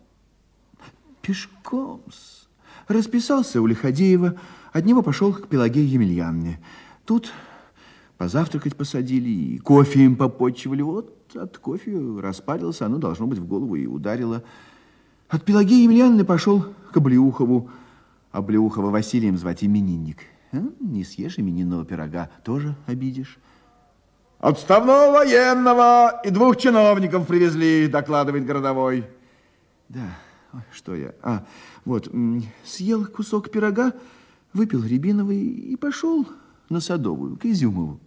Пешком 1.22 2.02
-с. 2.08 2.46
Расписался 2.88 3.62
у 3.62 3.66
Лиходеева, 3.66 4.38
от 4.72 4.84
него 4.84 5.02
пошел 5.02 5.32
к 5.32 5.48
Пелагее 5.48 5.86
Емельяновне. 5.86 6.60
Тут 7.06 7.32
позавтракать 8.18 8.76
посадили, 8.76 9.28
и 9.28 9.58
кофе 9.58 10.04
им 10.04 10.16
попотчевали. 10.16 10.82
Вот 10.82 11.13
от 11.36 11.58
кофе 11.58 11.98
распарился, 12.20 12.86
оно 12.86 12.98
должно 12.98 13.26
быть 13.26 13.38
в 13.38 13.46
голову 13.46 13.76
и 13.76 13.86
ударило. 13.86 14.42
От 15.28 15.44
Пелагеи 15.44 15.82
Емельяновны 15.82 16.24
пошел 16.24 16.64
к 16.92 16.96
Облеухову. 16.96 17.70
Облеухова 18.32 18.90
Василием 18.90 19.36
звать 19.36 19.64
именинник. 19.64 20.18
А? 20.52 20.62
Не 20.80 21.04
съешь 21.04 21.38
именинного 21.38 21.84
пирога, 21.84 22.30
тоже 22.44 22.74
обидишь. 22.86 23.38
Отставного 24.38 25.12
военного 25.12 26.20
и 26.24 26.30
двух 26.30 26.56
чиновников 26.56 27.26
привезли, 27.26 27.88
докладывает 27.88 28.44
городовой. 28.44 29.04
Да, 29.88 30.16
Ой, 30.54 30.60
что 30.72 30.94
я? 30.94 31.14
А, 31.22 31.44
вот, 31.84 32.08
съел 32.64 33.06
кусок 33.06 33.50
пирога, 33.50 33.92
выпил 34.52 34.84
рябиновый 34.84 35.40
и 35.40 35.76
пошел 35.76 36.26
на 36.68 36.80
Садовую, 36.80 37.36
к 37.36 37.44
Изюмову. 37.44 37.98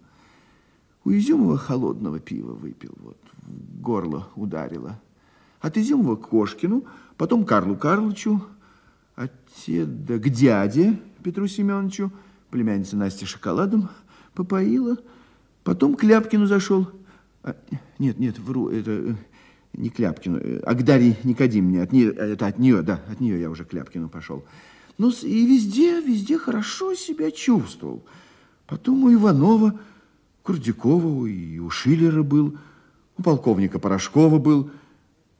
У 1.08 1.10
Изюмова 1.10 1.56
холодного 1.56 2.20
пива 2.20 2.52
выпил, 2.52 2.92
вот, 2.98 3.16
в 3.40 3.80
горло 3.80 4.28
ударило. 4.36 5.00
От 5.58 5.78
Изюмова 5.78 6.16
к 6.16 6.28
Кошкину, 6.28 6.84
потом 7.16 7.46
Карлу 7.46 7.76
Карловичу, 7.76 8.42
от 9.16 9.32
к 9.64 10.28
дяде 10.28 10.98
Петру 11.22 11.46
Семеновичу, 11.46 12.12
племянница 12.50 12.98
Настя 12.98 13.24
шоколадом 13.24 13.88
попоила, 14.34 14.98
потом 15.64 15.94
к 15.94 16.04
Ляпкину 16.04 16.44
зашел. 16.44 16.86
А, 17.42 17.56
нет, 17.98 18.18
нет, 18.18 18.38
вру, 18.38 18.68
это 18.68 18.90
э, 18.90 19.14
не 19.72 19.88
к 19.88 19.98
Ляпкину, 19.98 20.36
э, 20.36 20.58
а 20.58 20.74
к 20.74 20.84
Дарье 20.84 21.16
Никодимне. 21.24 21.80
От 21.80 21.90
нее, 21.90 22.12
это 22.12 22.48
от 22.48 22.58
нее, 22.58 22.82
да, 22.82 23.00
от 23.10 23.18
нее 23.20 23.40
я 23.40 23.48
уже 23.48 23.64
к 23.64 23.72
Ляпкину 23.72 24.10
пошел. 24.10 24.44
Ну, 24.98 25.10
и 25.22 25.46
везде, 25.46 26.02
везде 26.02 26.36
хорошо 26.36 26.94
себя 26.94 27.30
чувствовал. 27.30 28.04
Потом 28.66 29.04
у 29.04 29.14
Иванова, 29.14 29.80
Курдякова 30.48 31.26
и 31.26 31.58
у 31.58 31.68
Шиллера 31.68 32.22
был, 32.22 32.56
у 33.18 33.22
полковника 33.22 33.78
Порошкова 33.78 34.38
был. 34.38 34.70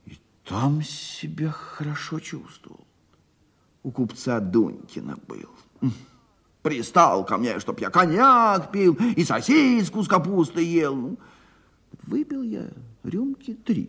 И 0.04 0.18
там 0.44 0.82
себя 0.82 1.50
хорошо 1.50 2.20
чувствовал. 2.20 2.86
У 3.82 3.90
купца 3.90 4.38
Дунькина 4.38 5.16
был. 5.26 5.48
Пристал 6.60 7.24
ко 7.24 7.38
мне, 7.38 7.58
чтоб 7.58 7.80
я 7.80 7.88
коньяк 7.88 8.70
пил 8.70 8.98
и 9.16 9.24
сосиску 9.24 10.02
с 10.02 10.08
капустой 10.08 10.66
ел. 10.66 10.94
Ну, 10.94 11.18
выпил 12.02 12.42
я 12.42 12.68
рюмки 13.02 13.54
три. 13.54 13.88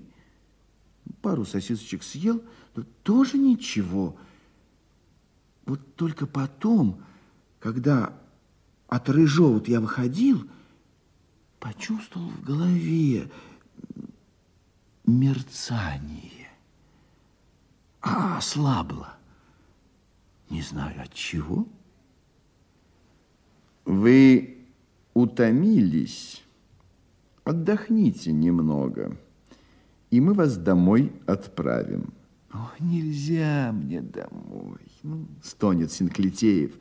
Пару 1.22 1.44
сосисочек 1.44 2.02
съел, 2.04 2.42
но 2.76 2.86
тоже 3.04 3.38
ничего. 3.38 4.16
Вот 5.66 5.82
только 5.96 6.26
потом, 6.28 7.02
когда 7.60 8.14
от 8.88 9.10
Рыжова 9.10 9.62
я 9.68 9.82
выходил, 9.82 10.48
почувствовал 11.60 12.30
в 12.30 12.44
голове 12.44 13.30
мерцание. 15.06 16.50
А 18.02 18.38
ослабло. 18.38 19.14
Не 20.50 20.62
знаю 20.62 21.02
от 21.02 21.14
чего. 21.14 21.68
Вы 23.86 24.58
утомились. 25.14 26.44
Отдохните 27.44 28.32
немного, 28.32 29.18
и 30.12 30.22
мы 30.22 30.34
вас 30.34 30.56
домой 30.58 31.12
отправим. 31.26 32.14
О, 32.52 32.72
нельзя 32.80 33.72
мне 33.72 34.02
домой, 34.02 34.80
ну, 35.04 35.28
стонет 35.44 35.92
Синклитеев. 35.92 36.72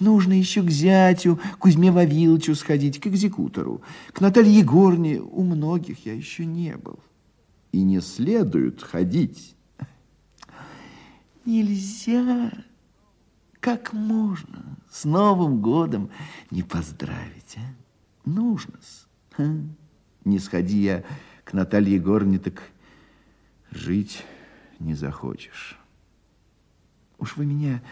Нужно 0.00 0.32
еще 0.32 0.62
к 0.62 0.70
зятю, 0.70 1.38
Кузьме 1.58 1.92
Вавиловичу 1.92 2.54
сходить, 2.54 2.98
к 2.98 3.06
экзекутору. 3.08 3.82
К 4.12 4.22
Наталье 4.22 4.58
Егорне 4.58 5.20
у 5.20 5.42
многих 5.42 6.06
я 6.06 6.14
еще 6.14 6.46
не 6.46 6.76
был. 6.76 6.98
И 7.72 7.82
не 7.82 8.00
следует 8.00 8.82
ходить. 8.82 9.54
Нельзя. 11.44 12.50
Как 13.60 13.92
можно 13.92 14.78
с 14.90 15.04
Новым 15.04 15.60
годом 15.60 16.08
не 16.50 16.62
поздравить, 16.62 17.56
а? 17.56 17.74
Нужно-с. 18.24 19.06
А? 19.36 19.44
Не 20.24 20.38
сходи 20.38 20.82
я 20.82 21.04
к 21.44 21.52
Наталье 21.52 21.96
Егорне, 21.96 22.38
так 22.38 22.62
жить 23.70 24.24
не 24.78 24.94
захочешь. 24.94 25.78
Уж 27.18 27.36
вы 27.36 27.46
меня 27.46 27.82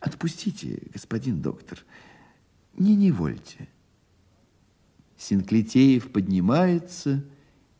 отпустите, 0.00 0.82
господин 0.92 1.40
доктор. 1.40 1.84
Не 2.76 2.96
невольте. 2.96 3.68
Синклитеев 5.16 6.12
поднимается 6.12 7.24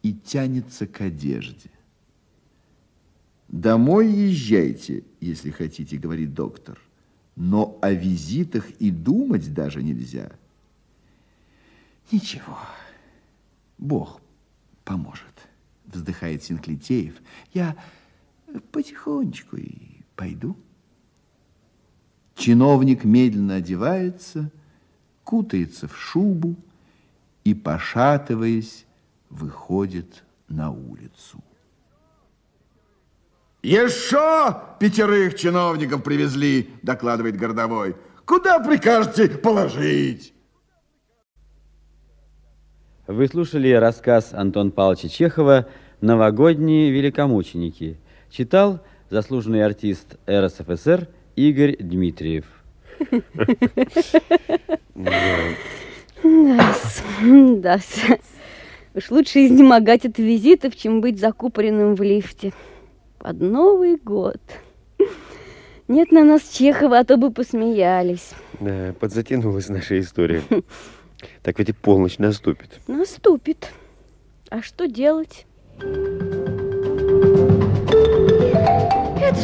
и 0.02 0.14
тянется 0.14 0.86
к 0.86 1.00
одежде. 1.00 1.70
Домой 3.48 4.10
езжайте, 4.10 5.04
если 5.20 5.50
хотите, 5.50 5.98
говорит 5.98 6.34
доктор. 6.34 6.80
Но 7.36 7.78
о 7.82 7.92
визитах 7.92 8.70
и 8.78 8.90
думать 8.90 9.52
даже 9.52 9.82
нельзя. 9.82 10.32
Ничего, 12.10 12.58
Бог 13.78 14.20
поможет, 14.84 15.48
вздыхает 15.84 16.42
Синклитеев. 16.42 17.14
Я 17.52 17.76
потихонечку 18.70 19.56
и 19.56 20.02
пойду. 20.14 20.56
Чиновник 22.34 23.04
медленно 23.04 23.56
одевается, 23.56 24.50
кутается 25.24 25.88
в 25.88 25.96
шубу 25.96 26.56
и, 27.44 27.54
пошатываясь, 27.54 28.86
выходит 29.30 30.24
на 30.48 30.70
улицу. 30.70 31.42
Еще 33.62 34.62
пятерых 34.78 35.34
чиновников 35.36 36.04
привезли, 36.04 36.70
докладывает 36.82 37.36
городовой. 37.36 37.96
Куда 38.24 38.60
прикажете 38.60 39.28
положить? 39.28 40.32
Вы 43.06 43.26
слушали 43.28 43.70
рассказ 43.72 44.32
Антон 44.34 44.70
Павловича 44.70 45.08
Чехова 45.08 45.68
«Новогодние 46.00 46.90
великомученики». 46.90 47.98
Читал 48.30 48.80
заслуженный 49.10 49.64
артист 49.64 50.16
РСФСР 50.28 51.08
Игорь 51.36 51.76
Дмитриев. 51.78 52.44
Да, 54.94 55.40
да. 56.22 57.78
Уж 58.94 59.10
лучше 59.10 59.46
изнемогать 59.46 60.06
от 60.06 60.18
визитов, 60.18 60.74
чем 60.74 61.00
быть 61.00 61.20
закупоренным 61.20 61.94
в 61.94 62.02
лифте. 62.02 62.52
Под 63.18 63.40
Новый 63.40 63.96
год. 63.96 64.40
Нет 65.88 66.10
на 66.12 66.24
нас 66.24 66.48
Чехова, 66.48 67.00
а 67.00 67.04
то 67.04 67.16
бы 67.16 67.30
посмеялись. 67.30 68.32
Да, 68.58 68.94
подзатянулась 68.98 69.68
наша 69.68 70.00
история. 70.00 70.42
Так 71.42 71.58
ведь 71.58 71.68
и 71.68 71.72
полночь 71.72 72.18
наступит. 72.18 72.80
Наступит. 72.86 73.70
А 74.50 74.62
что 74.62 74.86
делать? 74.86 75.46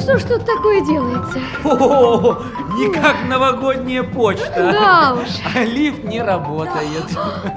Что 0.03 0.19
ж 0.19 0.25
тут 0.25 0.45
такое 0.45 0.81
делается? 0.83 1.41
О, 1.65 2.43
не 2.77 2.93
как 2.93 3.17
новогодняя 3.29 4.03
почта. 4.03 4.51
Да 4.57 5.15
уж. 5.15 5.29
А 5.55 5.65
лифт 5.65 6.05
не 6.05 6.21
работает. 6.21 7.05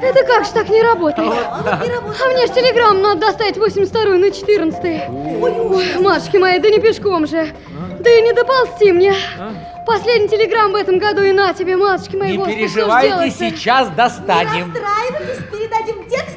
Это 0.01 0.23
как 0.25 0.45
же 0.45 0.51
так 0.51 0.69
не 0.69 0.81
работает? 0.81 1.33
А 1.33 2.27
мне 2.33 2.47
ж 2.47 2.49
телеграмму 2.51 2.99
надо 2.99 3.21
доставить 3.21 3.57
82 3.57 4.17
на 4.17 4.31
14 4.31 5.03
Ой, 5.41 5.97
матушки 5.99 6.37
мои, 6.37 6.59
да 6.59 6.69
не 6.69 6.79
пешком 6.79 7.27
же. 7.27 7.47
Да 7.99 8.09
и 8.09 8.21
не 8.21 8.33
доползти 8.33 8.91
мне. 8.91 9.13
Последний 9.85 10.27
телеграмм 10.27 10.71
в 10.71 10.75
этом 10.75 10.97
году 10.97 11.21
и 11.21 11.31
на 11.31 11.53
тебе, 11.53 11.77
матушки 11.77 12.15
мои, 12.15 12.31
Не 12.31 12.37
Господи, 12.37 12.57
переживайте, 12.57 13.29
сейчас 13.37 13.87
достанем. 13.89 14.73
Расстраивайтесь, 14.73 15.43
передадим 15.51 16.09
текст 16.09 16.34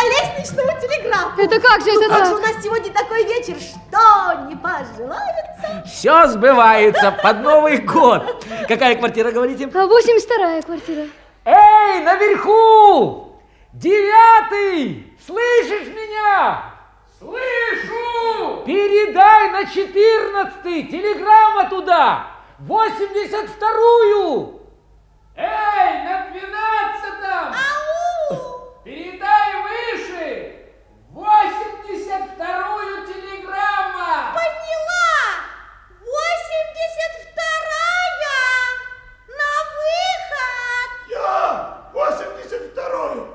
по 0.00 0.04
лестничному 0.06 0.80
телеграфу. 0.80 1.40
Это 1.42 1.60
как 1.60 1.82
же 1.82 1.90
это 1.90 2.08
Как 2.08 2.18
так? 2.18 2.26
же 2.28 2.34
у 2.34 2.38
нас 2.38 2.62
сегодня 2.62 2.92
такой 2.92 3.24
вечер, 3.24 3.56
что 3.60 4.46
не 4.48 4.56
пожелается? 4.56 5.84
Все 5.86 6.26
сбывается 6.28 7.12
под 7.22 7.40
Новый 7.42 7.78
год. 7.78 8.44
Какая 8.66 8.96
квартира, 8.96 9.30
говорите? 9.30 9.64
А 9.64 9.84
82-я 9.86 10.62
квартира. 10.62 11.06
Эй, 11.44 12.00
наверху! 12.02 13.40
Девятый! 13.72 15.12
Слышишь 15.26 15.88
меня? 15.88 16.62
Слышу! 17.18 18.62
Передай 18.66 19.50
на 19.50 19.64
четырнадцатый 19.66 20.84
телеграмма 20.84 21.68
туда! 21.68 22.26
Восемьдесят 22.60 23.48
вторую! 23.50 24.60
Эй, 25.36 26.04
на 26.04 26.30
двенадцатом! 26.30 27.54
Передай 28.90 29.54
выше! 29.62 30.66
Восемьдесят 31.10 32.34
вторую 32.34 33.06
телеграмма! 33.06 34.34
Поняла! 34.34 35.46
82-я! 36.02 37.94
На 39.38 39.52
выход! 39.78 40.90
Я 41.08 41.22
82-й. 41.94 43.30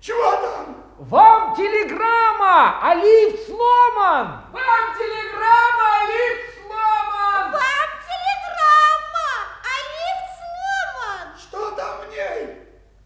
Чего 0.00 0.30
там? 0.36 0.64
Вам 1.00 1.54
телеграмма! 1.54 2.80
А 2.80 2.94
лифт 2.94 3.46
сломан! 3.46 4.26
Вам 4.52 4.94
телеграмма! 4.96 5.86
А 5.92 6.06
лифт 6.06 6.48
сломан! 6.62 7.52
Вам 7.52 7.90
телеграмма! 8.08 9.30
А 9.60 9.74
лифт 9.92 10.28
сломан! 10.40 11.26
Что 11.38 11.60
там 11.72 11.92
в 12.00 12.08
ней? 12.08 12.56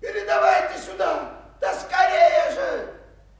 Передавайте 0.01 0.79
сюда. 0.79 1.39
Да 1.61 1.75
скорее 1.75 2.53
же. 2.55 2.95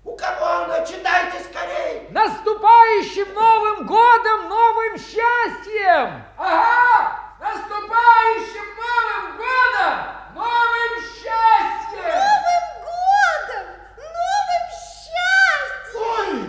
У 0.05 0.17
кого 0.17 0.47
она? 0.65 0.85
Читайте 0.85 1.41
скорее. 1.41 2.09
Наступающим 2.11 3.33
Новым 3.35 3.87
годом, 3.87 4.49
новым 4.49 4.99
счастьем! 4.99 6.25
Ага! 6.37 7.19
Наступающим 7.41 8.65
Новым 8.77 9.37
годом, 9.37 9.95
новым 10.35 11.03
счастьем! 11.03 12.19
Новым 12.25 12.65
годом! 12.83 13.65
Новым 13.99 14.65
счастьем! 14.73 16.41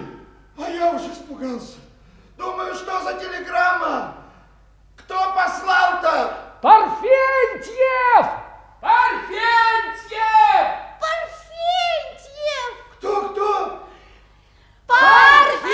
Ой, 0.57 0.65
а 0.65 0.69
я 0.69 0.91
уже 0.91 1.11
испугался. 1.11 1.77
Думаю, 2.37 2.73
что 2.75 3.01
за 3.01 3.13
телеграмма? 3.15 4.15
Кто 4.95 5.33
послал-то? 5.35 6.37
Парфентьев! 6.61 8.25
Парфентьев! 8.81 10.19
Парфентьев! 10.99 12.71
Кто-кто? 12.97 13.79
Парфентьев! 14.87 15.69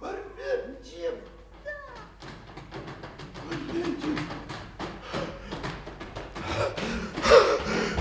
Парфентьев. 0.00 1.14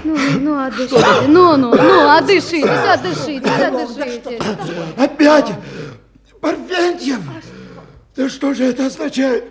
Ну, 0.03 0.17
ну, 0.39 0.65
отдышите, 0.65 1.05
ну, 1.27 1.57
ну, 1.57 1.75
ну, 1.75 2.08
отдышитесь, 2.19 2.69
отдышитесь, 2.69 3.61
отдышитесь. 3.61 4.41
Опять? 4.97 5.51
Парфентьев? 6.41 7.19
Да 8.15 8.29
что 8.29 8.53
же 8.53 8.65
это 8.65 8.85
означает? 8.85 9.45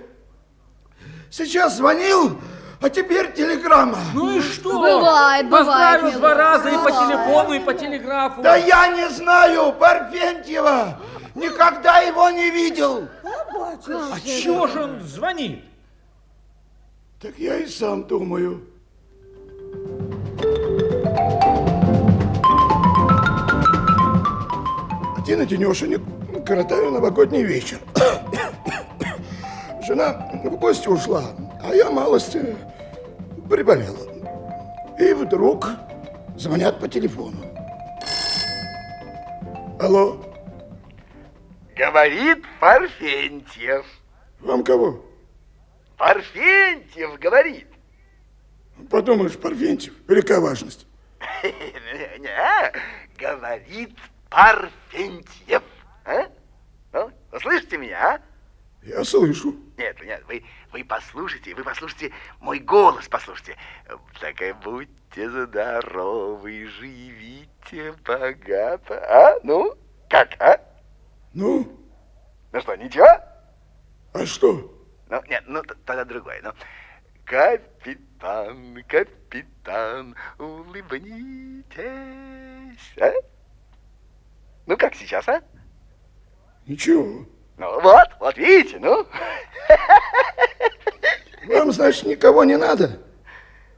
Сейчас 1.30 1.76
звонил, 1.76 2.38
а 2.80 2.88
теперь 2.88 3.32
телеграмма. 3.32 3.98
Ну 4.14 4.38
и 4.38 4.40
что? 4.40 4.80
Бывает, 4.80 5.46
бывает, 5.46 6.00
Поздравил 6.00 6.18
два 6.18 6.34
раза 6.34 6.68
и 6.68 6.76
по 6.76 6.90
телефону, 6.90 7.52
и 7.54 7.60
по 7.60 7.74
телеграфу. 7.74 8.42
Да 8.42 8.56
я 8.56 8.88
не 8.88 9.08
знаю 9.10 9.72
Парфентьева. 9.72 10.98
Никогда 11.34 12.00
его 12.00 12.30
не 12.30 12.50
видел. 12.50 13.08
А 13.32 14.20
чего 14.20 14.66
же 14.66 14.82
он 14.82 15.00
звонит? 15.00 15.64
Так 17.20 17.38
я 17.38 17.56
и 17.56 17.66
сам 17.66 18.04
думаю. 18.04 18.67
Один 25.28 25.42
одинешенек 25.42 26.00
коротаю 26.46 26.90
новогодний 26.90 27.42
вечер. 27.42 27.78
Жена 29.86 30.26
в 30.42 30.56
гости 30.56 30.88
ушла, 30.88 31.22
а 31.62 31.74
я 31.74 31.90
малости 31.90 32.56
приболела. 33.46 34.08
И 34.98 35.12
вдруг 35.12 35.68
звонят 36.38 36.80
по 36.80 36.88
телефону. 36.88 37.44
Алло, 39.78 40.16
Говорит 41.76 42.42
Парфентьев. 42.58 43.84
вам 44.40 44.64
кого? 44.64 45.04
Парфентьев 45.98 47.18
говорит. 47.20 47.66
Подумаешь, 48.90 49.36
Парфентьев, 49.36 49.92
велика 50.08 50.40
важность. 50.40 50.86
Не, 51.42 52.72
говорит 53.18 53.94
Парфентьев. 54.30 55.62
А? 56.04 56.26
Ну, 56.92 57.10
вы 57.30 57.40
слышите 57.40 57.78
меня, 57.78 58.14
а? 58.14 58.20
Я 58.82 59.04
слышу. 59.04 59.54
Нет, 59.76 60.00
нет, 60.02 60.24
вы, 60.26 60.44
вы 60.72 60.84
послушайте, 60.84 61.54
вы 61.54 61.64
послушайте 61.64 62.12
мой 62.40 62.58
голос, 62.60 63.08
послушайте. 63.08 63.56
Так 64.20 64.40
и 64.40 64.52
будьте 64.52 65.28
здоровы, 65.28 66.66
живите 66.66 67.92
богато. 68.04 68.98
А? 69.08 69.38
Ну, 69.42 69.74
как, 70.08 70.40
а? 70.40 70.60
Ну, 71.34 71.78
Ну 72.52 72.60
что, 72.60 72.76
ничего? 72.76 73.06
а 74.14 74.26
что? 74.26 74.74
Ну, 75.10 75.22
нет, 75.28 75.44
ну 75.46 75.62
тогда 75.62 76.04
другое. 76.04 76.40
Ну, 76.42 76.52
капитан, 77.24 78.82
капитан, 78.88 80.14
улыбнитесь. 80.38 81.74
А? 83.00 83.12
Ну, 84.68 84.76
как 84.76 84.94
сейчас, 84.94 85.26
а? 85.28 85.42
Ничего. 86.66 87.24
Ну, 87.56 87.80
вот, 87.80 88.08
вот 88.20 88.36
видите, 88.36 88.78
ну. 88.78 89.06
Вам, 91.46 91.72
значит, 91.72 92.04
никого 92.04 92.44
не 92.44 92.58
надо? 92.58 93.00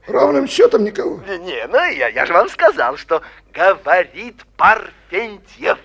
Ровным 0.05 0.47
счетом 0.47 0.83
никого? 0.83 1.23
Не, 1.23 1.37
не, 1.37 1.65
ну, 1.67 1.77
я, 1.77 2.09
я 2.09 2.25
же 2.25 2.33
вам 2.33 2.49
сказал, 2.49 2.97
что 2.97 3.21
говорит 3.53 4.45
Парфентьев. 4.57 5.79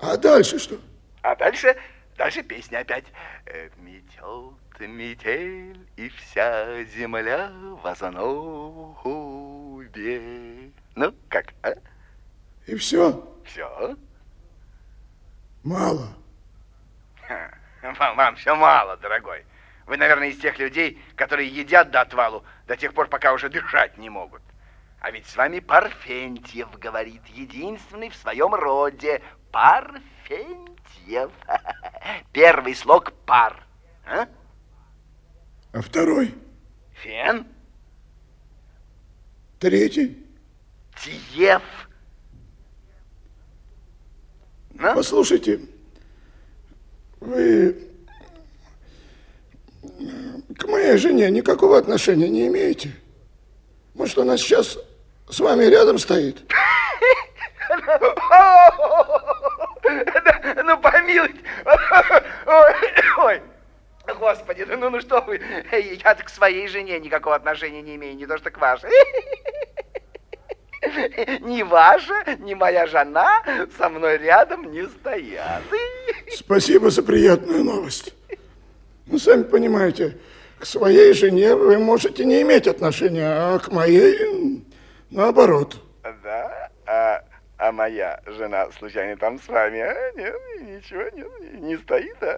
А 0.00 0.16
дальше 0.16 0.58
что? 0.58 0.80
А 1.22 1.36
дальше, 1.36 1.76
дальше 2.16 2.42
песня 2.42 2.78
опять. 2.78 3.04
Э, 3.46 3.68
Метет 3.76 4.56
метель, 4.80 5.86
и 5.96 6.08
вся 6.08 6.82
земля 6.82 7.52
в 7.80 7.86
ознобе. 7.86 9.12
Ну, 10.96 11.14
как, 11.28 11.54
а? 11.62 11.74
И 12.66 12.74
все? 12.74 13.24
Все? 13.44 13.96
Мало. 15.68 16.08
Вам, 17.82 18.16
вам 18.16 18.36
все 18.36 18.56
мало, 18.56 18.96
дорогой. 18.96 19.44
Вы, 19.84 19.98
наверное, 19.98 20.28
из 20.28 20.38
тех 20.38 20.58
людей, 20.58 20.98
которые 21.14 21.46
едят 21.46 21.90
до 21.90 22.00
отвалу 22.00 22.42
до 22.66 22.74
тех 22.74 22.94
пор, 22.94 23.08
пока 23.08 23.34
уже 23.34 23.50
дышать 23.50 23.98
не 23.98 24.08
могут. 24.08 24.40
А 25.00 25.10
ведь 25.10 25.26
с 25.26 25.36
вами 25.36 25.60
Парфентьев 25.60 26.70
говорит, 26.78 27.20
единственный 27.26 28.08
в 28.08 28.16
своем 28.16 28.54
роде. 28.54 29.20
Парфентьев. 29.52 31.30
Первый 32.32 32.74
слог 32.74 33.12
пар. 33.26 33.62
А? 34.06 34.26
А 35.74 35.82
второй? 35.82 36.34
Фен. 37.02 37.46
Третий? 39.58 40.26
Тиев. 40.96 41.62
Ну? 44.78 44.94
Послушайте, 44.94 45.60
вы 47.20 47.76
к 50.56 50.64
моей 50.68 50.96
жене 50.96 51.30
никакого 51.30 51.76
отношения 51.76 52.28
не 52.28 52.46
имеете? 52.46 52.92
Может, 53.94 54.18
она 54.18 54.36
сейчас 54.36 54.78
с 55.28 55.40
вами 55.40 55.64
рядом 55.64 55.98
стоит? 55.98 56.38
Ну, 60.64 60.76
помилуйте. 60.78 61.38
Ой. 63.16 63.42
Господи, 64.18 64.66
ну, 64.68 64.90
ну 64.90 65.00
что 65.00 65.20
вы, 65.22 65.40
я 65.72 66.14
к 66.14 66.28
своей 66.28 66.68
жене 66.68 66.98
никакого 67.00 67.36
отношения 67.36 67.80
не 67.80 67.96
имею, 67.96 68.16
не 68.16 68.26
то 68.26 68.36
что 68.36 68.50
к 68.50 68.58
вашей. 68.58 68.90
Ни 71.40 71.62
ваша, 71.62 72.36
ни 72.38 72.54
моя 72.54 72.86
жена 72.86 73.42
со 73.76 73.88
мной 73.88 74.18
рядом 74.18 74.70
не 74.70 74.86
стоят. 74.86 75.62
Спасибо 76.32 76.90
за 76.90 77.02
приятную 77.02 77.64
новость. 77.64 78.14
Ну, 79.06 79.18
сами 79.18 79.42
понимаете, 79.42 80.18
к 80.58 80.66
своей 80.66 81.12
жене 81.14 81.54
вы 81.54 81.78
можете 81.78 82.24
не 82.24 82.42
иметь 82.42 82.66
отношения, 82.66 83.26
а 83.28 83.58
к 83.58 83.72
моей 83.72 84.64
наоборот. 85.10 85.76
Да? 86.22 86.70
А, 86.86 87.24
а 87.58 87.72
моя 87.72 88.20
жена 88.26 88.68
случайно 88.78 89.16
там 89.16 89.40
с 89.40 89.48
вами, 89.48 89.80
а? 89.80 90.12
Нет, 90.14 90.34
ничего, 90.60 91.02
нет, 91.14 91.28
не 91.60 91.76
стоит, 91.76 92.22
а? 92.22 92.36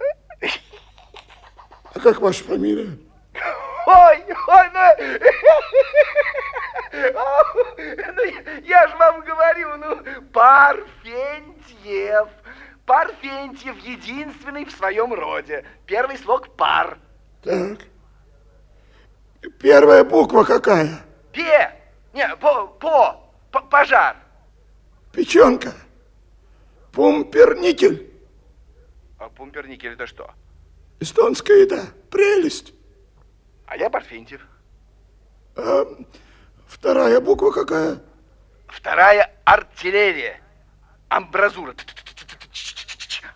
А 1.93 1.99
как 1.99 2.21
ваша 2.21 2.43
фамилия? 2.43 2.97
Ой, 3.85 4.23
ой, 4.47 4.69
ну... 4.73 4.79
ну 6.93 8.23
я 8.63 8.87
же 8.87 8.95
вам 8.97 9.21
говорю, 9.21 9.77
ну, 9.77 10.21
Парфентьев. 10.33 12.27
Парфентьев 12.85 13.77
единственный 13.79 14.65
в 14.65 14.71
своем 14.71 15.13
роде. 15.13 15.65
Первый 15.85 16.17
слог 16.17 16.55
пар. 16.55 16.97
Так. 17.43 17.79
Первая 19.59 20.03
буква 20.03 20.43
какая? 20.43 20.99
Пе. 21.31 21.71
Не, 22.13 22.35
по, 22.37 22.67
по, 22.67 23.31
по 23.51 23.61
пожар. 23.61 24.17
Печенка. 25.13 25.73
Пумперникель. 26.91 28.11
А 29.17 29.29
пумперникель 29.29 29.93
это 29.93 30.07
что? 30.07 30.29
Эстонская 30.99 31.57
еда. 31.57 31.85
Прелесть. 32.09 32.73
А 33.65 33.77
я 33.77 33.89
Парфентьев. 33.89 34.41
А 35.55 35.85
вторая 36.71 37.19
буква 37.19 37.51
какая? 37.51 37.99
Вторая 38.67 39.31
артиллерия. 39.43 40.39
Амбразура. 41.09 41.75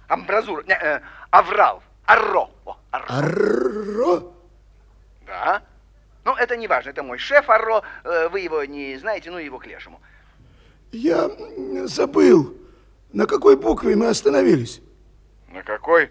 Амбразура. 0.07 0.63
Не, 0.63 0.73
э, 0.73 1.01
аврал. 1.29 1.83
Арро. 2.05 2.49
Арро. 2.91 3.05
Арро? 3.09 4.23
Да. 5.27 5.61
Ну, 6.23 6.35
это 6.35 6.55
не 6.55 6.67
важно. 6.67 6.91
Это 6.91 7.03
мой 7.03 7.17
шеф 7.17 7.49
Арро. 7.49 7.83
Вы 8.31 8.39
его 8.39 8.63
не 8.63 8.97
знаете, 8.97 9.29
ну 9.29 9.37
его 9.37 9.59
к 9.59 9.65
лешему. 9.65 9.99
Я 10.91 11.29
забыл, 11.87 12.55
на 13.11 13.25
какой 13.25 13.57
букве 13.57 13.95
мы 13.95 14.07
остановились. 14.07 14.81
На 15.49 15.61
какой? 15.61 16.09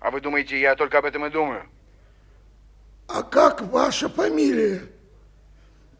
А 0.00 0.10
вы 0.10 0.20
думаете, 0.20 0.60
я 0.60 0.76
только 0.76 0.98
об 0.98 1.04
этом 1.04 1.24
и 1.26 1.30
думаю? 1.30 1.64
А 3.08 3.22
как 3.22 3.62
ваша 3.62 4.08
фамилия? 4.08 4.82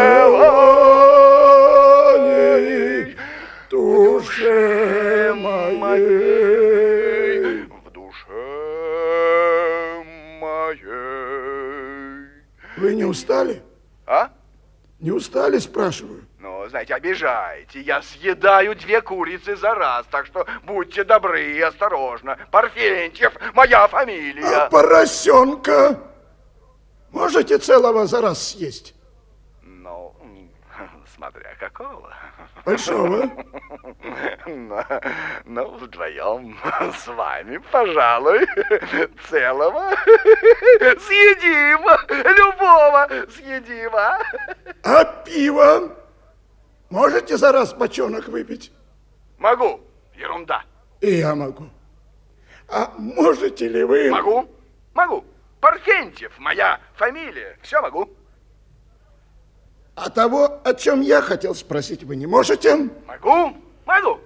Душе 3.70 5.34
моей, 5.36 7.64
в 7.64 7.92
душе 7.92 8.34
моей. 10.40 12.28
Вы 12.78 12.96
не 12.96 13.03
устали? 13.14 13.62
А? 14.06 14.30
Не 15.00 15.12
устали, 15.12 15.60
спрашиваю? 15.60 16.26
Ну, 16.40 16.68
знаете, 16.70 16.96
обижаете. 16.96 17.80
Я 17.82 18.02
съедаю 18.02 18.76
две 18.76 19.02
курицы 19.02 19.56
за 19.56 19.76
раз, 19.76 20.06
так 20.10 20.26
что 20.26 20.46
будьте 20.64 21.04
добры 21.04 21.58
и 21.58 21.62
осторожно. 21.62 22.38
Парфентьев, 22.52 23.34
моя 23.54 23.88
фамилия. 23.88 24.66
А 24.66 24.70
поросенка 24.70 26.00
можете 27.12 27.58
целого 27.60 28.08
за 28.08 28.22
раз 28.22 28.48
съесть? 28.50 28.96
Смотря 31.24 31.56
какого. 31.58 32.14
Большого? 32.66 33.32
Ну, 34.46 34.84
ну, 35.46 35.78
вдвоем 35.78 36.58
с 36.98 37.08
вами, 37.08 37.60
пожалуй, 37.72 38.46
целого 39.30 39.96
съедим, 41.00 41.80
любого 42.10 43.08
съедим, 43.32 43.96
а? 43.96 44.20
А 44.84 45.06
пиво? 45.24 45.96
Можете 46.90 47.38
за 47.38 47.54
раз 47.54 47.74
бочонок 47.74 48.28
выпить? 48.28 48.74
Могу, 49.38 49.80
ерунда. 50.16 50.64
И 51.00 51.20
я 51.20 51.36
могу. 51.36 51.70
А 52.68 52.92
можете 52.98 53.70
ли 53.70 53.84
вы... 53.86 54.10
Могу, 54.10 54.50
могу. 54.94 55.24
Парфентьев, 55.62 56.38
моя 56.38 56.82
фамилия, 56.96 57.58
все 57.62 57.82
могу. 57.82 58.10
А 59.96 60.10
того, 60.10 60.60
о 60.64 60.74
чем 60.74 61.02
я 61.02 61.22
хотел 61.22 61.54
спросить, 61.54 62.04
вы 62.04 62.16
не 62.16 62.26
можете? 62.26 62.90
Могу, 63.06 63.56
могу. 63.86 64.20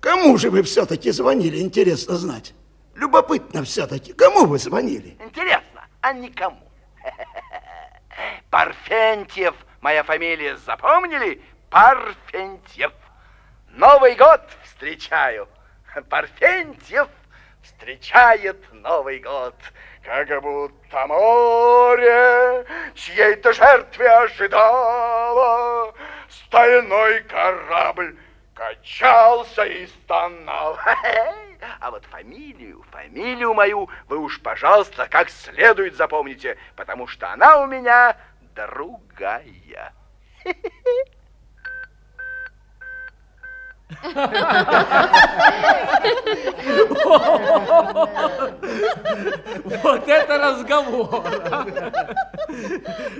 Кому 0.00 0.36
же 0.36 0.50
вы 0.50 0.62
все-таки 0.62 1.10
звонили, 1.12 1.60
интересно 1.60 2.16
знать? 2.16 2.52
Любопытно 2.94 3.62
все-таки, 3.64 4.12
кому 4.12 4.46
вы 4.46 4.58
звонили? 4.58 5.16
Интересно, 5.20 5.86
а 6.00 6.12
никому. 6.12 6.68
Парфентьев, 8.50 9.54
моя 9.80 10.02
фамилия, 10.02 10.56
запомнили? 10.56 11.42
Парфентьев. 11.70 12.92
Новый 13.70 14.14
год 14.16 14.42
встречаю. 14.64 15.48
Парфентьев 16.10 17.08
встречает 17.62 18.62
Новый 18.72 19.20
год. 19.20 19.54
Как 20.04 20.28
будто 20.42 21.06
море 21.06 22.66
чьей-то 22.94 23.54
жертве 23.54 24.10
ожидало. 24.10 25.94
Стальной 26.28 27.22
корабль 27.22 28.14
качался 28.54 29.64
и 29.64 29.86
стонал. 29.86 30.78
А 31.80 31.90
вот 31.90 32.04
фамилию, 32.04 32.84
фамилию 32.90 33.54
мою 33.54 33.88
вы 34.06 34.18
уж, 34.18 34.40
пожалуйста, 34.42 35.08
как 35.10 35.30
следует 35.30 35.96
запомните, 35.96 36.58
потому 36.76 37.06
что 37.06 37.30
она 37.30 37.62
у 37.62 37.66
меня 37.66 38.18
другая. 38.54 39.94
Вот 49.64 50.08
это 50.08 50.38
разговор! 50.38 51.24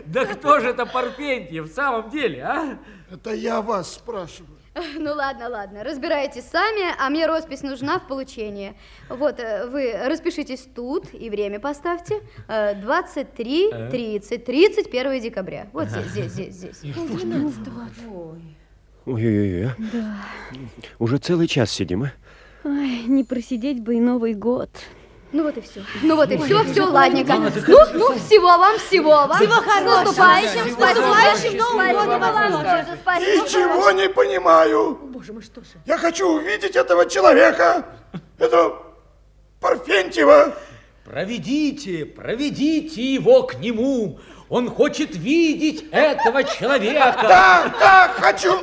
Да 0.06 0.24
кто 0.26 0.60
же 0.60 0.70
это 0.70 0.86
Парпентьев 0.86 1.70
в 1.70 1.74
самом 1.74 2.10
деле, 2.10 2.42
а? 2.42 2.78
Это 3.10 3.34
я 3.34 3.60
вас 3.60 3.94
спрашиваю. 3.94 4.58
Ну 4.98 5.12
ладно, 5.12 5.48
ладно, 5.48 5.84
разбирайтесь 5.84 6.44
сами, 6.44 6.94
а 6.98 7.08
мне 7.08 7.26
роспись 7.26 7.62
нужна 7.62 8.00
в 8.00 8.08
получении. 8.08 8.74
Вот, 9.08 9.38
э, 9.38 9.66
вы 9.68 9.92
распишитесь 10.04 10.66
тут 10.74 11.14
и 11.14 11.30
время 11.30 11.60
поставьте. 11.60 12.20
Э, 12.48 12.74
23, 12.74 13.88
30, 13.90 14.44
31 14.44 15.20
декабря. 15.20 15.68
Вот 15.72 15.88
здесь, 15.88 16.06
здесь, 16.06 16.32
здесь, 16.32 16.54
здесь. 16.54 16.96
Ой-ой-ой. 19.07 19.66
а? 19.66 19.74
Да. 19.92 20.16
Уже 20.98 21.18
целый 21.18 21.46
час 21.46 21.70
сидим, 21.70 22.05
а? 22.05 22.12
Ой, 22.64 23.02
не 23.07 23.24
просидеть 23.24 23.80
бы 23.80 23.96
и 23.96 24.00
Новый 24.00 24.34
год. 24.34 24.70
Ну 25.32 25.42
вот 25.42 25.57
и 25.59 25.61
все. 25.61 25.82
Ну 26.02 26.14
вот 26.16 26.30
и 26.30 26.38
все, 26.38 26.61
ой, 26.61 26.66
все, 26.72 26.84
ой, 26.84 26.90
ладненько. 26.92 27.34
Ну, 27.34 27.50
как- 27.50 27.92
ну, 27.94 28.14
всего 28.16 28.46
вам, 28.46 28.78
всего 28.78 29.11
вам. 29.11 29.36
Всего 29.36 29.55
С 29.55 29.64
хорошего. 29.64 30.05
наступающим, 30.05 30.74
С 30.74 30.78
наступающим 30.78 31.57
Новым 31.59 31.92
годом. 31.92 32.20
Ничего 33.20 33.90
не 33.90 34.09
понимаю. 34.09 34.98
Боже 35.12 35.32
мой, 35.32 35.42
что 35.42 35.61
же? 35.61 35.70
Я 35.86 35.98
хочу 35.98 36.28
увидеть 36.28 36.76
этого 36.76 37.09
человека, 37.11 37.84
этого 38.38 38.80
Парфентьева. 39.61 40.55
Проведите, 41.05 42.07
проведите 42.07 43.02
его 43.14 43.42
к 43.42 43.57
нему. 43.59 44.20
Он 44.49 44.70
хочет 44.70 45.16
видеть 45.16 45.88
этого 45.90 46.45
человека. 46.45 47.16
Да, 47.22 47.74
да, 47.78 48.09
хочу. 48.16 48.62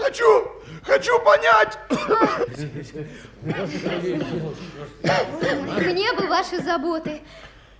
Хочу, 0.00 0.52
хочу 0.82 1.18
понять. 1.20 1.78
Мне 5.82 6.12
бы 6.12 6.26
ваши 6.28 6.62
заботы. 6.62 7.20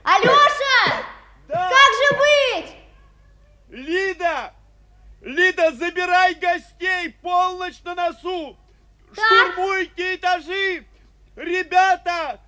Алеша! 0.02 1.04
Как 1.48 1.90
же 2.00 2.18
быть? 2.18 2.74
Лида! 3.70 4.52
Лида, 5.22 5.72
забирай 5.72 6.34
гостей! 6.34 7.10
Полночь 7.22 7.80
на 7.84 7.94
носу! 7.94 8.56
Штурмуйте 9.12 10.16
этажи! 10.16 10.84
Ребята! 11.36 12.40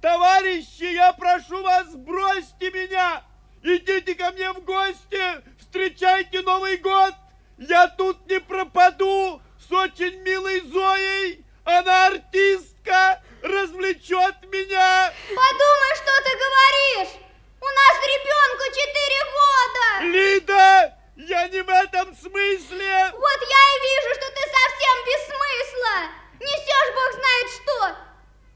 Товарищи, 0.00 0.94
я 0.94 1.12
прошу 1.12 1.62
вас, 1.62 1.94
бросьте 1.94 2.70
меня! 2.70 3.22
Идите 3.62 4.14
ко 4.16 4.32
мне 4.32 4.50
в 4.52 4.64
гости! 4.64 5.42
Встречайте 5.60 6.42
Новый 6.42 6.78
год! 6.78 7.14
Я 7.58 7.86
тут 7.86 8.28
не 8.28 8.40
пропаду 8.40 9.40
с 9.56 9.70
очень 9.70 10.20
милой 10.22 10.60
Зоей! 10.62 11.46
Она 11.64 12.08
артистка! 12.08 13.22
Развлечет 13.40 14.34
меня! 14.50 15.12
Подумай, 15.28 15.94
что 15.94 16.12
ты 16.24 16.30
говоришь! 16.44 17.14
У 17.60 17.66
нас 17.66 17.94
ребенку 18.12 18.64
4 18.66 19.30
года! 19.30 19.86
Лида! 20.10 20.98
Я 21.16 21.46
не 21.48 21.62
в 21.62 21.68
этом 21.68 22.16
смысле! 22.16 23.12
Вот 23.12 23.40
я 23.48 23.62
и 23.62 23.80
вижу, 23.86 24.14
что 24.14 24.26
ты 24.26 24.42
совсем 24.42 24.96
без 25.06 25.22
смысла! 25.26 26.10
Несешь 26.40 26.94
бог 26.94 27.12
знает 27.14 27.48
что! 27.50 28.12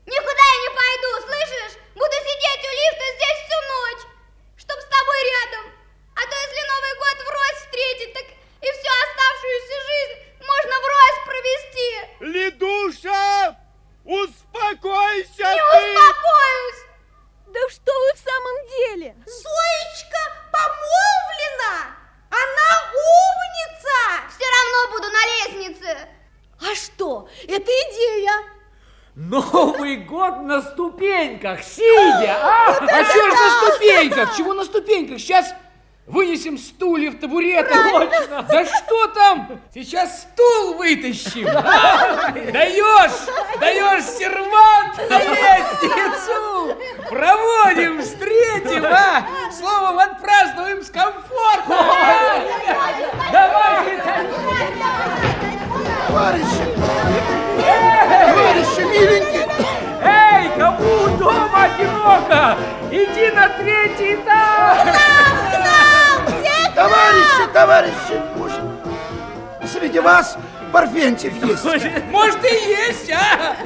Никуда 0.06 0.42
я 0.50 0.58
не 0.62 0.70
пойду, 0.74 1.26
слышишь? 1.26 1.78
Буду 1.94 2.16
сидеть 2.26 2.64
у 2.66 2.72
лифта 2.74 3.06
здесь 3.14 3.40
всю 3.46 3.60
ночь, 3.70 4.15
чтоб 4.66 4.78
с 4.80 4.84
тобой 4.84 5.18
рядом. 5.32 5.72
А 6.14 6.20
то 6.20 6.34
если 6.34 6.62
Новый 6.66 6.94
год 6.98 7.16
врозь 7.26 7.60
встретить, 7.62 8.12
так 8.14 8.24
и 8.26 8.68
всю 8.72 8.90
оставшуюся 9.04 9.76
жизнь 9.90 10.14
можно 10.40 10.74
врозь 10.84 11.20
провести. 11.26 11.90
Лидуша! 12.20 13.56
Успокойся 14.04 15.44
Не 15.44 15.58
ты! 15.58 15.92
успокоюсь! 15.94 16.82
Да 17.48 17.60
что 17.70 17.92
вы 17.92 18.12
в 18.14 18.18
самом 18.18 18.66
деле? 18.68 19.16
Зоечка 19.26 20.20
помолвлена! 20.52 21.96
Она 22.30 22.70
умница! 22.92 23.98
Все 24.30 24.46
равно 24.50 24.92
буду 24.92 25.08
на 25.10 25.26
лестнице. 25.26 26.08
А 26.60 26.74
что? 26.74 27.28
Это 27.46 27.70
идея. 27.70 28.55
Новый 29.16 29.96
год 29.96 30.42
на 30.42 30.60
ступеньках, 30.60 31.62
сидя, 31.62 32.36
а? 32.38 32.68
А 32.68 33.04
что 33.04 33.30
ж 33.30 33.32
на 33.32 33.50
ступеньках? 33.70 34.36
Чего 34.36 34.52
на 34.52 34.62
ступеньках? 34.62 35.18
Сейчас 35.18 35.54
вынесем 36.06 36.58
стульев, 36.58 37.18
табуреты. 37.18 37.74
Точно. 37.74 38.42
Да 38.42 38.66
что 38.66 39.06
там? 39.06 39.58
Сейчас 39.72 40.20
стул 40.20 40.74
вытащим. 40.74 41.44
Даешь, 42.52 43.58
даешь 43.58 44.04
сервант 44.04 44.98
на 45.08 45.18
лестницу. 45.18 46.76
Проводим, 47.08 48.02
встретим, 48.02 48.84
а? 48.84 49.26
Словом, 49.50 49.98
отпразднуем 49.98 50.82
с 50.82 50.90
комфортом. 50.90 51.86
Давай, 53.32 53.98
Товарищи, 56.06 57.45
товарищи 58.56 58.80
миленькие. 58.80 59.48
Эй, 60.02 60.50
кому 60.58 61.16
дома 61.18 61.64
одиноко? 61.64 62.56
Иди 62.90 63.30
на 63.30 63.48
третий 63.48 64.14
этаж! 64.14 64.78
Товарищи, 66.74 67.52
товарищи, 67.52 68.22
может, 68.36 68.60
среди 69.70 69.98
вас 69.98 70.36
Парфентьев 70.72 71.32
есть? 71.42 71.64
Может 72.10 72.44
и 72.44 72.54
есть, 72.68 73.10
а? 73.10 73.56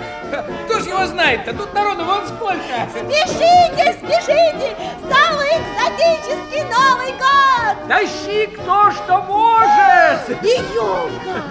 Кто 0.67 0.79
ж 0.79 0.87
его 0.87 1.07
знает-то? 1.07 1.53
Тут 1.55 1.75
народу 1.75 2.05
вон 2.05 2.27
сколько. 2.29 2.63
Спешите, 2.91 3.99
спешите! 3.99 4.77
Самый 5.11 5.49
экзотический 5.49 6.63
Новый 6.63 7.13
год! 7.19 7.89
Тащи 7.89 8.47
кто 8.47 8.93
что 8.93 9.23
может! 9.23 10.45
И 10.45 10.61
елка! 10.73 11.43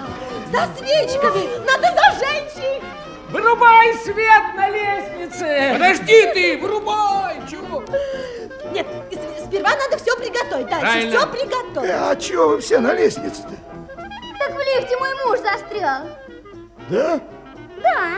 За 0.54 0.68
свечками! 0.78 1.46
Надо 1.66 1.88
зажечь 1.94 2.58
их! 2.58 2.84
Вырубай 3.30 3.94
свет 4.04 4.44
на 4.56 4.70
лестнице! 4.70 5.70
Подожди 5.74 6.34
ты, 6.34 6.58
вырубай! 6.58 7.36
Чего? 7.50 7.84
Нет, 8.72 8.88
сперва 9.46 9.70
надо 9.76 9.98
все 9.98 10.16
приготовить. 10.18 10.68
Дальше 10.68 10.82
Правильно. 10.86 11.18
все 11.20 11.28
приготовить. 11.28 11.92
А 11.94 12.16
чего 12.16 12.48
вы 12.50 12.60
все 12.62 12.80
на 12.80 12.94
лестнице-то? 12.94 13.54
Так 14.40 14.52
в 14.52 14.60
лифте 14.60 14.98
мой 14.98 15.14
муж 15.26 15.40
застрял. 15.40 16.08
Да? 16.90 17.20
Да. 17.84 18.12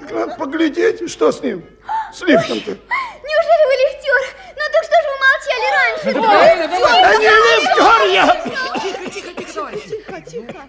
Так 0.00 0.10
надо 0.12 0.34
поглядеть, 0.36 1.10
что 1.10 1.32
с 1.32 1.40
ним, 1.40 1.64
с 2.12 2.20
лифтом-то. 2.22 2.70
Неужели 2.70 3.66
вы 3.66 3.74
лифтер? 3.82 4.36
Ну 4.56 4.62
так 4.72 4.84
что 4.84 4.96
же 5.02 5.08
вы 5.10 5.16
молчали 5.24 5.66
раньше? 5.74 6.12
Да 6.14 6.22
правильно, 6.22 6.68
давай. 6.68 7.02
Да 7.02 7.16
не 7.16 7.26
лифтер 7.26 8.02
я! 8.12 8.24
Тихо, 8.80 9.10
тихо, 9.10 9.32
тихо, 9.34 9.52
товарищ. 9.52 9.82
Тихо, 9.82 10.20
тихо. 10.20 10.68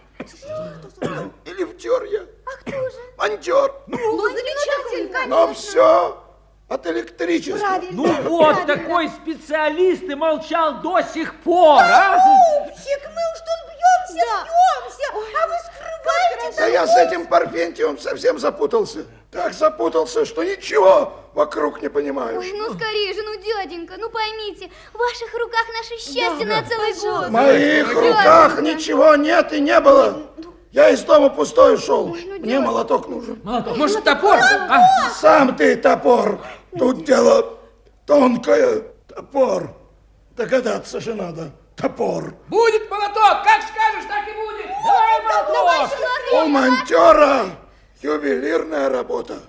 И 1.45 1.49
лифтер 1.53 2.03
я. 2.05 2.21
А 2.55 2.61
кто 2.61 2.89
же? 2.89 2.97
Монтер. 3.17 3.73
Ну, 3.87 4.21
замечательно. 4.29 5.25
Но 5.27 5.53
все 5.53 6.21
от 6.67 6.87
электричества. 6.87 7.59
Правильно. 7.59 7.91
Ну 7.93 8.21
вот, 8.29 8.65
такой 8.65 9.09
специалист 9.09 10.03
и 10.03 10.15
молчал 10.15 10.81
до 10.81 11.01
сих 11.01 11.35
пор, 11.41 11.79
а? 11.81 12.17
Пупсик, 12.65 13.01
мы 13.05 13.21
уж 13.33 13.39
тут 13.39 13.59
бьемся, 13.69 14.25
бьемся, 14.45 15.07
а 15.11 15.47
вы 15.47 15.55
скрываете 15.59 16.57
Да 16.57 16.65
я 16.67 16.87
с 16.87 16.97
этим 16.97 17.27
Парфентьевым 17.27 17.99
совсем 17.99 18.39
запутался. 18.39 19.05
Так 19.31 19.53
запутался, 19.53 20.25
что 20.25 20.43
ничего 20.43 21.13
вокруг 21.33 21.81
не 21.81 21.89
понимаю. 21.89 22.39
Ой, 22.39 22.51
ну 22.53 22.73
скорее 22.73 23.13
же, 23.13 23.21
ну, 23.21 23.35
дяденька, 23.35 23.95
ну 23.97 24.09
поймите, 24.09 24.71
в 24.93 24.97
ваших 24.97 25.33
руках 25.33 25.65
наше 25.77 26.01
счастье 26.01 26.45
на 26.45 26.63
целый 26.63 26.93
год. 26.93 27.27
В 27.27 27.31
моих 27.31 27.93
руках 27.93 28.61
ничего 28.61 29.15
нет 29.15 29.51
и 29.53 29.59
не 29.59 29.79
было. 29.79 30.23
Я 30.75 30.89
из 30.89 31.05
дома 31.05 31.29
пустой 31.29 31.75
ушел. 31.75 32.13
Мне 32.39 32.59
молоток 32.59 33.07
нужен. 33.07 33.39
Молоток. 33.45 33.77
Может, 33.77 34.03
топор? 34.03 34.37
А? 34.37 35.09
Сам 35.09 35.55
ты 35.55 35.77
топор. 35.77 36.41
Тут 36.77 37.05
дело 37.05 37.57
тонкое. 38.05 38.83
Топор. 39.07 39.73
Догадаться 40.35 40.99
же 40.99 41.13
надо. 41.13 41.51
Топор. 41.77 42.35
Будет 42.49 42.91
молоток, 42.91 43.41
как 43.45 43.61
скажешь, 43.63 44.05
так 44.09 44.27
и 44.27 44.33
будет. 44.33 44.67
Давай 44.83 45.23
молоток. 45.23 45.91
У 46.33 46.47
монтера 46.47 47.45
ювелирная 48.01 48.89
работа. 48.89 49.39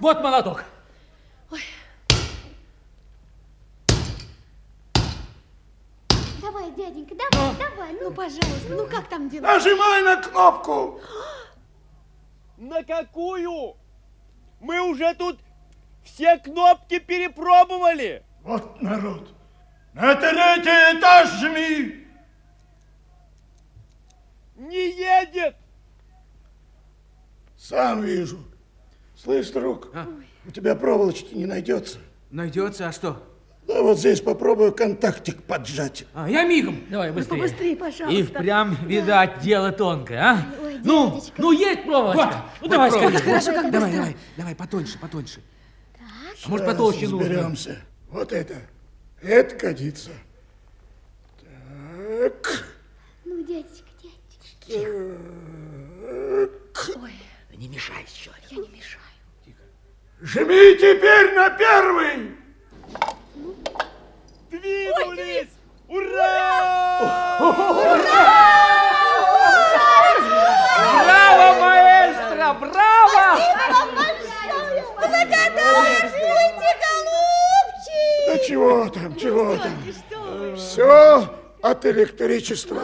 Вот 0.00 0.22
молоток. 0.22 0.64
Давай, 6.66 6.76
дяденька, 6.76 7.14
давай, 7.14 7.56
давай, 7.56 7.92
ну, 7.92 7.98
Ну, 8.02 8.10
пожалуйста, 8.12 8.68
ну 8.70 8.86
как 8.86 9.08
там 9.08 9.28
дела? 9.28 9.42
Нажимай 9.42 10.02
на 10.02 10.22
кнопку. 10.22 11.00
На 12.56 12.82
какую? 12.82 13.76
Мы 14.60 14.80
уже 14.80 15.14
тут 15.14 15.38
все 16.02 16.38
кнопки 16.38 16.98
перепробовали. 16.98 18.24
Вот 18.42 18.80
народ. 18.80 19.28
На 19.92 20.14
третий 20.14 20.98
этаж 20.98 21.30
жми. 21.40 22.06
Не 24.56 24.90
едет. 24.90 25.56
Сам 27.56 28.02
вижу. 28.02 28.38
Слышь, 29.16 29.50
друг, 29.50 29.88
у 30.46 30.50
тебя 30.50 30.74
проволочки 30.74 31.34
не 31.34 31.46
найдется. 31.46 31.98
Найдется, 32.30 32.88
а 32.88 32.92
что? 32.92 33.22
Да 33.66 33.82
вот 33.82 33.98
здесь 33.98 34.20
попробую 34.20 34.72
контактик 34.72 35.42
поджать. 35.42 36.04
А, 36.14 36.30
я 36.30 36.44
мигом. 36.44 36.84
Давай 36.88 37.10
быстрее. 37.10 37.36
Побыстрее, 37.36 37.76
пожалуйста. 37.76 38.20
И 38.20 38.22
впрямь, 38.22 38.76
видать, 38.86 39.40
дело 39.40 39.72
тонкое, 39.72 40.20
а? 40.22 40.46
ну, 40.84 41.20
ну, 41.36 41.50
есть 41.50 41.82
проволочка. 41.82 42.44
ну, 42.60 42.68
давай, 42.68 42.90
Вот 42.90 42.98
скорее. 43.00 43.18
проволочка. 43.18 43.30
Хорошо, 43.48 43.62
как 43.62 43.72
Давай, 43.72 43.88
быстро. 43.90 44.02
давай, 44.02 44.16
давай, 44.36 44.54
потоньше, 44.54 44.98
потоньше. 45.00 45.40
А 45.98 46.48
может, 46.48 46.64
потолще 46.66 47.08
нужно? 47.08 47.28
Разберемся. 47.28 47.78
Вот 48.08 48.32
это. 48.32 48.54
Это 49.20 49.56
годится. 49.56 50.10
Так. 51.40 52.64
Ну, 53.24 53.42
дядечка, 53.42 53.88
дядечка. 54.00 55.18
Так. 56.86 57.56
Не 57.56 57.68
мешай 57.68 58.04
еще. 58.04 58.30
Я 58.50 58.56
не 58.58 58.68
мешаю. 58.68 59.02
Жми 60.20 60.76
теперь 60.76 61.34
на 61.34 61.50
первый! 61.50 62.36
Двинулись! 64.50 65.48
Ура! 65.88 67.38
Браво, 71.04 71.48
маэстро, 71.60 72.48
браво! 72.60 73.40
Благодарствуйте, 74.96 76.70
голубчик! 76.82 78.26
Да 78.26 78.38
чего 78.38 78.88
там, 78.88 79.16
чего 79.16 79.56
там? 79.56 80.56
Все 80.56 81.28
от 81.62 81.86
электричества. 81.86 82.82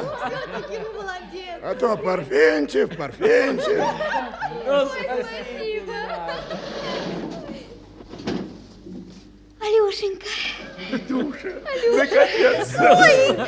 А 1.63 1.75
то 1.77 1.97
Парфентьев, 1.97 2.97
Парфентьев. 2.97 3.85
Алешенька. 9.63 10.27
Душа, 11.09 11.49
наконец. 11.97 12.69
Зоенька, 12.69 13.47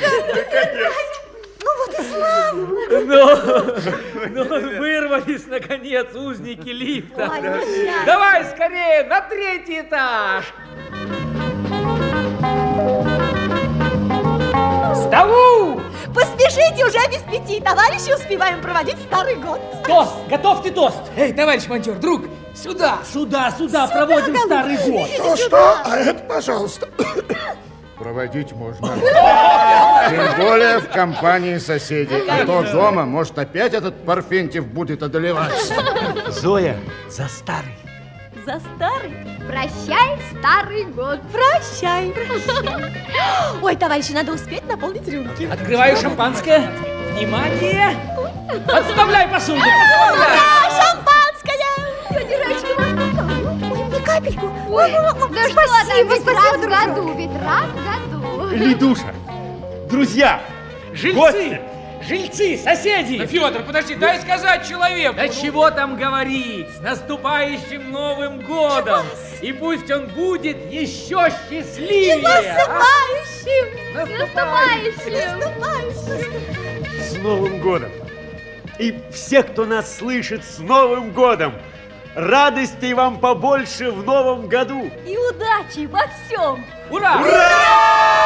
Ну 1.62 1.70
вот 1.78 1.98
и 1.98 2.02
славно. 2.02 2.80
Ну, 4.30 4.48
ну, 4.48 4.78
вырвались, 4.78 5.46
наконец, 5.46 6.14
узники 6.14 6.68
лифта. 6.68 7.28
Ой, 7.32 7.40
ну. 7.42 8.06
Давай 8.06 8.44
скорее 8.44 9.04
на 9.04 9.20
третий 9.22 9.80
этаж. 9.80 10.44
К 14.52 14.94
столу! 14.94 15.80
Поспешите, 16.14 16.84
уже 16.84 16.98
без 17.10 17.22
пяти. 17.22 17.60
Товарищи, 17.60 18.14
успеваем 18.14 18.62
проводить 18.62 18.96
старый 19.08 19.34
год. 19.36 19.60
Тост! 19.84 20.12
Готовьте 20.28 20.70
тост! 20.70 20.96
Эй, 21.16 21.32
товарищ 21.32 21.66
монтер, 21.66 21.94
друг, 21.94 22.22
сюда! 22.54 22.98
Сюда, 23.12 23.50
сюда, 23.50 23.88
проводим 23.88 24.36
старый 24.36 24.76
год! 24.76 25.08
Что, 25.08 25.36
что? 25.36 25.82
А 25.84 25.96
это, 25.96 26.22
пожалуйста. 26.24 26.88
Проводить 27.98 28.52
можно. 28.52 28.88
Тем 28.88 30.36
более 30.36 30.78
в 30.80 30.88
компании 30.88 31.58
соседей. 31.58 32.28
А 32.28 32.44
то 32.44 32.62
дома, 32.72 33.04
может, 33.04 33.38
опять 33.38 33.72
этот 33.72 34.04
Парфентьев 34.04 34.66
будет 34.66 35.02
одолевать. 35.02 35.52
Зоя, 36.28 36.76
за 37.08 37.28
старый. 37.28 37.74
За 38.46 38.60
старый? 38.76 39.14
Прощай, 39.48 40.18
старый 40.38 40.84
год. 40.84 41.18
Прощай. 41.32 42.12
Ой, 43.62 43.76
товарищи, 43.76 44.12
надо 44.12 44.32
успеть 44.32 44.66
наполнить 44.68 45.08
рюмки. 45.08 45.44
Открываю 45.44 45.96
шампанское. 45.96 46.70
Внимание! 47.12 47.96
Отставляй 48.68 49.28
посуду! 49.28 49.60
Ура, 49.60 50.68
шампанское! 50.70 51.54
Тетя 52.10 52.38
Рачка, 52.44 52.74
вам 52.80 53.92
Ой, 53.92 54.02
капельку. 54.02 54.46
Ой, 54.68 54.90
да 55.32 55.48
что 55.48 55.60
спасибо, 55.66 56.12
ведь 56.12 56.22
спасибо, 56.22 56.40
раз 56.40 56.56
в 56.56 56.60
дружок. 56.60 56.86
году, 56.88 57.14
ведь 57.16 57.42
раз 57.42 57.66
в 57.70 57.74
году. 58.42 58.48
Лидуша, 58.56 59.14
друзья, 59.88 60.40
Жильцы! 60.92 61.16
гости. 61.18 61.60
Жильцы, 62.06 62.58
соседи! 62.58 63.18
Да, 63.18 63.26
Федор, 63.26 63.62
подожди, 63.62 63.94
дай 63.94 64.20
сказать 64.20 64.68
человеку. 64.68 65.16
Да 65.16 65.28
чего 65.28 65.70
там 65.70 65.96
говорить? 65.96 66.68
С 66.76 66.80
наступающим 66.80 67.90
Новым 67.90 68.42
годом! 68.42 69.06
И 69.40 69.52
пусть 69.52 69.90
он 69.90 70.08
будет 70.08 70.70
еще 70.70 71.28
счастливее! 71.48 72.16
Наступающим! 72.18 73.66
Наступающим! 73.94 75.38
Наступающим! 75.38 76.34
С 77.00 77.16
Новым 77.18 77.58
годом! 77.60 77.90
И 78.78 78.94
все, 79.10 79.42
кто 79.42 79.64
нас 79.64 79.96
слышит, 79.96 80.44
с 80.44 80.58
Новым 80.58 81.12
годом! 81.12 81.54
Радостей 82.14 82.92
вам 82.92 83.18
побольше 83.18 83.90
в 83.90 84.04
Новом 84.04 84.46
году! 84.46 84.90
И 85.06 85.16
удачи 85.16 85.86
во 85.86 86.06
всем! 86.08 86.64
Ура! 86.90 87.16
Ура! 87.20 88.24